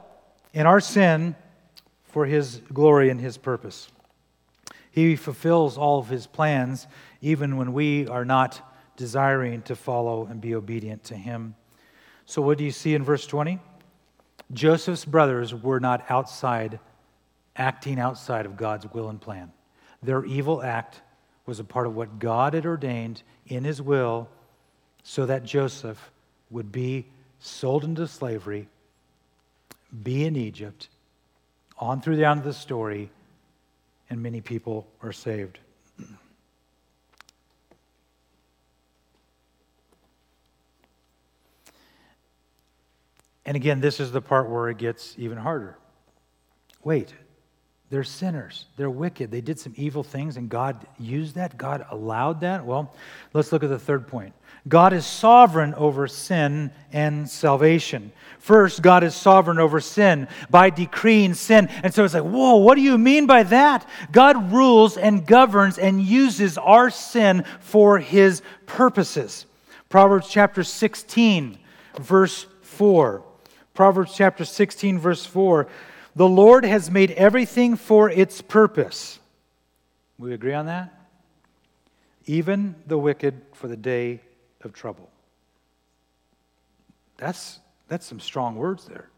in 0.53 0.65
our 0.65 0.81
sin 0.81 1.37
for 2.11 2.25
His 2.25 2.61
glory 2.73 3.09
and 3.09 3.19
His 3.19 3.37
purpose. 3.37 3.89
He 4.91 5.15
fulfills 5.15 5.77
all 5.77 5.99
of 5.99 6.09
His 6.09 6.27
plans 6.27 6.87
even 7.21 7.57
when 7.57 7.73
we 7.73 8.07
are 8.07 8.25
not 8.25 8.61
desiring 8.97 9.61
to 9.63 9.75
follow 9.75 10.25
and 10.25 10.41
be 10.41 10.53
obedient 10.53 11.03
to 11.05 11.15
Him. 11.15 11.55
So, 12.25 12.41
what 12.41 12.57
do 12.57 12.63
you 12.63 12.71
see 12.71 12.93
in 12.93 13.03
verse 13.03 13.25
20? 13.25 13.59
Joseph's 14.53 15.05
brothers 15.05 15.55
were 15.55 15.79
not 15.79 16.05
outside, 16.09 16.79
acting 17.55 17.99
outside 17.99 18.45
of 18.45 18.57
God's 18.57 18.85
will 18.93 19.09
and 19.09 19.19
plan. 19.19 19.51
Their 20.03 20.25
evil 20.25 20.61
act 20.61 21.01
was 21.45 21.59
a 21.59 21.63
part 21.63 21.87
of 21.87 21.95
what 21.95 22.19
God 22.19 22.53
had 22.53 22.65
ordained 22.65 23.23
in 23.47 23.63
His 23.63 23.81
will 23.81 24.29
so 25.03 25.25
that 25.25 25.43
Joseph 25.43 26.11
would 26.49 26.71
be 26.71 27.07
sold 27.39 27.83
into 27.83 28.07
slavery, 28.07 28.67
be 30.03 30.25
in 30.25 30.35
Egypt, 30.35 30.89
on 31.81 31.99
through 31.99 32.15
the 32.15 32.25
end 32.25 32.39
of 32.39 32.45
the 32.45 32.53
story, 32.53 33.09
and 34.09 34.21
many 34.21 34.39
people 34.39 34.87
are 35.01 35.11
saved. 35.11 35.57
And 43.43 43.57
again, 43.57 43.81
this 43.81 43.99
is 43.99 44.11
the 44.11 44.21
part 44.21 44.49
where 44.49 44.69
it 44.69 44.77
gets 44.77 45.15
even 45.17 45.37
harder. 45.37 45.77
Wait, 46.83 47.13
they're 47.91 48.05
sinners. 48.05 48.65
They're 48.77 48.89
wicked. 48.89 49.31
They 49.31 49.41
did 49.41 49.59
some 49.59 49.73
evil 49.75 50.01
things, 50.01 50.37
and 50.37 50.49
God 50.49 50.87
used 50.97 51.35
that? 51.35 51.57
God 51.57 51.85
allowed 51.91 52.39
that? 52.39 52.65
Well, 52.65 52.95
let's 53.33 53.51
look 53.51 53.63
at 53.63 53.69
the 53.69 53.77
third 53.77 54.07
point. 54.07 54.33
God 54.65 54.93
is 54.93 55.05
sovereign 55.05 55.73
over 55.73 56.07
sin 56.07 56.71
and 56.93 57.29
salvation. 57.29 58.13
First, 58.39 58.81
God 58.81 59.03
is 59.03 59.13
sovereign 59.13 59.59
over 59.59 59.81
sin 59.81 60.29
by 60.49 60.69
decreeing 60.69 61.33
sin. 61.33 61.67
And 61.83 61.93
so 61.93 62.05
it's 62.05 62.13
like, 62.13 62.23
whoa, 62.23 62.55
what 62.55 62.75
do 62.75 62.81
you 62.81 62.97
mean 62.97 63.27
by 63.27 63.43
that? 63.43 63.85
God 64.11 64.53
rules 64.53 64.95
and 64.95 65.27
governs 65.27 65.77
and 65.77 66.01
uses 66.01 66.57
our 66.57 66.89
sin 66.89 67.43
for 67.59 67.99
his 67.99 68.41
purposes. 68.67 69.45
Proverbs 69.89 70.29
chapter 70.29 70.63
16, 70.63 71.57
verse 71.99 72.45
4. 72.61 73.21
Proverbs 73.73 74.13
chapter 74.15 74.45
16, 74.45 74.97
verse 74.97 75.25
4. 75.25 75.67
The 76.15 76.27
Lord 76.27 76.65
has 76.65 76.91
made 76.91 77.11
everything 77.11 77.75
for 77.75 78.09
its 78.09 78.41
purpose. 78.41 79.19
We 80.17 80.33
agree 80.33 80.53
on 80.53 80.65
that? 80.65 80.93
Even 82.25 82.75
the 82.85 82.97
wicked 82.97 83.41
for 83.53 83.67
the 83.67 83.77
day 83.77 84.21
of 84.61 84.73
trouble. 84.73 85.09
That's, 87.17 87.59
that's 87.87 88.05
some 88.05 88.19
strong 88.19 88.55
words 88.55 88.85
there. 88.85 89.09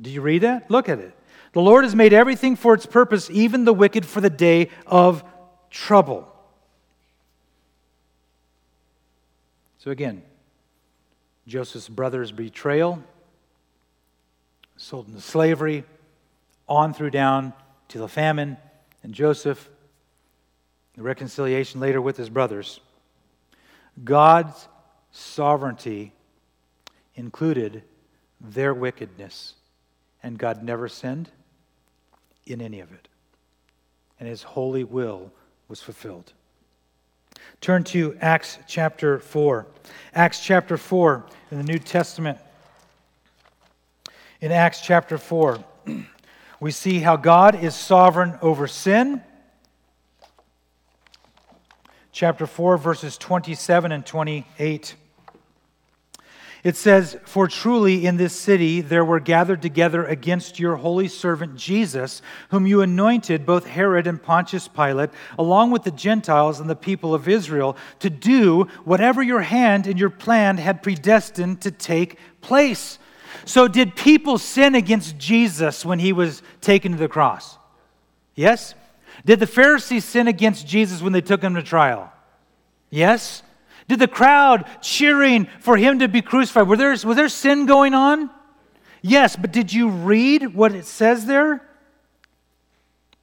Do 0.00 0.10
you 0.10 0.20
read 0.20 0.42
that? 0.42 0.70
Look 0.70 0.88
at 0.88 0.98
it. 0.98 1.14
The 1.52 1.60
Lord 1.60 1.84
has 1.84 1.94
made 1.94 2.12
everything 2.12 2.56
for 2.56 2.72
its 2.74 2.86
purpose, 2.86 3.28
even 3.30 3.64
the 3.64 3.74
wicked 3.74 4.06
for 4.06 4.20
the 4.20 4.30
day 4.30 4.70
of 4.86 5.22
trouble. 5.70 6.28
So 9.78 9.90
again, 9.90 10.22
Joseph's 11.46 11.88
brother's 11.88 12.32
betrayal, 12.32 13.02
sold 14.76 15.08
into 15.08 15.20
slavery, 15.20 15.84
on 16.68 16.94
through 16.94 17.10
down 17.10 17.52
to 17.88 17.98
the 17.98 18.08
famine, 18.08 18.56
and 19.02 19.12
Joseph, 19.12 19.68
the 20.96 21.02
reconciliation 21.02 21.80
later 21.80 22.00
with 22.00 22.16
his 22.16 22.30
brothers. 22.30 22.80
God's 24.04 24.68
sovereignty 25.10 26.12
included 27.14 27.82
their 28.40 28.74
wickedness, 28.74 29.54
and 30.22 30.38
God 30.38 30.62
never 30.62 30.88
sinned 30.88 31.30
in 32.46 32.60
any 32.60 32.80
of 32.80 32.92
it. 32.92 33.08
And 34.18 34.28
his 34.28 34.42
holy 34.42 34.84
will 34.84 35.32
was 35.68 35.80
fulfilled. 35.80 36.32
Turn 37.60 37.84
to 37.84 38.16
Acts 38.20 38.58
chapter 38.66 39.18
4. 39.18 39.66
Acts 40.14 40.40
chapter 40.40 40.76
4 40.76 41.24
in 41.50 41.58
the 41.58 41.64
New 41.64 41.78
Testament. 41.78 42.38
In 44.40 44.50
Acts 44.50 44.80
chapter 44.80 45.18
4, 45.18 45.62
we 46.62 46.70
see 46.70 47.00
how 47.00 47.16
God 47.16 47.60
is 47.60 47.74
sovereign 47.74 48.38
over 48.40 48.68
sin. 48.68 49.20
Chapter 52.12 52.46
4, 52.46 52.76
verses 52.76 53.18
27 53.18 53.90
and 53.90 54.06
28. 54.06 54.94
It 56.62 56.76
says, 56.76 57.18
For 57.24 57.48
truly 57.48 58.06
in 58.06 58.16
this 58.16 58.32
city 58.32 58.80
there 58.80 59.04
were 59.04 59.18
gathered 59.18 59.60
together 59.60 60.04
against 60.04 60.60
your 60.60 60.76
holy 60.76 61.08
servant 61.08 61.56
Jesus, 61.56 62.22
whom 62.50 62.64
you 62.64 62.80
anointed, 62.80 63.44
both 63.44 63.66
Herod 63.66 64.06
and 64.06 64.22
Pontius 64.22 64.68
Pilate, 64.68 65.10
along 65.36 65.72
with 65.72 65.82
the 65.82 65.90
Gentiles 65.90 66.60
and 66.60 66.70
the 66.70 66.76
people 66.76 67.12
of 67.12 67.26
Israel, 67.26 67.76
to 67.98 68.08
do 68.08 68.68
whatever 68.84 69.20
your 69.20 69.40
hand 69.40 69.88
and 69.88 69.98
your 69.98 70.10
plan 70.10 70.58
had 70.58 70.80
predestined 70.80 71.60
to 71.62 71.72
take 71.72 72.20
place. 72.40 73.00
So, 73.44 73.68
did 73.68 73.96
people 73.96 74.38
sin 74.38 74.74
against 74.74 75.18
Jesus 75.18 75.84
when 75.84 75.98
he 75.98 76.12
was 76.12 76.42
taken 76.60 76.92
to 76.92 76.98
the 76.98 77.08
cross? 77.08 77.58
Yes? 78.34 78.74
Did 79.24 79.40
the 79.40 79.46
Pharisees 79.46 80.04
sin 80.04 80.28
against 80.28 80.66
Jesus 80.66 81.02
when 81.02 81.12
they 81.12 81.20
took 81.20 81.42
him 81.42 81.54
to 81.54 81.62
trial? 81.62 82.12
Yes? 82.90 83.42
Did 83.88 83.98
the 83.98 84.08
crowd 84.08 84.66
cheering 84.80 85.46
for 85.60 85.76
him 85.76 85.98
to 85.98 86.08
be 86.08 86.22
crucified, 86.22 86.68
were 86.68 86.76
there, 86.76 86.90
was 86.90 87.16
there 87.16 87.28
sin 87.28 87.66
going 87.66 87.94
on? 87.94 88.30
Yes, 89.02 89.34
but 89.34 89.52
did 89.52 89.72
you 89.72 89.88
read 89.88 90.54
what 90.54 90.74
it 90.74 90.86
says 90.86 91.26
there? 91.26 91.66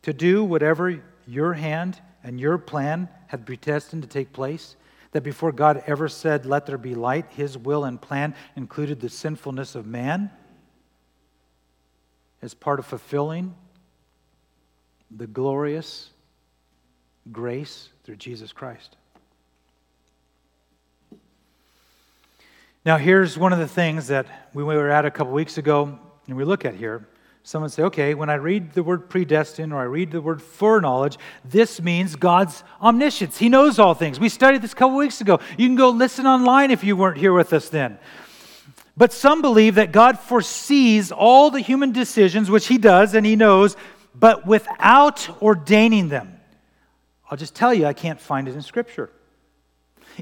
To 0.04 0.14
do 0.14 0.44
whatever 0.44 1.02
your 1.26 1.54
hand 1.54 2.02
and 2.24 2.40
your 2.40 2.58
plan 2.58 3.08
had 3.28 3.46
predestined 3.46 4.04
to 4.04 4.10
take 4.10 4.34
place? 4.34 4.76
That 5.12 5.22
before 5.22 5.52
God 5.52 5.84
ever 5.88 6.08
said, 6.08 6.46
Let 6.46 6.66
there 6.66 6.78
be 6.78 6.96
light, 6.96 7.26
his 7.32 7.58
will 7.58 7.84
and 7.84 8.00
plan 8.00 8.36
included 8.56 9.00
the 9.00 9.10
sinfulness 9.10 9.76
of 9.76 9.86
man 9.86 10.32
as 12.42 12.54
part 12.54 12.80
of 12.80 12.86
fulfilling 12.86 13.56
the 15.12 15.28
glorious 15.28 16.12
grace 17.32 17.90
through 18.04 18.16
Jesus 18.16 18.52
Christ. 18.52 18.96
Now, 22.86 22.98
here's 22.98 23.38
one 23.38 23.52
of 23.52 23.60
the 23.60 23.68
things 23.68 24.08
that 24.08 24.26
we 24.54 24.64
were 24.64 24.90
at 24.90 25.06
a 25.06 25.12
couple 25.12 25.34
weeks 25.34 25.58
ago, 25.58 26.00
and 26.28 26.38
we 26.38 26.44
look 26.44 26.64
at 26.66 26.76
here 26.76 27.08
Someone 27.44 27.70
say, 27.70 27.84
okay, 27.84 28.14
when 28.14 28.30
I 28.30 28.36
read 28.36 28.74
the 28.74 28.84
word 28.84 29.10
predestined 29.10 29.74
or 29.74 29.78
I 29.78 29.86
read 29.86 30.12
the 30.12 30.22
word 30.22 30.42
foreknowledge, 30.42 31.18
this 31.44 31.82
means 31.82 32.16
God's 32.16 32.64
omniscience. 32.82 33.38
He 33.38 33.50
knows 33.50 33.80
all 33.80 33.94
things. 33.94 34.20
We 34.20 34.30
studied 34.30 34.62
this 34.62 34.74
a 34.74 34.76
couple 34.76 34.98
weeks 34.98 35.22
ago. 35.22 35.40
You 35.58 35.68
can 35.68 35.76
go 35.76 35.90
listen 35.90 36.28
online 36.28 36.70
if 36.70 36.84
you 36.84 36.96
weren't 36.96 37.18
here 37.18 37.34
with 37.34 37.54
us 37.54 37.70
then. 37.70 37.98
But 38.96 39.14
some 39.14 39.42
believe 39.42 39.76
that 39.76 39.94
God 39.94 40.20
foresees 40.20 41.12
all 41.12 41.50
the 41.50 41.62
human 41.62 41.92
decisions, 41.94 42.52
which 42.52 42.68
He 42.68 42.78
does 42.78 43.16
and 43.16 43.26
He 43.26 43.38
knows, 43.38 43.78
but 44.14 44.46
without 44.46 45.42
ordaining 45.42 46.10
them. 46.10 46.40
I'll 47.32 47.38
just 47.38 47.56
tell 47.56 47.74
you, 47.74 47.86
I 47.86 47.94
can't 47.94 48.20
find 48.20 48.48
it 48.48 48.56
in 48.56 48.62
Scripture. 48.62 49.10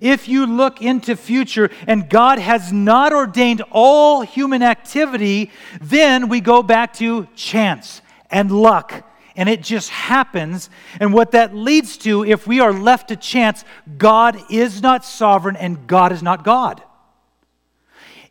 If 0.01 0.27
you 0.27 0.45
look 0.45 0.81
into 0.81 1.15
future 1.15 1.69
and 1.87 2.09
God 2.09 2.39
has 2.39 2.71
not 2.71 3.13
ordained 3.13 3.61
all 3.71 4.21
human 4.21 4.61
activity, 4.61 5.51
then 5.81 6.29
we 6.29 6.41
go 6.41 6.63
back 6.63 6.93
to 6.95 7.27
chance 7.35 8.01
and 8.29 8.51
luck. 8.51 9.03
And 9.35 9.47
it 9.47 9.61
just 9.61 9.89
happens. 9.89 10.69
And 10.99 11.13
what 11.13 11.31
that 11.31 11.55
leads 11.55 11.97
to, 11.99 12.25
if 12.25 12.47
we 12.47 12.59
are 12.59 12.73
left 12.73 13.09
to 13.09 13.15
chance, 13.15 13.63
God 13.97 14.39
is 14.49 14.81
not 14.81 15.05
sovereign 15.05 15.55
and 15.55 15.87
God 15.87 16.11
is 16.11 16.23
not 16.23 16.43
God. 16.43 16.81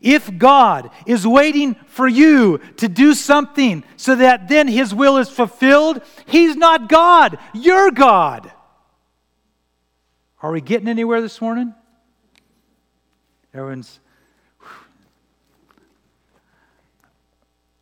If 0.01 0.37
God 0.37 0.91
is 1.05 1.25
waiting 1.25 1.75
for 1.87 2.07
you 2.07 2.59
to 2.77 2.87
do 2.87 3.13
something 3.13 3.83
so 3.95 4.15
that 4.15 4.47
then 4.47 4.67
His 4.67 4.93
will 4.93 5.17
is 5.17 5.29
fulfilled, 5.29 6.01
He's 6.25 6.55
not 6.55 6.89
God. 6.89 7.39
You're 7.53 7.91
God. 7.91 8.51
Are 10.41 10.51
we 10.51 10.61
getting 10.61 10.87
anywhere 10.87 11.21
this 11.21 11.41
morning? 11.41 11.73
Everyone's. 13.53 13.99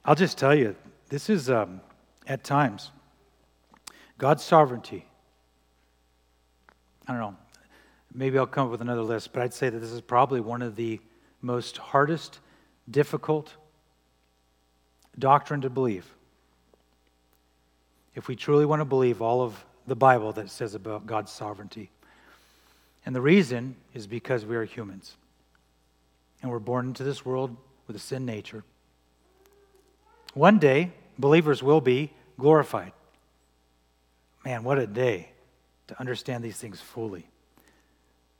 I'll 0.05 0.15
just 0.15 0.37
tell 0.37 0.55
you, 0.55 0.75
this 1.09 1.29
is 1.29 1.49
um, 1.49 1.81
at 2.27 2.43
times 2.43 2.91
God's 4.17 4.43
sovereignty. 4.43 5.05
I 7.07 7.11
don't 7.11 7.21
know. 7.21 7.35
Maybe 8.13 8.37
I'll 8.37 8.47
come 8.47 8.65
up 8.65 8.71
with 8.71 8.81
another 8.81 9.01
list, 9.01 9.33
but 9.33 9.43
I'd 9.43 9.53
say 9.53 9.69
that 9.69 9.79
this 9.79 9.91
is 9.91 9.99
probably 9.99 10.39
one 10.39 10.61
of 10.61 10.77
the 10.77 11.01
most 11.41 11.77
hardest, 11.77 12.39
difficult 12.89 13.53
doctrine 15.19 15.61
to 15.61 15.69
believe. 15.69 16.09
If 18.15 18.29
we 18.29 18.37
truly 18.37 18.65
want 18.65 18.79
to 18.79 18.85
believe 18.85 19.21
all 19.21 19.41
of 19.41 19.65
the 19.87 19.95
Bible 19.95 20.31
that 20.33 20.49
says 20.49 20.73
about 20.73 21.05
God's 21.05 21.31
sovereignty. 21.31 21.91
And 23.05 23.15
the 23.15 23.21
reason 23.21 23.75
is 23.93 24.07
because 24.07 24.45
we 24.45 24.55
are 24.55 24.65
humans. 24.65 25.15
And 26.41 26.51
we're 26.51 26.59
born 26.59 26.87
into 26.87 27.03
this 27.03 27.25
world 27.25 27.55
with 27.87 27.95
a 27.95 27.99
sin 27.99 28.25
nature. 28.25 28.63
One 30.33 30.59
day, 30.59 30.91
believers 31.17 31.63
will 31.63 31.81
be 31.81 32.11
glorified. 32.39 32.91
Man, 34.43 34.63
what 34.63 34.77
a 34.77 34.87
day 34.87 35.29
to 35.87 35.99
understand 35.99 36.43
these 36.43 36.57
things 36.57 36.81
fully. 36.81 37.27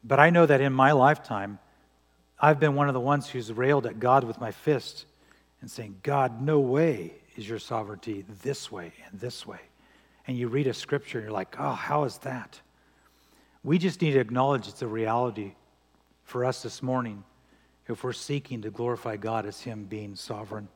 But 0.04 0.20
I 0.20 0.30
know 0.30 0.46
that 0.46 0.62
in 0.62 0.74
my 0.74 0.92
lifetime, 0.92 1.60
I've 2.40 2.60
been 2.60 2.76
one 2.76 2.88
of 2.88 2.94
the 2.94 3.00
ones 3.00 3.30
who's 3.30 3.52
railed 3.52 3.86
at 3.86 4.00
God 4.00 4.24
with 4.24 4.40
my 4.40 4.52
fist 4.52 5.06
and 5.62 5.72
saying, 5.72 6.00
God, 6.04 6.42
no 6.42 6.60
way 6.60 7.14
is 7.36 7.48
your 7.48 7.60
sovereignty 7.60 8.26
this 8.44 8.72
way 8.72 8.92
and 9.10 9.20
this 9.20 9.48
way. 9.48 9.60
And 10.28 10.38
you 10.38 10.48
read 10.48 10.68
a 10.68 10.74
scripture 10.74 11.20
and 11.20 11.26
you're 11.26 11.34
like, 11.34 11.56
oh, 11.60 11.72
how 11.72 12.04
is 12.04 12.18
that? 12.20 12.60
We 13.66 13.80
just 13.80 14.00
need 14.00 14.12
to 14.12 14.20
acknowledge 14.20 14.68
it's 14.68 14.84
a 14.84 14.88
reality 14.88 15.56
for 16.24 16.46
us 16.46 16.62
this 16.62 16.84
morning 16.84 17.24
if 17.88 18.04
we're 18.04 18.14
seeking 18.14 18.62
to 18.62 18.70
glorify 18.70 19.18
God 19.18 19.48
as 19.48 19.60
Him 19.60 19.86
being 19.86 20.16
sovereign. 20.16 20.68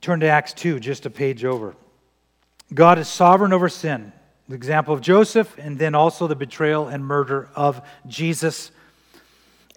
Turn 0.00 0.18
to 0.18 0.26
Acts 0.26 0.52
2, 0.54 0.80
just 0.80 1.06
a 1.06 1.10
page 1.10 1.44
over. 1.44 1.76
God 2.74 2.98
is 2.98 3.06
sovereign 3.06 3.52
over 3.52 3.68
sin. 3.68 4.12
The 4.48 4.56
example 4.56 4.92
of 4.92 5.00
Joseph, 5.00 5.56
and 5.58 5.78
then 5.78 5.94
also 5.94 6.26
the 6.26 6.34
betrayal 6.34 6.88
and 6.88 7.04
murder 7.04 7.50
of 7.54 7.80
Jesus. 8.08 8.72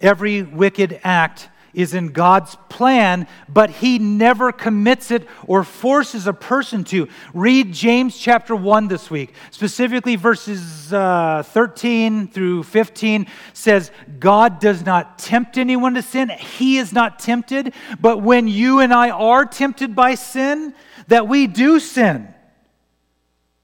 Every 0.00 0.42
wicked 0.42 1.00
act 1.04 1.48
is 1.74 1.94
in 1.94 2.08
God's 2.08 2.56
plan, 2.68 3.26
but 3.48 3.70
He 3.70 3.98
never 3.98 4.52
commits 4.52 5.10
it 5.10 5.26
or 5.46 5.64
forces 5.64 6.26
a 6.26 6.32
person 6.32 6.84
to. 6.84 7.08
Read 7.32 7.72
James 7.72 8.18
chapter 8.18 8.54
1 8.54 8.88
this 8.88 9.10
week, 9.10 9.34
specifically 9.50 10.16
verses 10.16 10.92
uh, 10.92 11.42
13 11.44 12.28
through 12.28 12.64
15 12.64 13.26
says, 13.52 13.90
God 14.18 14.60
does 14.60 14.84
not 14.84 15.18
tempt 15.18 15.56
anyone 15.56 15.94
to 15.94 16.02
sin. 16.02 16.28
He 16.28 16.78
is 16.78 16.92
not 16.92 17.18
tempted, 17.18 17.74
but 18.00 18.22
when 18.22 18.48
you 18.48 18.80
and 18.80 18.92
I 18.92 19.10
are 19.10 19.44
tempted 19.44 19.94
by 19.94 20.14
sin, 20.14 20.74
that 21.08 21.28
we 21.28 21.46
do 21.46 21.80
sin. 21.80 22.32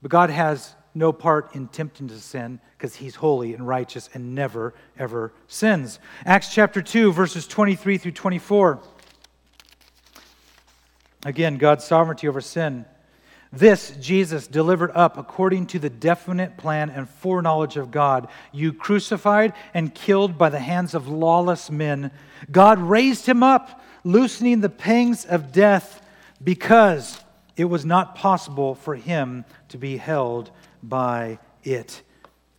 But 0.00 0.10
God 0.10 0.30
has 0.30 0.74
no 0.94 1.12
part 1.12 1.54
in 1.54 1.68
tempting 1.68 2.08
to 2.08 2.18
sin 2.18 2.60
because 2.78 2.94
he's 2.94 3.16
holy 3.16 3.54
and 3.54 3.66
righteous 3.66 4.08
and 4.14 4.36
never, 4.36 4.72
ever 4.96 5.32
sins. 5.48 5.98
Acts 6.24 6.54
chapter 6.54 6.80
2, 6.80 7.12
verses 7.12 7.44
23 7.48 7.98
through 7.98 8.12
24. 8.12 8.78
Again, 11.24 11.56
God's 11.56 11.84
sovereignty 11.84 12.28
over 12.28 12.40
sin. 12.40 12.84
This 13.52 13.90
Jesus 14.00 14.46
delivered 14.46 14.92
up 14.92 15.18
according 15.18 15.66
to 15.68 15.80
the 15.80 15.90
definite 15.90 16.56
plan 16.56 16.88
and 16.90 17.08
foreknowledge 17.08 17.76
of 17.76 17.90
God. 17.90 18.28
You 18.52 18.72
crucified 18.72 19.54
and 19.74 19.92
killed 19.92 20.38
by 20.38 20.48
the 20.48 20.60
hands 20.60 20.94
of 20.94 21.08
lawless 21.08 21.70
men. 21.70 22.12
God 22.52 22.78
raised 22.78 23.26
him 23.26 23.42
up, 23.42 23.82
loosening 24.04 24.60
the 24.60 24.68
pangs 24.68 25.24
of 25.24 25.50
death 25.50 26.06
because 26.44 27.20
it 27.56 27.64
was 27.64 27.84
not 27.84 28.14
possible 28.14 28.76
for 28.76 28.94
him 28.94 29.44
to 29.70 29.78
be 29.78 29.96
held 29.96 30.52
by 30.80 31.40
it. 31.64 32.02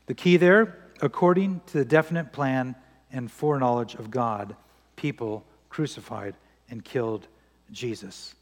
The 0.10 0.16
key 0.16 0.38
there, 0.38 0.76
according 1.04 1.62
to 1.68 1.78
the 1.78 1.86
definite 1.86 2.34
plan 2.34 2.74
and 3.12 3.32
foreknowledge 3.32 3.94
of 3.94 4.10
God, 4.10 4.56
people 4.96 5.46
crucified 5.70 6.34
and 6.68 6.84
killed 6.84 7.28
Jesus. 7.72 8.34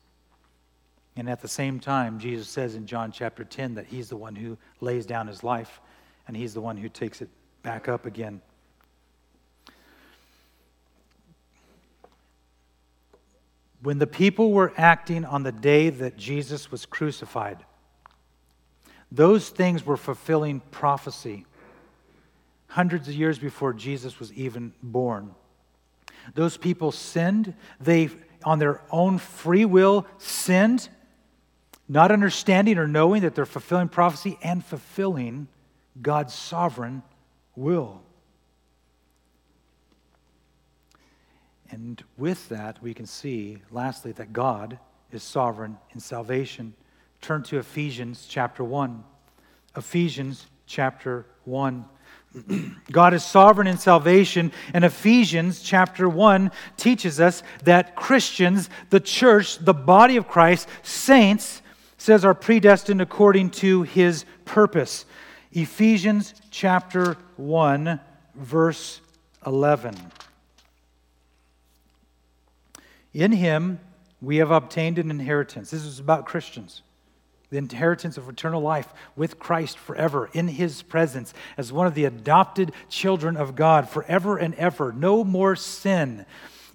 And 1.17 1.29
at 1.29 1.41
the 1.41 1.49
same 1.49 1.81
time, 1.81 2.19
Jesus 2.19 2.47
says 2.47 2.75
in 2.75 2.87
John 2.87 3.11
chapter 3.11 3.43
10 3.43 3.73
that 3.73 3.85
he's 3.85 4.07
the 4.07 4.15
one 4.15 4.33
who 4.33 4.57
lays 4.79 5.05
down 5.05 5.27
his 5.27 5.43
life 5.43 5.81
and 6.25 6.37
he's 6.37 6.53
the 6.53 6.61
one 6.61 6.77
who 6.77 6.87
takes 6.87 7.21
it 7.21 7.27
back 7.63 7.89
up 7.89 8.05
again. 8.05 8.39
When 13.83 13.99
the 13.99 14.07
people 14.07 14.53
were 14.53 14.71
acting 14.77 15.25
on 15.25 15.43
the 15.43 15.51
day 15.51 15.89
that 15.89 16.15
Jesus 16.15 16.71
was 16.71 16.85
crucified, 16.85 17.57
those 19.11 19.49
things 19.49 19.85
were 19.85 19.97
fulfilling 19.97 20.61
prophecy. 20.71 21.45
Hundreds 22.67 23.07
of 23.07 23.13
years 23.13 23.39
before 23.39 23.73
Jesus 23.73 24.19
was 24.19 24.31
even 24.33 24.73
born. 24.83 25.33
Those 26.35 26.57
people 26.57 26.91
sinned. 26.91 27.53
They, 27.79 28.09
on 28.43 28.59
their 28.59 28.81
own 28.91 29.17
free 29.17 29.65
will, 29.65 30.05
sinned, 30.17 30.89
not 31.87 32.11
understanding 32.11 32.77
or 32.77 32.87
knowing 32.87 33.21
that 33.21 33.35
they're 33.35 33.45
fulfilling 33.45 33.87
prophecy 33.89 34.37
and 34.43 34.63
fulfilling 34.63 35.47
God's 36.01 36.33
sovereign 36.33 37.03
will. 37.55 38.01
And 41.69 42.01
with 42.17 42.49
that, 42.49 42.81
we 42.81 42.93
can 42.93 43.05
see, 43.05 43.59
lastly, 43.71 44.11
that 44.13 44.33
God 44.33 44.79
is 45.11 45.23
sovereign 45.23 45.77
in 45.93 45.99
salvation. 45.99 46.73
Turn 47.21 47.43
to 47.43 47.57
Ephesians 47.57 48.25
chapter 48.29 48.63
1. 48.63 49.03
Ephesians 49.75 50.47
chapter 50.65 51.25
1. 51.45 51.85
God 52.91 53.13
is 53.13 53.23
sovereign 53.23 53.67
in 53.67 53.77
salvation, 53.77 54.51
and 54.73 54.85
Ephesians 54.85 55.61
chapter 55.61 56.07
1 56.07 56.51
teaches 56.75 57.19
us 57.19 57.41
that 57.63 57.95
Christians, 57.95 58.69
the 58.89 58.99
church, 58.99 59.57
the 59.57 59.73
body 59.73 60.17
of 60.17 60.27
Christ, 60.27 60.67
saints, 60.83 61.61
says 61.97 62.23
are 62.23 62.33
predestined 62.33 63.01
according 63.01 63.49
to 63.51 63.83
his 63.83 64.25
purpose. 64.45 65.05
Ephesians 65.51 66.33
chapter 66.51 67.17
1, 67.37 67.99
verse 68.35 69.01
11. 69.45 69.95
In 73.13 73.31
him 73.31 73.79
we 74.21 74.37
have 74.37 74.51
obtained 74.51 74.99
an 74.99 75.09
inheritance. 75.09 75.71
This 75.71 75.83
is 75.83 75.99
about 75.99 76.25
Christians. 76.25 76.81
The 77.49 77.57
inheritance 77.57 78.17
of 78.17 78.27
eternal 78.27 78.61
life 78.61 78.93
with 79.15 79.39
Christ 79.39 79.77
forever 79.77 80.29
in 80.33 80.47
his 80.49 80.81
presence 80.81 81.33
as 81.57 81.71
one 81.71 81.87
of 81.87 81.95
the 81.95 82.05
adopted 82.05 82.73
children 82.89 83.37
of 83.37 83.55
God 83.55 83.89
forever 83.89 84.37
and 84.37 84.53
ever. 84.55 84.91
No 84.91 85.23
more 85.23 85.55
sin. 85.55 86.25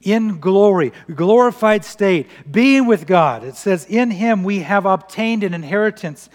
In 0.00 0.40
glory, 0.40 0.92
glorified 1.14 1.84
state, 1.84 2.28
being 2.50 2.86
with 2.86 3.06
God. 3.06 3.44
It 3.44 3.54
says, 3.56 3.84
In 3.84 4.10
him 4.10 4.42
we 4.42 4.60
have 4.60 4.86
obtained 4.86 5.44
an 5.44 5.54
inheritance 5.54 6.28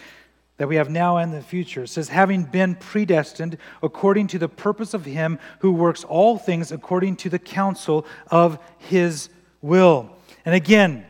that 0.57 0.67
we 0.67 0.75
have 0.75 0.89
now 0.89 1.17
and 1.17 1.33
the 1.33 1.41
future. 1.41 1.83
It 1.83 1.89
says, 1.89 2.09
having 2.09 2.43
been 2.43 2.75
predestined 2.75 3.57
according 3.81 4.27
to 4.27 4.39
the 4.39 4.49
purpose 4.49 4.93
of 4.93 5.05
him 5.05 5.39
who 5.59 5.71
works 5.71 6.03
all 6.03 6.37
things 6.37 6.71
according 6.71 7.15
to 7.17 7.29
the 7.29 7.39
counsel 7.39 8.05
of 8.29 8.59
his 8.77 9.29
will. 9.61 10.09
And 10.45 10.55
again, 10.55 11.05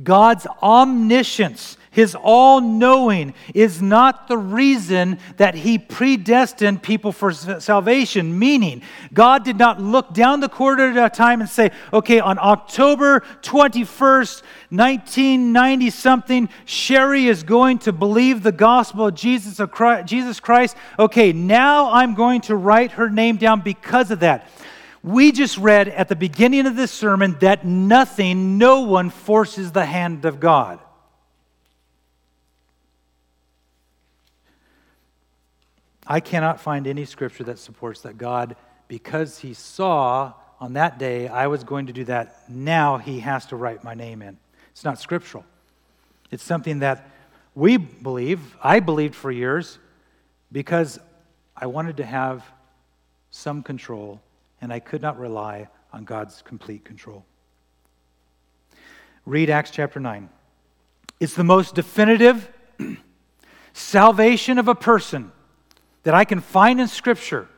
God's 0.00 0.46
omniscience, 0.62 1.76
his 1.90 2.14
all 2.14 2.62
knowing, 2.62 3.34
is 3.54 3.82
not 3.82 4.26
the 4.26 4.38
reason 4.38 5.18
that 5.36 5.54
he 5.54 5.78
predestined 5.78 6.82
people 6.82 7.12
for 7.12 7.32
salvation. 7.32 8.38
Meaning, 8.38 8.80
God 9.12 9.44
did 9.44 9.58
not 9.58 9.80
look 9.80 10.14
down 10.14 10.40
the 10.40 10.48
corridor 10.48 10.98
at 10.98 11.12
a 11.12 11.14
time 11.14 11.42
and 11.42 11.50
say, 11.50 11.72
okay, 11.92 12.20
on 12.20 12.38
October 12.38 13.20
21st, 13.42 14.42
1990 14.70 15.90
something, 15.90 16.48
Sherry 16.64 17.26
is 17.26 17.42
going 17.42 17.78
to 17.80 17.92
believe 17.92 18.42
the 18.42 18.52
gospel 18.52 19.08
of 19.08 19.14
Jesus, 19.14 19.60
Christ. 20.40 20.76
Okay, 20.98 21.34
now 21.34 21.92
I'm 21.92 22.14
going 22.14 22.40
to 22.42 22.56
write 22.56 22.92
her 22.92 23.10
name 23.10 23.36
down 23.36 23.60
because 23.60 24.10
of 24.10 24.20
that. 24.20 24.48
We 25.02 25.32
just 25.32 25.58
read 25.58 25.88
at 25.88 26.08
the 26.08 26.16
beginning 26.16 26.66
of 26.66 26.76
this 26.76 26.92
sermon 26.92 27.36
that 27.40 27.66
nothing, 27.66 28.56
no 28.56 28.82
one 28.82 29.10
forces 29.10 29.72
the 29.72 29.84
hand 29.84 30.24
of 30.24 30.38
God. 30.38 30.78
I 36.06 36.20
cannot 36.20 36.60
find 36.60 36.86
any 36.86 37.04
scripture 37.04 37.44
that 37.44 37.58
supports 37.58 38.02
that 38.02 38.18
God, 38.18 38.56
because 38.86 39.38
He 39.38 39.54
saw 39.54 40.34
on 40.60 40.74
that 40.74 40.98
day 40.98 41.26
I 41.26 41.48
was 41.48 41.64
going 41.64 41.86
to 41.86 41.92
do 41.92 42.04
that, 42.04 42.48
now 42.48 42.98
He 42.98 43.20
has 43.20 43.46
to 43.46 43.56
write 43.56 43.82
my 43.82 43.94
name 43.94 44.22
in. 44.22 44.38
It's 44.70 44.84
not 44.84 45.00
scriptural. 45.00 45.44
It's 46.30 46.44
something 46.44 46.80
that 46.80 47.10
we 47.54 47.76
believe, 47.76 48.56
I 48.62 48.80
believed 48.80 49.14
for 49.14 49.30
years, 49.30 49.78
because 50.52 50.98
I 51.56 51.66
wanted 51.66 51.96
to 51.98 52.04
have 52.04 52.44
some 53.30 53.62
control 53.62 54.20
and 54.62 54.72
I 54.72 54.78
could 54.78 55.02
not 55.02 55.18
rely 55.18 55.68
on 55.92 56.04
God's 56.04 56.40
complete 56.40 56.84
control. 56.84 57.26
Read 59.26 59.50
Acts 59.50 59.72
chapter 59.72 60.00
9. 60.00 60.30
It's 61.20 61.34
the 61.34 61.44
most 61.44 61.74
definitive 61.74 62.48
salvation 63.72 64.58
of 64.58 64.68
a 64.68 64.74
person 64.74 65.32
that 66.04 66.14
I 66.14 66.24
can 66.24 66.40
find 66.40 66.80
in 66.80 66.88
Scripture 66.88 67.48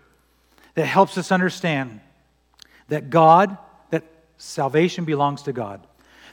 that 0.74 0.86
helps 0.86 1.16
us 1.18 1.30
understand 1.30 2.00
that 2.88 3.10
God, 3.10 3.56
that 3.90 4.04
salvation 4.38 5.04
belongs 5.04 5.42
to 5.42 5.52
God. 5.52 5.86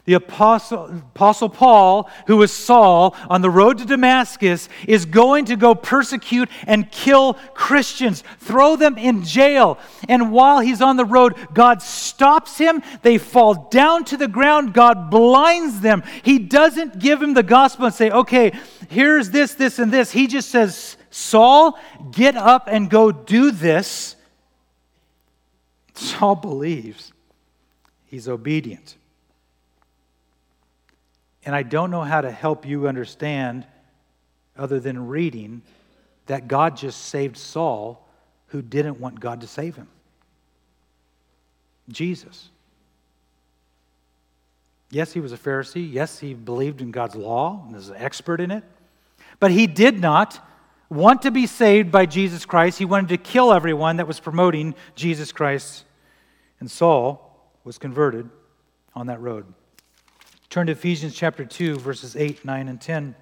The 0.04 0.14
apostle, 0.14 0.86
apostle 1.14 1.48
Paul, 1.48 2.10
who 2.26 2.38
was 2.38 2.52
Saul 2.52 3.14
on 3.30 3.40
the 3.40 3.50
road 3.50 3.78
to 3.78 3.84
Damascus, 3.84 4.68
is 4.88 5.04
going 5.04 5.44
to 5.44 5.54
go 5.54 5.76
persecute 5.76 6.48
and 6.66 6.90
kill 6.90 7.34
Christians, 7.54 8.24
throw 8.40 8.74
them 8.74 8.98
in 8.98 9.22
jail. 9.22 9.78
And 10.08 10.32
while 10.32 10.58
he's 10.58 10.82
on 10.82 10.96
the 10.96 11.04
road, 11.04 11.36
God 11.54 11.82
stops 11.82 12.58
him. 12.58 12.82
They 13.02 13.16
fall 13.16 13.68
down 13.70 14.04
to 14.06 14.16
the 14.16 14.26
ground. 14.26 14.74
God 14.74 15.08
blinds 15.08 15.80
them. 15.80 16.02
He 16.24 16.40
doesn't 16.40 16.98
give 16.98 17.22
him 17.22 17.34
the 17.34 17.44
gospel 17.44 17.86
and 17.86 17.94
say, 17.94 18.10
okay, 18.10 18.52
here's 18.88 19.30
this, 19.30 19.54
this, 19.54 19.78
and 19.78 19.92
this. 19.92 20.10
He 20.10 20.26
just 20.26 20.50
says, 20.50 20.96
Saul, 21.10 21.78
get 22.10 22.36
up 22.36 22.66
and 22.66 22.90
go 22.90 23.12
do 23.12 23.52
this. 23.52 24.16
Saul 25.94 26.34
believes. 26.34 27.12
He's 28.06 28.26
obedient. 28.28 28.96
And 31.44 31.54
I 31.54 31.62
don't 31.62 31.90
know 31.90 32.02
how 32.02 32.20
to 32.20 32.30
help 32.30 32.66
you 32.66 32.88
understand, 32.88 33.66
other 34.56 34.78
than 34.78 35.08
reading, 35.08 35.62
that 36.26 36.48
God 36.48 36.76
just 36.76 37.06
saved 37.06 37.36
Saul 37.36 38.06
who 38.48 38.62
didn't 38.62 39.00
want 39.00 39.18
God 39.18 39.40
to 39.40 39.46
save 39.46 39.76
him. 39.76 39.88
Jesus. 41.88 42.50
Yes, 44.90 45.12
he 45.12 45.20
was 45.20 45.32
a 45.32 45.38
Pharisee. 45.38 45.90
Yes, 45.90 46.18
he 46.18 46.34
believed 46.34 46.80
in 46.80 46.90
God's 46.90 47.16
law 47.16 47.62
and 47.64 47.74
was 47.74 47.88
an 47.88 47.96
expert 47.96 48.40
in 48.40 48.50
it. 48.50 48.62
But 49.40 49.50
he 49.50 49.66
did 49.66 49.98
not 49.98 50.38
want 50.90 51.22
to 51.22 51.30
be 51.30 51.46
saved 51.46 51.90
by 51.90 52.04
Jesus 52.06 52.44
Christ. 52.44 52.78
He 52.78 52.84
wanted 52.84 53.08
to 53.08 53.16
kill 53.16 53.52
everyone 53.52 53.96
that 53.96 54.06
was 54.06 54.20
promoting 54.20 54.74
Jesus 54.94 55.32
Christ. 55.32 55.84
And 56.60 56.70
Saul 56.70 57.50
was 57.64 57.78
converted 57.78 58.28
on 58.94 59.06
that 59.06 59.20
road. 59.20 59.46
Turn 60.52 60.66
to 60.66 60.72
Ephesians 60.72 61.14
chapter 61.14 61.46
2, 61.46 61.78
verses 61.78 62.14
8, 62.14 62.44
9, 62.44 62.68
and 62.68 62.78
10. 62.78 63.14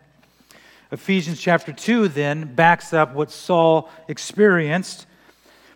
Ephesians 0.90 1.40
chapter 1.40 1.72
2 1.72 2.08
then 2.08 2.56
backs 2.56 2.92
up 2.92 3.14
what 3.14 3.30
Saul 3.30 3.88
experienced. 4.08 5.06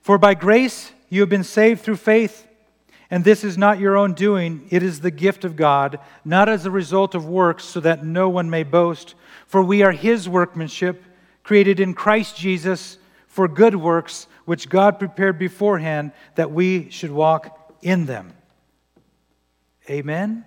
For 0.00 0.18
by 0.18 0.34
grace 0.34 0.90
you 1.10 1.20
have 1.20 1.28
been 1.28 1.44
saved 1.44 1.82
through 1.82 1.98
faith, 1.98 2.48
and 3.08 3.22
this 3.22 3.44
is 3.44 3.56
not 3.56 3.78
your 3.78 3.96
own 3.96 4.14
doing, 4.14 4.66
it 4.70 4.82
is 4.82 4.98
the 4.98 5.12
gift 5.12 5.44
of 5.44 5.54
God, 5.54 6.00
not 6.24 6.48
as 6.48 6.66
a 6.66 6.72
result 6.72 7.14
of 7.14 7.24
works, 7.24 7.62
so 7.62 7.78
that 7.78 8.04
no 8.04 8.28
one 8.28 8.50
may 8.50 8.64
boast. 8.64 9.14
For 9.46 9.62
we 9.62 9.84
are 9.84 9.92
his 9.92 10.28
workmanship, 10.28 11.04
created 11.44 11.78
in 11.78 11.94
Christ 11.94 12.36
Jesus 12.36 12.98
for 13.28 13.46
good 13.46 13.76
works, 13.76 14.26
which 14.44 14.68
God 14.68 14.98
prepared 14.98 15.38
beforehand 15.38 16.10
that 16.34 16.50
we 16.50 16.90
should 16.90 17.12
walk 17.12 17.72
in 17.80 18.06
them. 18.06 18.32
Amen. 19.88 20.46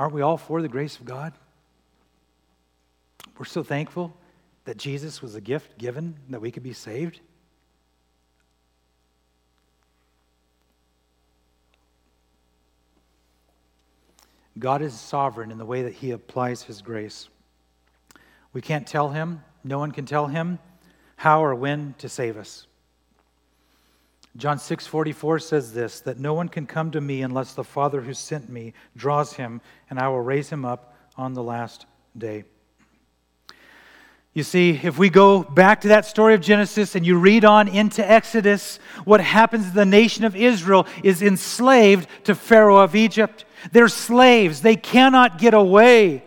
Aren't 0.00 0.14
we 0.14 0.22
all 0.22 0.38
for 0.38 0.62
the 0.62 0.68
grace 0.68 0.96
of 0.96 1.04
God? 1.04 1.34
We're 3.36 3.44
so 3.44 3.62
thankful 3.62 4.16
that 4.64 4.78
Jesus 4.78 5.20
was 5.20 5.34
a 5.34 5.42
gift 5.42 5.76
given 5.76 6.14
that 6.30 6.40
we 6.40 6.50
could 6.50 6.62
be 6.62 6.72
saved. 6.72 7.20
God 14.58 14.80
is 14.80 14.98
sovereign 14.98 15.50
in 15.50 15.58
the 15.58 15.66
way 15.66 15.82
that 15.82 15.92
He 15.92 16.12
applies 16.12 16.62
His 16.62 16.80
grace. 16.80 17.28
We 18.54 18.62
can't 18.62 18.86
tell 18.86 19.10
Him, 19.10 19.44
no 19.64 19.78
one 19.78 19.92
can 19.92 20.06
tell 20.06 20.28
Him 20.28 20.60
how 21.16 21.44
or 21.44 21.54
when 21.54 21.94
to 21.98 22.08
save 22.08 22.38
us. 22.38 22.66
John 24.36 24.58
6:44 24.58 25.42
says 25.42 25.72
this 25.72 26.00
that 26.00 26.18
no 26.18 26.34
one 26.34 26.48
can 26.48 26.66
come 26.66 26.90
to 26.92 27.00
me 27.00 27.22
unless 27.22 27.54
the 27.54 27.64
Father 27.64 28.00
who 28.00 28.14
sent 28.14 28.48
me 28.48 28.72
draws 28.96 29.32
him 29.32 29.60
and 29.88 29.98
I 29.98 30.08
will 30.08 30.20
raise 30.20 30.48
him 30.50 30.64
up 30.64 30.94
on 31.16 31.34
the 31.34 31.42
last 31.42 31.86
day. 32.16 32.44
You 34.32 34.44
see, 34.44 34.78
if 34.82 34.96
we 34.96 35.10
go 35.10 35.42
back 35.42 35.80
to 35.80 35.88
that 35.88 36.06
story 36.06 36.34
of 36.34 36.40
Genesis 36.40 36.94
and 36.94 37.04
you 37.04 37.18
read 37.18 37.44
on 37.44 37.66
into 37.66 38.08
Exodus, 38.08 38.78
what 39.04 39.20
happens 39.20 39.66
to 39.66 39.74
the 39.74 39.84
nation 39.84 40.24
of 40.24 40.36
Israel 40.36 40.86
is 41.02 41.20
enslaved 41.20 42.08
to 42.24 42.36
Pharaoh 42.36 42.78
of 42.78 42.94
Egypt. 42.94 43.44
They're 43.72 43.88
slaves, 43.88 44.62
they 44.62 44.76
cannot 44.76 45.38
get 45.38 45.52
away. 45.52 46.22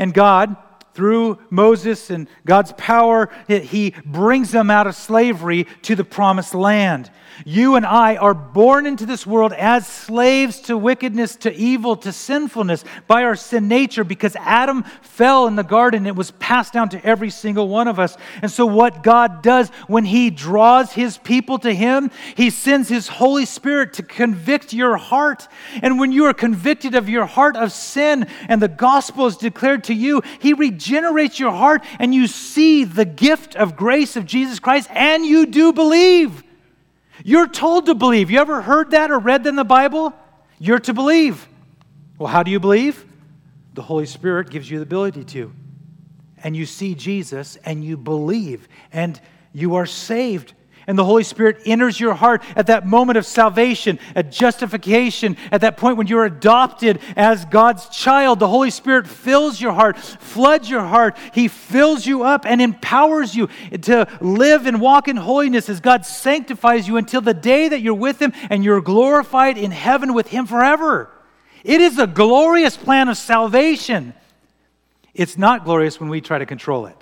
And 0.00 0.12
God 0.12 0.56
through 1.00 1.38
Moses 1.48 2.10
and 2.10 2.28
God's 2.44 2.74
power, 2.76 3.30
he 3.48 3.94
brings 4.04 4.50
them 4.50 4.70
out 4.70 4.86
of 4.86 4.94
slavery 4.94 5.66
to 5.80 5.96
the 5.96 6.04
promised 6.04 6.54
land. 6.54 7.10
You 7.44 7.76
and 7.76 7.86
I 7.86 8.16
are 8.16 8.34
born 8.34 8.86
into 8.86 9.06
this 9.06 9.26
world 9.26 9.52
as 9.52 9.86
slaves 9.86 10.60
to 10.62 10.76
wickedness, 10.76 11.36
to 11.36 11.54
evil, 11.54 11.96
to 11.96 12.12
sinfulness 12.12 12.84
by 13.06 13.24
our 13.24 13.36
sin 13.36 13.68
nature 13.68 14.04
because 14.04 14.36
Adam 14.36 14.84
fell 15.02 15.46
in 15.46 15.56
the 15.56 15.62
garden. 15.62 16.06
It 16.06 16.16
was 16.16 16.32
passed 16.32 16.72
down 16.72 16.88
to 16.90 17.04
every 17.04 17.30
single 17.30 17.68
one 17.68 17.88
of 17.88 17.98
us. 17.98 18.16
And 18.42 18.50
so, 18.50 18.66
what 18.66 19.02
God 19.02 19.42
does 19.42 19.70
when 19.86 20.04
He 20.04 20.30
draws 20.30 20.92
His 20.92 21.18
people 21.18 21.58
to 21.60 21.72
Him, 21.72 22.10
He 22.34 22.50
sends 22.50 22.88
His 22.88 23.08
Holy 23.08 23.46
Spirit 23.46 23.94
to 23.94 24.02
convict 24.02 24.72
your 24.72 24.96
heart. 24.96 25.48
And 25.82 25.98
when 25.98 26.12
you 26.12 26.26
are 26.26 26.34
convicted 26.34 26.94
of 26.94 27.08
your 27.08 27.26
heart 27.26 27.56
of 27.56 27.72
sin 27.72 28.26
and 28.48 28.60
the 28.60 28.68
gospel 28.68 29.26
is 29.26 29.36
declared 29.36 29.84
to 29.84 29.94
you, 29.94 30.22
He 30.40 30.52
regenerates 30.90 31.38
your 31.38 31.52
heart 31.52 31.84
and 31.98 32.14
you 32.14 32.26
see 32.26 32.84
the 32.84 33.04
gift 33.04 33.54
of 33.54 33.76
grace 33.76 34.16
of 34.16 34.26
Jesus 34.26 34.58
Christ 34.58 34.88
and 34.90 35.24
you 35.24 35.46
do 35.46 35.72
believe. 35.72 36.42
You're 37.24 37.48
told 37.48 37.86
to 37.86 37.94
believe. 37.94 38.30
You 38.30 38.40
ever 38.40 38.60
heard 38.60 38.90
that 38.90 39.10
or 39.10 39.18
read 39.18 39.44
that 39.44 39.48
in 39.48 39.56
the 39.56 39.64
Bible? 39.64 40.12
You're 40.58 40.80
to 40.80 40.94
believe. 40.94 41.46
Well, 42.18 42.28
how 42.28 42.42
do 42.42 42.50
you 42.50 42.60
believe? 42.60 43.04
The 43.74 43.82
Holy 43.82 44.06
Spirit 44.06 44.50
gives 44.50 44.70
you 44.70 44.78
the 44.78 44.82
ability 44.82 45.24
to. 45.24 45.52
And 46.42 46.56
you 46.56 46.66
see 46.66 46.94
Jesus 46.94 47.56
and 47.64 47.84
you 47.84 47.96
believe 47.96 48.66
and 48.92 49.20
you 49.52 49.76
are 49.76 49.86
saved 49.86 50.54
and 50.86 50.98
the 50.98 51.04
Holy 51.04 51.22
Spirit 51.22 51.60
enters 51.66 51.98
your 52.00 52.14
heart 52.14 52.42
at 52.56 52.66
that 52.68 52.86
moment 52.86 53.18
of 53.18 53.26
salvation, 53.26 53.98
at 54.14 54.32
justification, 54.32 55.36
at 55.52 55.60
that 55.60 55.76
point 55.76 55.96
when 55.96 56.06
you're 56.06 56.24
adopted 56.24 57.00
as 57.16 57.44
God's 57.44 57.88
child. 57.88 58.38
The 58.38 58.48
Holy 58.48 58.70
Spirit 58.70 59.06
fills 59.06 59.60
your 59.60 59.72
heart, 59.72 59.98
floods 59.98 60.68
your 60.68 60.82
heart. 60.82 61.16
He 61.34 61.48
fills 61.48 62.06
you 62.06 62.22
up 62.22 62.46
and 62.46 62.60
empowers 62.60 63.34
you 63.34 63.48
to 63.82 64.08
live 64.20 64.66
and 64.66 64.80
walk 64.80 65.08
in 65.08 65.16
holiness 65.16 65.68
as 65.68 65.80
God 65.80 66.06
sanctifies 66.06 66.88
you 66.88 66.96
until 66.96 67.20
the 67.20 67.34
day 67.34 67.68
that 67.68 67.80
you're 67.80 67.94
with 67.94 68.20
Him 68.20 68.32
and 68.48 68.64
you're 68.64 68.80
glorified 68.80 69.58
in 69.58 69.70
heaven 69.70 70.14
with 70.14 70.28
Him 70.28 70.46
forever. 70.46 71.10
It 71.62 71.80
is 71.80 71.98
a 71.98 72.06
glorious 72.06 72.76
plan 72.76 73.08
of 73.08 73.16
salvation. 73.16 74.14
It's 75.12 75.36
not 75.36 75.64
glorious 75.64 76.00
when 76.00 76.08
we 76.08 76.20
try 76.20 76.38
to 76.38 76.46
control 76.46 76.86
it 76.86 76.99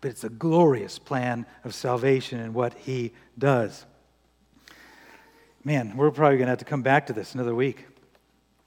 but 0.00 0.10
it's 0.10 0.24
a 0.24 0.28
glorious 0.28 0.98
plan 0.98 1.46
of 1.64 1.74
salvation 1.74 2.40
and 2.40 2.54
what 2.54 2.74
he 2.74 3.12
does. 3.38 3.84
Man, 5.62 5.96
we're 5.96 6.10
probably 6.10 6.38
going 6.38 6.46
to 6.46 6.52
have 6.52 6.58
to 6.58 6.64
come 6.64 6.82
back 6.82 7.06
to 7.06 7.12
this 7.12 7.34
another 7.34 7.54
week. 7.54 7.86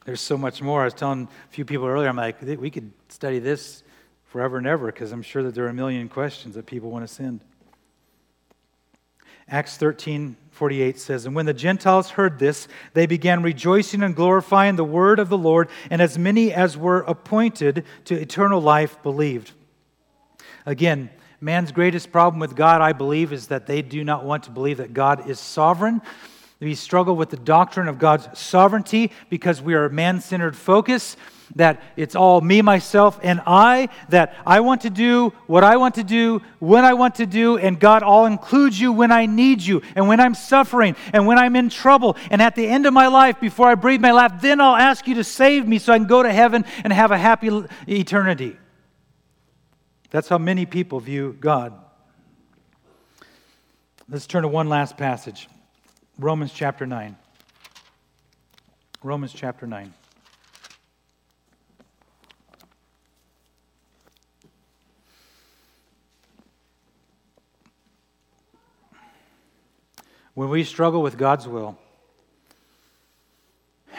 There's 0.06 0.22
so 0.22 0.38
much 0.38 0.62
more. 0.62 0.82
I 0.82 0.86
was 0.86 0.94
telling 0.94 1.24
a 1.24 1.52
few 1.52 1.66
people 1.66 1.88
earlier, 1.88 2.10
I'm 2.10 2.16
like, 2.16 2.42
we 2.42 2.70
could 2.70 2.92
study 3.10 3.40
this 3.40 3.84
forever 4.26 4.58
and 4.58 4.68
ever 4.68 4.88
because 4.88 5.12
I'm 5.12 5.22
sure 5.22 5.44
that 5.44 5.56
there 5.56 5.66
are 5.66 5.70
a 5.70 5.74
million 5.74 6.10
questions 6.10 6.56
that 6.56 6.66
people 6.66 6.92
want 6.92 7.08
to 7.08 7.14
send. 7.14 7.42
Acts 9.48 9.78
13 9.78 10.38
48 10.52 11.00
says, 11.00 11.26
And 11.26 11.36
when 11.36 11.48
the 11.48 11.54
Gentiles 11.54 12.12
heard 12.12 12.38
this, 12.38 12.68
they 12.94 13.08
began 13.08 13.42
rejoicing 13.42 14.04
and 14.04 14.16
glorifying 14.16 14.76
the 14.76 14.84
word 14.84 15.18
of 15.18 15.30
the 15.30 15.38
Lord, 15.38 15.68
and 15.90 16.00
as 16.00 16.18
many 16.18 16.54
as 16.54 16.78
were 16.78 17.00
appointed 17.02 17.86
to 18.06 18.16
eternal 18.16 18.62
life 18.62 19.02
believed. 19.02 19.52
Again, 20.66 21.10
Man's 21.44 21.74
greatest 21.74 22.10
problem 22.10 22.40
with 22.40 22.56
God, 22.56 22.80
I 22.80 22.94
believe, 22.94 23.34
is 23.34 23.48
that 23.48 23.68
they 23.68 23.82
do 23.82 24.06
not 24.06 24.24
want 24.24 24.44
to 24.44 24.50
believe 24.50 24.78
that 24.78 24.94
God 24.94 25.30
is 25.30 25.42
sovereign. 25.42 26.02
We 26.62 26.74
struggle 26.74 27.18
with 27.18 27.32
the 27.32 27.38
doctrine 27.38 27.90
of 27.90 28.00
God's 28.00 28.40
sovereignty 28.40 29.12
because 29.30 29.62
we 29.62 29.74
are 29.74 29.90
man 29.90 30.22
centered 30.22 30.56
focus, 30.56 31.18
that 31.56 31.82
it's 31.98 32.16
all 32.16 32.40
me, 32.40 32.62
myself, 32.62 33.20
and 33.22 33.42
I, 33.46 33.90
that 34.08 34.38
I 34.46 34.62
want 34.62 34.84
to 34.84 34.90
do 34.90 35.34
what 35.46 35.66
I 35.66 35.76
want 35.76 35.96
to 35.96 36.06
do 36.06 36.42
when 36.60 36.86
I 36.86 36.94
want 36.94 37.16
to 37.16 37.26
do, 37.26 37.58
and 37.58 37.78
God 37.78 38.04
all 38.04 38.26
includes 38.26 38.80
you 38.80 38.94
when 38.94 39.12
I 39.12 39.26
need 39.26 39.62
you, 39.62 39.82
and 39.98 40.08
when 40.08 40.22
I'm 40.22 40.36
suffering, 40.36 40.96
and 41.12 41.28
when 41.28 41.38
I'm 41.38 41.58
in 41.58 41.68
trouble, 41.68 42.16
and 42.32 42.42
at 42.42 42.56
the 42.56 42.66
end 42.66 42.86
of 42.86 42.94
my 42.94 43.08
life, 43.08 43.42
before 43.42 43.68
I 43.68 43.76
breathe 43.76 44.00
my 44.00 44.14
last, 44.14 44.42
then 44.42 44.62
I'll 44.62 44.78
ask 44.78 45.10
you 45.10 45.16
to 45.16 45.26
save 45.26 45.68
me 45.68 45.78
so 45.78 45.92
I 45.92 45.98
can 45.98 46.08
go 46.08 46.24
to 46.24 46.32
heaven 46.32 46.64
and 46.86 46.94
have 46.94 47.12
a 47.12 47.18
happy 47.18 47.50
eternity. 47.86 48.56
That's 50.14 50.30
how 50.30 50.38
many 50.38 50.68
people 50.68 51.00
view 51.00 51.36
God. 51.40 51.74
Let's 54.08 54.28
turn 54.28 54.44
to 54.44 54.48
one 54.48 54.70
last 54.70 54.96
passage 54.96 55.50
Romans 56.20 56.54
chapter 56.54 56.86
9. 56.86 57.18
Romans 59.02 59.34
chapter 59.34 59.66
9. 59.66 59.92
When 70.36 70.50
we 70.50 70.64
struggle 70.64 71.02
with 71.02 71.18
God's 71.18 71.48
will 71.48 71.76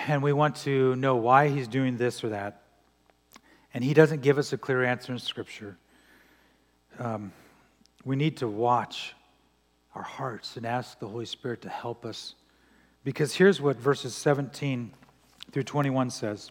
and 0.06 0.22
we 0.22 0.32
want 0.32 0.54
to 0.58 0.94
know 0.94 1.16
why 1.16 1.48
He's 1.48 1.66
doing 1.66 1.96
this 1.96 2.22
or 2.22 2.28
that, 2.28 2.62
and 3.72 3.82
He 3.82 3.94
doesn't 3.94 4.22
give 4.22 4.38
us 4.38 4.52
a 4.52 4.56
clear 4.56 4.84
answer 4.84 5.12
in 5.12 5.18
Scripture, 5.18 5.76
um, 6.98 7.32
we 8.04 8.16
need 8.16 8.38
to 8.38 8.48
watch 8.48 9.14
our 9.94 10.02
hearts 10.02 10.56
and 10.56 10.66
ask 10.66 10.98
the 10.98 11.08
Holy 11.08 11.26
Spirit 11.26 11.62
to 11.62 11.68
help 11.68 12.04
us. 12.04 12.34
Because 13.04 13.34
here's 13.34 13.60
what 13.60 13.76
verses 13.76 14.14
17 14.14 14.92
through 15.52 15.62
21 15.62 16.10
says. 16.10 16.50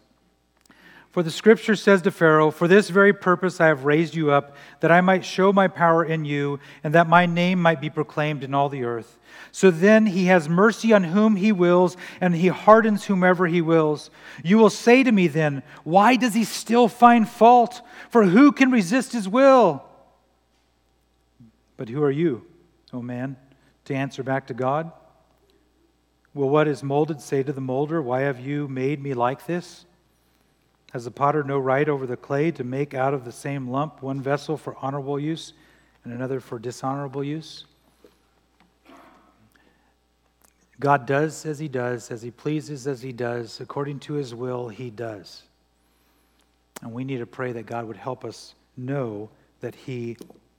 For 1.14 1.22
the 1.22 1.30
scripture 1.30 1.76
says 1.76 2.02
to 2.04 2.12
Pharaoh, 2.12 2.50
For 2.50 2.68
this 2.68 2.90
very 2.90 3.14
purpose 3.14 3.62
I 3.62 3.68
have 3.68 3.86
raised 3.86 4.16
you 4.16 4.32
up, 4.32 4.56
that 4.80 4.92
I 4.92 5.02
might 5.02 5.24
show 5.24 5.54
my 5.54 5.68
power 5.68 6.04
in 6.04 6.26
you, 6.26 6.60
and 6.84 6.96
that 6.96 7.08
my 7.08 7.28
name 7.28 7.62
might 7.62 7.80
be 7.80 7.92
proclaimed 7.92 8.44
in 8.44 8.56
all 8.56 8.68
the 8.68 8.84
earth. 8.84 9.20
So 9.52 9.70
then 9.70 10.08
he 10.08 10.26
has 10.26 10.50
mercy 10.50 10.92
on 10.92 11.04
whom 11.04 11.36
he 11.36 11.52
wills, 11.52 11.98
and 12.20 12.34
he 12.34 12.48
hardens 12.48 13.06
whomever 13.06 13.46
he 13.46 13.62
wills. 13.62 14.10
You 14.44 14.58
will 14.58 14.72
say 14.72 15.04
to 15.04 15.12
me 15.12 15.28
then, 15.28 15.62
Why 15.84 16.16
does 16.16 16.34
he 16.34 16.44
still 16.44 16.88
find 16.88 17.30
fault? 17.30 17.82
For 18.10 18.24
who 18.24 18.52
can 18.52 18.72
resist 18.72 19.14
his 19.14 19.30
will? 19.30 19.84
But 21.84 21.90
who 21.90 22.02
are 22.02 22.12
you, 22.12 22.46
O 22.94 23.02
man, 23.02 23.36
to 23.84 23.94
answer 23.94 24.24
back 24.24 24.48
to 24.48 24.54
God? 24.54 24.90
Will 26.34 26.50
what 26.50 26.66
is 26.66 26.82
molded 26.82 27.20
say 27.20 27.44
to 27.44 27.52
the 27.52 27.60
molder, 27.60 28.02
Why 28.02 28.22
have 28.22 28.40
you 28.40 28.70
made 28.70 29.04
me 29.04 29.14
like 29.14 29.48
this? 29.48 29.84
Has 30.94 31.04
the 31.04 31.12
potter 31.12 31.44
no 31.44 31.60
right 31.60 31.90
over 31.90 32.08
the 32.08 32.16
clay 32.16 32.52
to 32.52 32.64
make 32.64 32.94
out 32.94 33.14
of 33.14 33.26
the 33.26 33.34
same 33.34 33.68
lump 33.68 34.02
one 34.02 34.22
vessel 34.22 34.56
for 34.56 34.78
honorable 34.82 35.20
use 35.20 35.52
and 36.06 36.14
another 36.14 36.40
for 36.40 36.58
dishonorable 36.58 37.22
use? 37.22 37.66
God 40.80 41.06
does 41.06 41.46
as 41.46 41.60
he 41.60 41.68
does, 41.68 42.12
as 42.12 42.22
he 42.22 42.32
pleases 42.32 42.88
as 42.88 43.02
he 43.02 43.12
does, 43.12 43.60
according 43.60 44.00
to 44.00 44.14
his 44.14 44.34
will, 44.34 44.70
he 44.70 44.90
does. 44.90 45.44
And 46.82 46.94
we 46.94 47.04
need 47.04 47.18
to 47.18 47.26
pray 47.26 47.52
that 47.52 47.66
God 47.66 47.88
would 47.88 47.98
help 47.98 48.24
us 48.24 48.56
know 48.78 49.30
that 49.60 49.76
he 49.76 50.16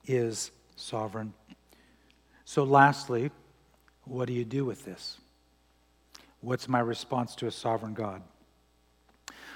is 0.07 0.51
sovereign. 0.77 1.33
So, 2.45 2.65
lastly, 2.65 3.31
what 4.05 4.27
do 4.27 4.35
you 4.35 4.45
do 4.45 4.65
with 4.65 4.85
this? 4.85 5.19
What's 6.41 6.69
my 6.69 6.81
response 6.81 7.35
to 7.37 7.47
a 7.47 7.51
sovereign 7.51 7.95
God? 7.95 8.23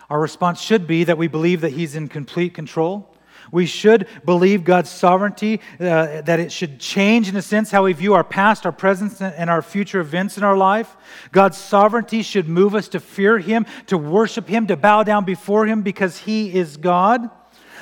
Our 0.09 0.21
response 0.21 0.61
should 0.61 0.87
be 0.87 1.05
that 1.05 1.19
we 1.19 1.29
believe 1.29 1.61
that 1.61 1.73
He's 1.73 1.95
in 1.95 2.09
complete 2.09 2.55
control. 2.55 3.14
We 3.53 3.66
should 3.66 4.07
believe 4.25 4.64
God's 4.64 4.91
sovereignty, 4.91 5.61
uh, 5.79 6.23
that 6.23 6.41
it 6.41 6.51
should 6.51 6.81
change, 6.81 7.29
in 7.29 7.37
a 7.37 7.43
sense, 7.43 7.71
how 7.71 7.85
we 7.85 7.93
view 7.93 8.14
our 8.14 8.25
past, 8.25 8.66
our 8.66 8.73
present, 8.73 9.21
and 9.21 9.49
our 9.49 9.62
future 9.62 10.01
events 10.01 10.37
in 10.37 10.45
our 10.45 10.57
life. 10.57 10.97
God's 11.31 11.57
sovereignty 11.57 12.23
should 12.23 12.49
move 12.49 12.75
us 12.75 12.89
to 12.89 13.01
fear 13.01 13.39
Him, 13.39 13.66
to 13.87 13.97
worship 13.97 14.49
Him, 14.49 14.66
to 14.66 14.77
bow 14.77 15.03
down 15.03 15.25
before 15.25 15.66
Him 15.66 15.83
because 15.83 16.19
He 16.19 16.55
is 16.55 16.77
God. 16.77 17.31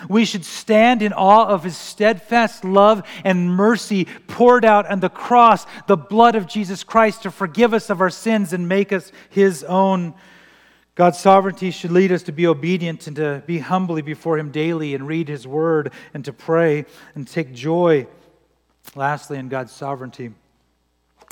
We 0.09 0.25
should 0.25 0.45
stand 0.45 1.03
in 1.03 1.13
awe 1.13 1.47
of 1.47 1.65
his 1.65 1.77
steadfast 1.77 2.65
love 2.65 3.07
and 3.25 3.51
mercy 3.51 4.07
poured 4.27 4.65
out 4.65 4.87
on 4.91 5.01
the 5.01 5.09
cross, 5.09 5.67
the 5.87 5.97
blood 5.97 6.35
of 6.35 6.47
Jesus 6.47 6.85
Christ 6.85 7.23
to 7.23 7.31
forgive 7.31 7.75
us 7.75 7.91
of 7.91 8.01
our 8.01 8.11
sins 8.11 8.53
and 8.53 8.69
make 8.69 8.93
us 8.93 9.13
his 9.31 9.65
own. 9.65 10.15
God's 10.95 11.19
sovereignty 11.19 11.71
should 11.71 11.93
lead 11.93 12.11
us 12.11 12.23
to 12.25 12.33
be 12.33 12.47
obedient 12.47 13.07
and 13.07 13.17
to 13.17 13.43
be 13.47 13.59
humbly 13.59 14.01
before 14.01 14.39
him 14.39 14.51
daily 14.51 14.95
and 14.95 15.07
read 15.07 15.29
his 15.29 15.47
word 15.47 15.93
and 16.15 16.25
to 16.25 16.33
pray 16.33 16.87
and 17.15 17.29
take 17.29 17.53
joy, 17.53 18.07
lastly, 18.95 19.37
in 19.37 19.49
God's 19.49 19.73
sovereignty. 19.73 20.33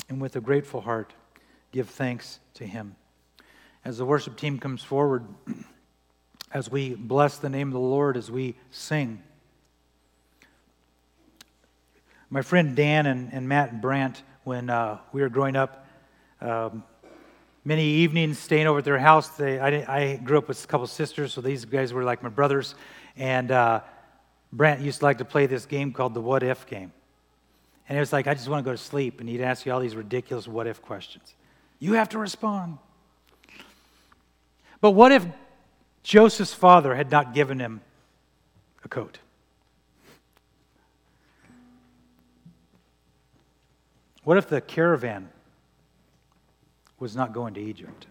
And 0.07 0.21
with 0.21 0.35
a 0.35 0.41
grateful 0.41 0.81
heart, 0.81 1.13
give 1.71 1.89
thanks 1.89 2.39
to 2.55 2.65
him. 2.65 2.95
As 3.83 3.97
the 3.97 4.05
worship 4.05 4.37
team 4.37 4.59
comes 4.59 4.83
forward, 4.83 5.25
as 6.55 6.71
we 6.71 6.95
bless 6.95 7.37
the 7.37 7.49
name 7.49 7.67
of 7.67 7.73
the 7.73 7.79
Lord 7.81 8.15
as 8.15 8.31
we 8.31 8.55
sing. 8.71 9.21
My 12.29 12.43
friend 12.43 12.77
Dan 12.77 13.07
and, 13.07 13.33
and 13.33 13.49
Matt 13.49 13.73
and 13.73 13.81
Brant, 13.81 14.23
when 14.45 14.69
uh, 14.69 14.99
we 15.11 15.21
were 15.21 15.27
growing 15.27 15.57
up, 15.57 15.85
um, 16.39 16.81
many 17.65 17.83
evenings 17.83 18.39
staying 18.39 18.67
over 18.67 18.79
at 18.79 18.85
their 18.85 18.97
house. 18.97 19.27
They, 19.31 19.59
I, 19.59 19.67
I, 19.97 20.15
grew 20.15 20.37
up 20.37 20.47
with 20.47 20.63
a 20.63 20.67
couple 20.67 20.87
sisters, 20.87 21.33
so 21.33 21.41
these 21.41 21.65
guys 21.65 21.91
were 21.91 22.05
like 22.05 22.23
my 22.23 22.29
brothers. 22.29 22.75
And 23.17 23.51
uh, 23.51 23.81
Brent 24.53 24.79
used 24.79 24.99
to 24.99 25.05
like 25.05 25.17
to 25.17 25.25
play 25.25 25.47
this 25.47 25.65
game 25.65 25.91
called 25.91 26.13
the 26.13 26.21
What 26.21 26.41
If 26.41 26.65
game. 26.67 26.93
And 27.89 27.97
it 27.97 27.99
was 27.99 28.13
like, 28.13 28.27
I 28.27 28.33
just 28.33 28.47
want 28.47 28.63
to 28.63 28.69
go 28.69 28.71
to 28.71 28.81
sleep. 28.81 29.19
And 29.19 29.27
he'd 29.27 29.41
ask 29.41 29.65
you 29.65 29.73
all 29.73 29.81
these 29.81 29.97
ridiculous 29.97 30.47
what 30.47 30.67
if 30.67 30.81
questions. 30.81 31.35
You 31.79 31.95
have 31.95 32.07
to 32.09 32.17
respond. 32.17 32.77
But 34.79 34.91
what 34.91 35.11
if 35.11 35.25
Joseph's 36.05 36.53
father 36.53 36.93
had 36.93 37.09
not 37.09 37.33
given 37.33 37.59
him 37.59 37.81
a 38.83 38.87
coat? 38.87 39.17
What 44.23 44.37
if 44.37 44.47
the 44.47 44.61
caravan 44.61 45.29
was 46.99 47.15
not 47.15 47.33
going 47.33 47.55
to 47.55 47.59
Egypt? 47.59 48.05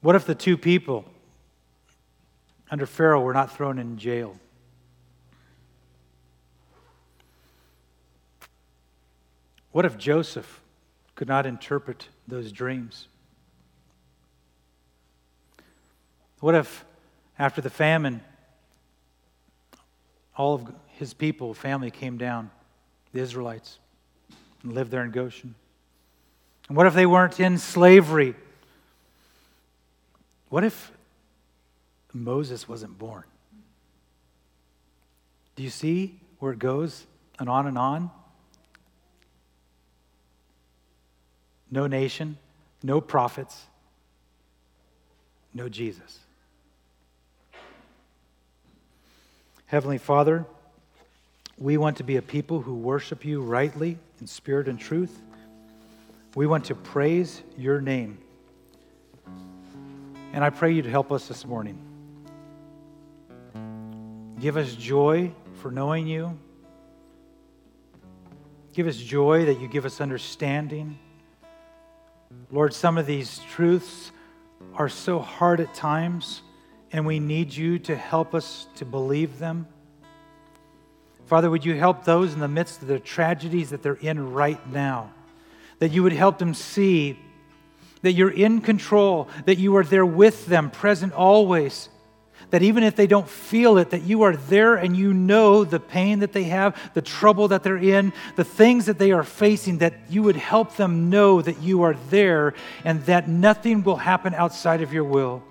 What 0.00 0.16
if 0.16 0.24
the 0.24 0.34
two 0.34 0.56
people 0.56 1.04
under 2.70 2.86
Pharaoh 2.86 3.20
were 3.20 3.34
not 3.34 3.54
thrown 3.54 3.78
in 3.78 3.98
jail? 3.98 4.38
What 9.72 9.84
if 9.84 9.98
Joseph 9.98 10.62
could 11.14 11.28
not 11.28 11.44
interpret 11.44 12.08
those 12.26 12.52
dreams? 12.52 13.08
What 16.40 16.54
if, 16.54 16.84
after 17.38 17.60
the 17.60 17.70
famine, 17.70 18.20
all 20.36 20.54
of 20.54 20.72
his 20.88 21.14
people, 21.14 21.52
family 21.54 21.90
came 21.90 22.16
down, 22.16 22.50
the 23.12 23.20
Israelites, 23.20 23.78
and 24.62 24.72
lived 24.72 24.90
there 24.90 25.02
in 25.02 25.10
Goshen? 25.10 25.54
And 26.68 26.76
what 26.76 26.86
if 26.86 26.94
they 26.94 27.06
weren't 27.06 27.40
in 27.40 27.58
slavery? 27.58 28.34
What 30.48 30.64
if 30.64 30.92
Moses 32.12 32.68
wasn't 32.68 32.98
born? 32.98 33.24
Do 35.56 35.62
you 35.62 35.70
see 35.70 36.20
where 36.38 36.52
it 36.52 36.58
goes 36.58 37.04
and 37.38 37.48
on 37.48 37.66
and 37.66 37.76
on? 37.76 38.10
No 41.70 41.86
nation, 41.86 42.38
no 42.82 43.00
prophets, 43.00 43.66
no 45.52 45.68
Jesus. 45.68 46.20
Heavenly 49.68 49.98
Father, 49.98 50.46
we 51.58 51.76
want 51.76 51.98
to 51.98 52.02
be 52.02 52.16
a 52.16 52.22
people 52.22 52.62
who 52.62 52.74
worship 52.74 53.22
you 53.22 53.42
rightly 53.42 53.98
in 54.18 54.26
spirit 54.26 54.66
and 54.66 54.80
truth. 54.80 55.20
We 56.34 56.46
want 56.46 56.64
to 56.66 56.74
praise 56.74 57.42
your 57.54 57.82
name. 57.82 58.16
And 60.32 60.42
I 60.42 60.48
pray 60.48 60.72
you 60.72 60.80
to 60.80 60.88
help 60.88 61.12
us 61.12 61.28
this 61.28 61.44
morning. 61.44 61.78
Give 64.40 64.56
us 64.56 64.74
joy 64.74 65.32
for 65.60 65.70
knowing 65.70 66.06
you. 66.06 66.38
Give 68.72 68.86
us 68.86 68.96
joy 68.96 69.44
that 69.44 69.60
you 69.60 69.68
give 69.68 69.84
us 69.84 70.00
understanding. 70.00 70.98
Lord, 72.50 72.72
some 72.72 72.96
of 72.96 73.04
these 73.04 73.40
truths 73.50 74.12
are 74.72 74.88
so 74.88 75.18
hard 75.18 75.60
at 75.60 75.74
times 75.74 76.40
and 76.92 77.06
we 77.06 77.20
need 77.20 77.54
you 77.54 77.78
to 77.80 77.96
help 77.96 78.34
us 78.34 78.66
to 78.76 78.84
believe 78.84 79.38
them. 79.38 79.66
Father, 81.26 81.50
would 81.50 81.64
you 81.64 81.74
help 81.74 82.04
those 82.04 82.32
in 82.32 82.40
the 82.40 82.48
midst 82.48 82.80
of 82.80 82.88
the 82.88 82.98
tragedies 82.98 83.70
that 83.70 83.82
they're 83.82 83.94
in 83.94 84.32
right 84.32 84.66
now? 84.70 85.12
That 85.78 85.90
you 85.92 86.02
would 86.02 86.14
help 86.14 86.38
them 86.38 86.54
see 86.54 87.18
that 88.02 88.12
you're 88.12 88.30
in 88.30 88.60
control, 88.60 89.28
that 89.44 89.58
you 89.58 89.76
are 89.76 89.84
there 89.84 90.06
with 90.06 90.46
them, 90.46 90.70
present 90.70 91.12
always. 91.12 91.88
That 92.50 92.62
even 92.62 92.82
if 92.82 92.96
they 92.96 93.06
don't 93.06 93.28
feel 93.28 93.76
it, 93.76 93.90
that 93.90 94.02
you 94.02 94.22
are 94.22 94.34
there 94.34 94.76
and 94.76 94.96
you 94.96 95.12
know 95.12 95.64
the 95.64 95.80
pain 95.80 96.20
that 96.20 96.32
they 96.32 96.44
have, 96.44 96.92
the 96.94 97.02
trouble 97.02 97.48
that 97.48 97.62
they're 97.62 97.76
in, 97.76 98.12
the 98.36 98.44
things 98.44 98.86
that 98.86 98.98
they 98.98 99.12
are 99.12 99.24
facing, 99.24 99.78
that 99.78 99.94
you 100.08 100.22
would 100.22 100.36
help 100.36 100.76
them 100.76 101.10
know 101.10 101.42
that 101.42 101.60
you 101.60 101.82
are 101.82 101.94
there 102.08 102.54
and 102.84 103.04
that 103.04 103.28
nothing 103.28 103.82
will 103.82 103.96
happen 103.96 104.32
outside 104.32 104.80
of 104.80 104.94
your 104.94 105.04
will. 105.04 105.42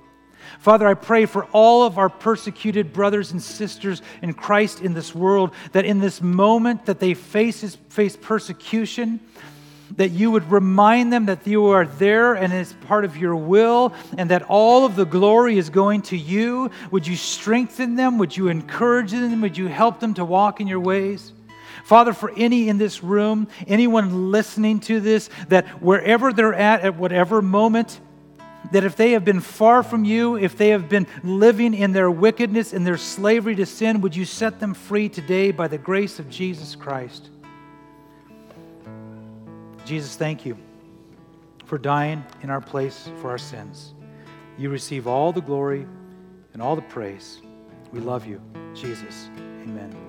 Father, 0.60 0.88
I 0.88 0.95
pray 0.95 1.26
for 1.26 1.45
all 1.51 1.84
of 1.84 1.97
our 1.97 2.10
persecuted 2.10 2.91
brothers 2.91 3.32
and 3.32 3.41
sisters 3.41 4.01
in 4.22 4.34
Christ 4.34 4.82
in 4.82 4.93
this 4.93 5.14
world 5.14 5.51
that 5.72 5.86
in 5.86 5.99
this 5.99 6.22
moment 6.22 6.86
that 6.86 6.99
they 6.99 7.14
face, 7.14 7.78
face 7.89 8.18
persecution, 8.20 9.20
that 9.95 10.10
you 10.10 10.32
would 10.32 10.51
remind 10.51 11.14
them 11.14 11.28
that 11.28 11.47
you 11.47 11.68
are 11.68 11.86
there 11.86 12.34
and 12.34 12.51
it's 12.51 12.74
part 12.88 13.05
of 13.05 13.16
your 13.16 13.36
will, 13.36 13.93
and 14.18 14.30
that 14.32 14.43
all 14.43 14.86
of 14.86 14.95
the 14.95 15.05
glory 15.05 15.58
is 15.58 15.70
going 15.70 16.01
to 16.01 16.18
you. 16.18 16.70
Would 16.91 17.08
you 17.08 17.16
strengthen 17.16 17.95
them? 17.95 18.18
Would 18.18 18.36
you 18.36 18.49
encourage 18.49 19.12
them? 19.12 19.41
Would 19.41 19.58
you 19.58 19.68
help 19.68 19.99
them 19.99 20.14
to 20.16 20.26
walk 20.26 20.60
in 20.60 20.68
your 20.68 20.80
ways? 20.80 21.32
Father, 21.86 22.12
for 22.12 22.34
any 22.36 22.68
in 22.68 22.78
this 22.78 23.01
room, 23.01 23.47
anyone 23.66 24.30
listening 24.30 24.82
to 24.82 24.99
this, 24.99 25.30
that 25.47 25.66
wherever 25.82 26.34
they're 26.34 26.53
at, 26.53 26.82
at 26.82 26.97
whatever 26.97 27.41
moment, 27.41 28.01
that 28.72 28.84
if 28.84 28.95
they 28.95 29.11
have 29.11 29.24
been 29.24 29.39
far 29.39 29.84
from 29.84 30.03
you, 30.03 30.36
if 30.36 30.57
they 30.57 30.70
have 30.70 30.89
been 30.89 31.07
living 31.24 31.74
in 31.74 31.91
their 31.91 32.11
wickedness, 32.11 32.74
in 32.74 32.84
their 32.84 32.97
slavery 32.97 33.55
to 33.55 33.65
sin, 33.65 34.01
would 34.01 34.15
you 34.15 34.26
set 34.26 34.59
them 34.59 34.74
free 34.74 35.09
today 35.09 35.51
by 35.51 35.68
the 35.68 35.78
grace 35.78 36.20
of 36.20 36.30
Jesus 36.30 36.76
Christ? 36.76 37.30
Jesus, 39.86 40.15
thank 40.15 40.45
you 40.45 40.57
for 41.65 41.78
dying 41.78 42.24
in 42.41 42.49
our 42.49 42.61
place 42.61 43.09
for 43.22 43.30
our 43.30 43.38
sins. 43.38 43.93
You 44.57 44.70
receive 44.70 45.07
all 45.07 45.32
the 45.32 45.41
glory 45.41 45.86
and 46.53 46.61
all 46.61 46.76
the 46.76 46.82
praise. 46.82 47.41
We 47.91 47.99
love 47.99 48.26
you, 48.26 48.41
Jesus. 48.74 49.30
Amen. 49.38 50.07